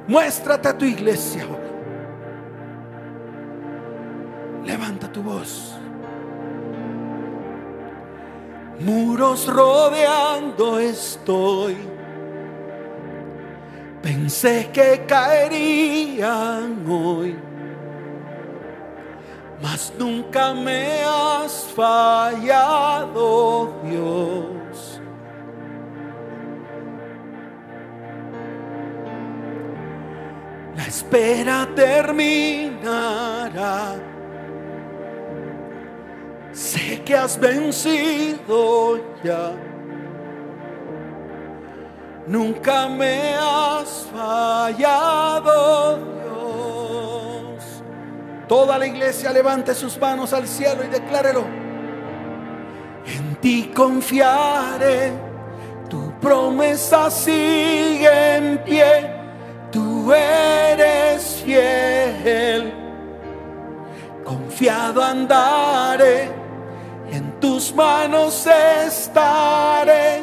Muéstrate 0.07 0.69
a 0.69 0.77
tu 0.77 0.85
iglesia 0.85 1.45
hoy. 1.45 1.71
Levanta 4.67 5.11
tu 5.11 5.23
voz. 5.23 5.75
Muros 8.81 9.47
rodeando 9.47 10.79
estoy. 10.79 11.77
Pensé 14.03 14.71
que 14.73 15.05
caerían 15.07 16.85
hoy, 16.89 17.39
mas 19.63 19.93
nunca 19.99 20.55
me 20.55 21.03
has 21.05 21.67
fallado, 21.77 23.75
Dios. 23.85 24.60
Espera 30.91 31.69
terminará. 31.77 32.35
Sé 36.53 37.03
que 37.05 37.15
has 37.15 37.39
vencido 37.39 38.99
ya. 39.23 39.53
Nunca 42.27 42.89
me 42.89 43.35
has 43.35 44.09
fallado, 44.13 45.97
Dios. 45.97 47.65
Toda 48.49 48.77
la 48.77 48.87
iglesia 48.87 49.33
levante 49.33 49.75
sus 49.77 49.97
manos 49.97 50.33
al 50.33 50.49
cielo 50.49 50.83
y 50.85 50.89
declárelo. 50.89 51.45
En 53.07 53.37
ti 53.37 53.71
confiaré, 53.75 55.13
tu 55.89 56.13
promesa 56.19 57.09
sigue 57.11 58.37
en 58.37 58.59
pie 58.65 59.20
Eres 60.15 61.43
fiel, 61.45 62.73
confiado 64.25 65.03
andaré, 65.03 66.31
en 67.11 67.39
tus 67.41 67.75
manos 67.75 68.47
estaré, 68.87 70.23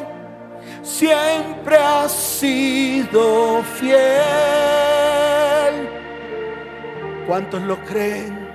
siempre 0.82 1.76
has 1.76 2.12
sido 2.12 3.62
fiel. 3.78 3.98
¿Cuántos 7.26 7.62
lo 7.62 7.78
creen? 7.84 8.48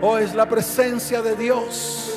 Oh, 0.00 0.18
es 0.18 0.34
la 0.34 0.48
presencia 0.48 1.22
de 1.22 1.36
Dios 1.36 2.16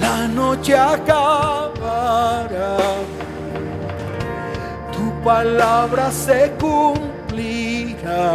la 0.00 0.28
noche 0.28 0.76
acabará. 0.76 2.76
Tu 4.92 5.22
palabra 5.22 6.10
se 6.10 6.52
cumplirá. 6.60 8.34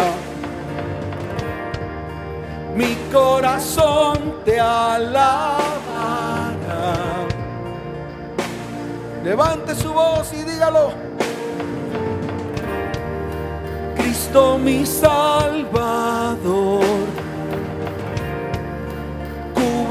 Mi 2.76 2.96
corazón 3.12 4.36
te 4.46 4.60
alabará. 4.60 5.68
Levante 9.24 9.76
su 9.76 9.94
voz 9.94 10.34
y 10.34 10.44
dígalo. 10.44 10.92
Cristo 13.96 14.58
mi 14.58 14.86
Salvador 14.86 15.62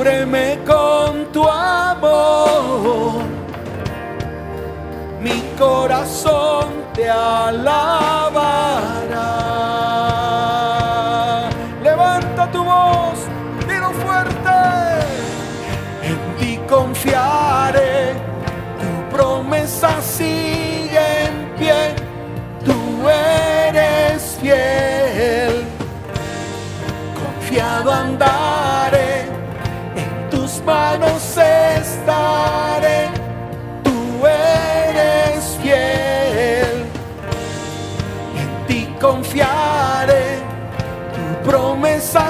cúbreme 0.01 0.59
con 0.67 1.31
tu 1.31 1.47
amor. 1.47 3.21
Mi 5.21 5.43
corazón 5.59 6.69
te 6.95 7.07
alabará. 7.11 8.31
Levanta 11.83 12.51
tu 12.51 12.65
voz, 12.65 13.19
dilo 13.69 13.91
fuerte. 14.03 14.61
En 16.03 16.19
ti 16.39 16.59
confiaré, 16.67 18.15
tu 18.81 19.15
promesa 19.15 20.01
sigue 20.01 20.70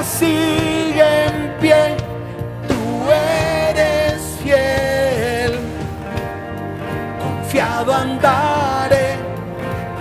sigue 0.03 1.25
en 1.27 1.57
pie, 1.61 1.97
tú 2.69 3.11
eres 3.11 4.21
fiel. 4.43 5.59
Confiado 7.19 7.95
andaré, 7.95 9.15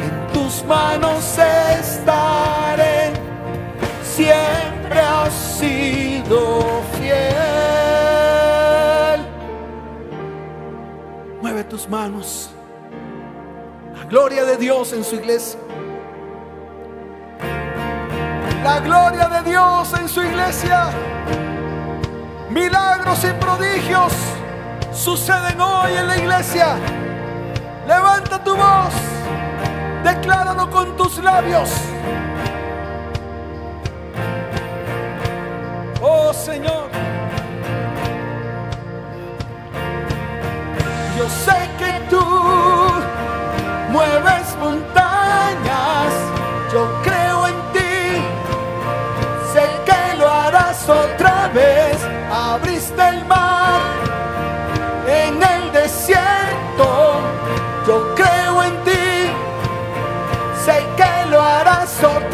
en 0.04 0.34
tus 0.34 0.64
manos 0.66 1.38
estaré, 1.80 3.14
siempre 4.04 5.00
has 5.00 5.34
sido 5.34 6.82
fiel. 6.98 7.20
Mueve 11.42 11.64
tus 11.64 11.88
manos. 11.88 12.50
La 13.96 14.04
gloria 14.06 14.44
de 14.44 14.58
Dios 14.58 14.92
en 14.94 15.04
su 15.04 15.16
iglesia. 15.16 15.69
La 18.64 18.80
gloria 18.82 19.30
de 19.30 19.50
Dios 19.50 19.94
en 19.94 20.10
su 20.10 20.22
iglesia. 20.22 20.90
Milagros 22.50 23.24
y 23.24 23.32
prodigios 23.34 24.14
suceden 24.92 25.62
hoy 25.62 25.94
en 25.94 26.08
la 26.08 26.18
iglesia. 26.18 26.76
Levanta 27.88 28.44
tu 28.44 28.56
voz. 28.56 28.94
Decláralo 30.04 30.70
con 30.70 30.98
tus 30.98 31.18
labios. 31.24 31.70
Oh 36.02 36.34
Señor. 36.34 36.90
Yo 41.18 41.30
sé 41.30 41.70
que 41.78 41.92
tú 42.10 42.26
mueves 43.90 44.56
montañas. 44.60 44.89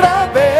Otra 0.06 0.28
vez. 0.28 0.55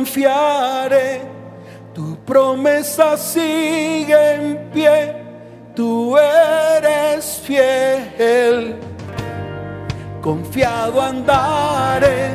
Confiaré, 0.00 1.20
tu 1.92 2.16
promesa 2.24 3.18
sigue 3.18 4.16
en 4.34 4.70
pie, 4.72 5.14
tú 5.76 6.16
eres 6.16 7.42
fiel. 7.44 8.76
Confiado 10.22 11.02
andaré, 11.02 12.30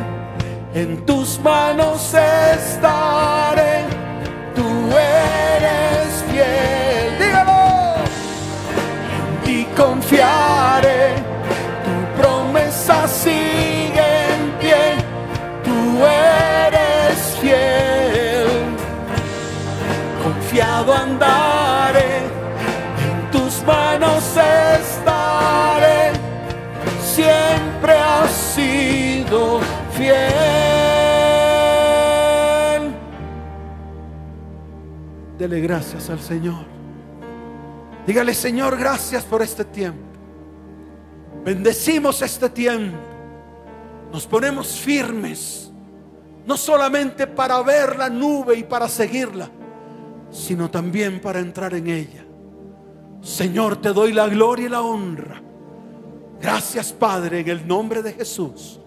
en 0.76 1.03
tus 1.07 1.39
manos 1.39 2.13
estaré, 2.13 3.86
tú 4.53 4.68
eres 4.91 6.24
fiel. 6.30 7.18
Dígalo. 7.18 7.95
En 9.18 9.43
ti 9.43 9.68
confiaré, 9.76 11.16
Dele 35.47 35.61
gracias 35.61 36.09
al 36.09 36.19
Señor. 36.19 36.65
Dígale, 38.07 38.33
Señor, 38.33 38.79
gracias 38.79 39.23
por 39.23 39.43
este 39.43 39.63
tiempo. 39.63 40.01
Bendecimos 41.43 42.19
este 42.23 42.49
tiempo. 42.49 42.97
Nos 44.11 44.25
ponemos 44.25 44.79
firmes, 44.79 45.71
no 46.47 46.57
solamente 46.57 47.27
para 47.27 47.61
ver 47.61 47.95
la 47.95 48.09
nube 48.09 48.57
y 48.57 48.63
para 48.63 48.89
seguirla, 48.89 49.47
sino 50.31 50.71
también 50.71 51.21
para 51.21 51.41
entrar 51.41 51.75
en 51.75 51.89
ella. 51.89 52.25
Señor, 53.21 53.79
te 53.79 53.93
doy 53.93 54.13
la 54.13 54.27
gloria 54.27 54.65
y 54.65 54.69
la 54.69 54.81
honra. 54.81 55.43
Gracias, 56.41 56.91
Padre, 56.91 57.41
en 57.41 57.49
el 57.49 57.67
nombre 57.67 58.01
de 58.01 58.13
Jesús. 58.13 58.79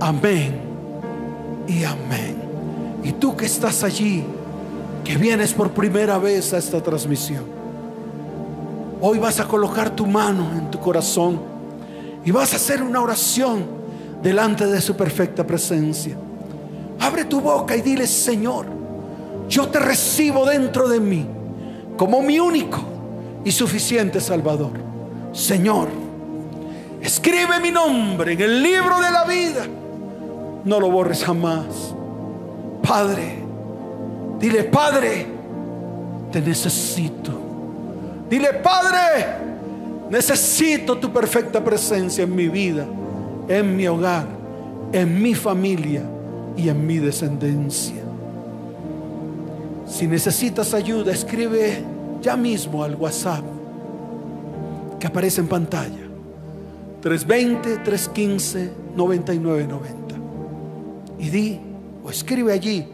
Amén 0.00 0.60
y 1.66 1.82
amén. 1.84 2.36
Y 3.02 3.12
tú 3.12 3.34
que 3.34 3.46
estás 3.46 3.82
allí, 3.82 4.22
que 5.08 5.16
vienes 5.16 5.54
por 5.54 5.70
primera 5.70 6.18
vez 6.18 6.52
a 6.52 6.58
esta 6.58 6.82
transmisión, 6.82 7.42
hoy 9.00 9.18
vas 9.18 9.40
a 9.40 9.48
colocar 9.48 9.88
tu 9.88 10.06
mano 10.06 10.50
en 10.52 10.70
tu 10.70 10.78
corazón 10.78 11.40
y 12.26 12.30
vas 12.30 12.52
a 12.52 12.56
hacer 12.56 12.82
una 12.82 13.00
oración 13.00 13.64
delante 14.22 14.66
de 14.66 14.82
su 14.82 14.94
perfecta 14.94 15.46
presencia. 15.46 16.14
Abre 17.00 17.24
tu 17.24 17.40
boca 17.40 17.74
y 17.74 17.80
dile, 17.80 18.06
Señor, 18.06 18.66
yo 19.48 19.68
te 19.68 19.78
recibo 19.78 20.44
dentro 20.44 20.86
de 20.90 21.00
mí 21.00 21.26
como 21.96 22.20
mi 22.20 22.38
único 22.38 22.78
y 23.46 23.50
suficiente 23.50 24.20
Salvador. 24.20 24.72
Señor, 25.32 25.88
escribe 27.00 27.58
mi 27.60 27.70
nombre 27.70 28.34
en 28.34 28.42
el 28.42 28.62
libro 28.62 29.00
de 29.00 29.10
la 29.10 29.24
vida. 29.24 29.66
No 30.66 30.78
lo 30.78 30.90
borres 30.90 31.24
jamás. 31.24 31.94
Padre, 32.86 33.47
dile, 34.38 34.64
Padre, 34.64 35.26
te 36.32 36.40
necesito. 36.40 37.32
Dile, 38.28 38.54
Padre, 38.54 39.26
necesito 40.10 40.98
tu 40.98 41.12
perfecta 41.12 41.62
presencia 41.62 42.24
en 42.24 42.34
mi 42.34 42.48
vida, 42.48 42.84
en 43.48 43.76
mi 43.76 43.86
hogar, 43.86 44.26
en 44.92 45.22
mi 45.22 45.34
familia 45.34 46.02
y 46.56 46.68
en 46.68 46.86
mi 46.86 46.98
descendencia. 46.98 48.02
Si 49.86 50.06
necesitas 50.06 50.74
ayuda, 50.74 51.12
escribe 51.12 51.82
ya 52.20 52.36
mismo 52.36 52.84
al 52.84 52.94
WhatsApp 52.94 53.44
que 54.98 55.06
aparece 55.06 55.40
en 55.40 55.48
pantalla. 55.48 56.08
320-315-9990. 57.02 59.88
Y 61.18 61.30
di 61.30 61.58
o 62.04 62.10
escribe 62.10 62.52
allí, 62.52 62.86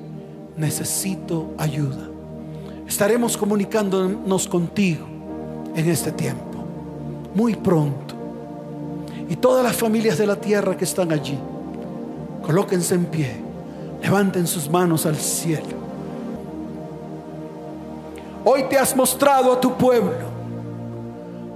necesito 0.56 1.52
ayuda. 1.58 2.08
Estaremos 2.86 3.36
comunicándonos 3.36 4.46
contigo 4.46 5.06
en 5.74 5.88
este 5.88 6.12
tiempo, 6.12 6.64
muy 7.34 7.54
pronto. 7.54 8.14
Y 9.28 9.36
todas 9.36 9.64
las 9.64 9.76
familias 9.76 10.18
de 10.18 10.26
la 10.26 10.36
tierra 10.36 10.76
que 10.76 10.84
están 10.84 11.10
allí, 11.10 11.38
colóquense 12.42 12.94
en 12.94 13.06
pie, 13.06 13.36
levanten 14.02 14.46
sus 14.46 14.68
manos 14.68 15.06
al 15.06 15.16
cielo. 15.16 15.84
Hoy 18.44 18.64
te 18.68 18.78
has 18.78 18.94
mostrado 18.94 19.54
a 19.54 19.60
tu 19.60 19.74
pueblo. 19.76 20.34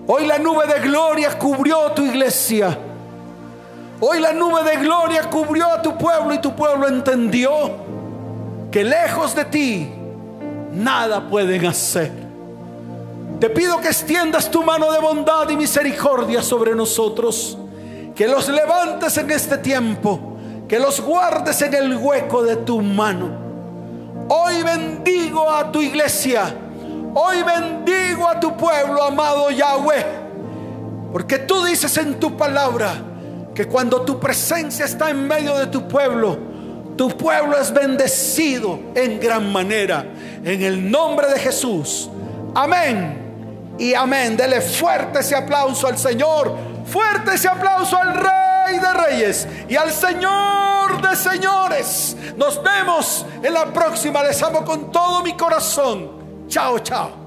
Hoy 0.06 0.26
la 0.26 0.38
nube 0.38 0.66
de 0.66 0.80
gloria 0.80 1.38
cubrió 1.38 1.92
tu 1.92 2.02
iglesia. 2.02 2.78
Hoy 4.00 4.20
la 4.20 4.32
nube 4.32 4.62
de 4.64 4.76
gloria 4.78 5.28
cubrió 5.28 5.66
a 5.66 5.82
tu 5.82 5.98
pueblo 5.98 6.32
y 6.32 6.40
tu 6.40 6.56
pueblo 6.56 6.88
entendió 6.88 7.87
que 8.70 8.84
lejos 8.84 9.34
de 9.34 9.44
ti 9.46 9.88
nada 10.72 11.28
pueden 11.28 11.66
hacer. 11.66 12.12
Te 13.40 13.48
pido 13.50 13.80
que 13.80 13.88
extiendas 13.88 14.50
tu 14.50 14.62
mano 14.62 14.92
de 14.92 14.98
bondad 14.98 15.48
y 15.48 15.56
misericordia 15.56 16.42
sobre 16.42 16.74
nosotros, 16.74 17.56
que 18.14 18.26
los 18.26 18.48
levantes 18.48 19.16
en 19.16 19.30
este 19.30 19.58
tiempo, 19.58 20.36
que 20.66 20.78
los 20.78 21.00
guardes 21.00 21.62
en 21.62 21.74
el 21.74 21.96
hueco 21.96 22.42
de 22.42 22.56
tu 22.56 22.80
mano. 22.82 23.30
Hoy 24.28 24.62
bendigo 24.62 25.50
a 25.50 25.70
tu 25.70 25.80
iglesia, 25.80 26.54
hoy 27.14 27.42
bendigo 27.42 28.28
a 28.28 28.38
tu 28.38 28.56
pueblo, 28.56 29.02
amado 29.02 29.50
Yahweh, 29.50 30.04
porque 31.12 31.38
tú 31.38 31.64
dices 31.64 31.96
en 31.96 32.18
tu 32.20 32.36
palabra 32.36 32.92
que 33.54 33.66
cuando 33.66 34.02
tu 34.02 34.18
presencia 34.18 34.84
está 34.84 35.10
en 35.10 35.26
medio 35.26 35.56
de 35.56 35.68
tu 35.68 35.86
pueblo, 35.88 36.47
tu 36.98 37.16
pueblo 37.16 37.56
es 37.56 37.72
bendecido 37.72 38.78
en 38.94 39.20
gran 39.20 39.50
manera. 39.50 40.04
En 40.44 40.60
el 40.60 40.90
nombre 40.90 41.28
de 41.28 41.38
Jesús. 41.38 42.10
Amén. 42.54 43.76
Y 43.78 43.94
amén. 43.94 44.36
Dele 44.36 44.60
fuerte 44.60 45.20
ese 45.20 45.36
aplauso 45.36 45.86
al 45.86 45.96
Señor. 45.96 46.54
Fuerte 46.84 47.34
ese 47.34 47.48
aplauso 47.48 47.96
al 47.96 48.14
Rey 48.14 48.80
de 48.80 48.92
Reyes 48.92 49.46
y 49.68 49.76
al 49.76 49.92
Señor 49.92 51.00
de 51.00 51.14
Señores. 51.14 52.16
Nos 52.36 52.60
vemos 52.62 53.24
en 53.42 53.54
la 53.54 53.72
próxima. 53.72 54.22
Les 54.24 54.42
amo 54.42 54.64
con 54.64 54.90
todo 54.90 55.22
mi 55.22 55.34
corazón. 55.34 56.46
Chao, 56.48 56.80
chao. 56.80 57.17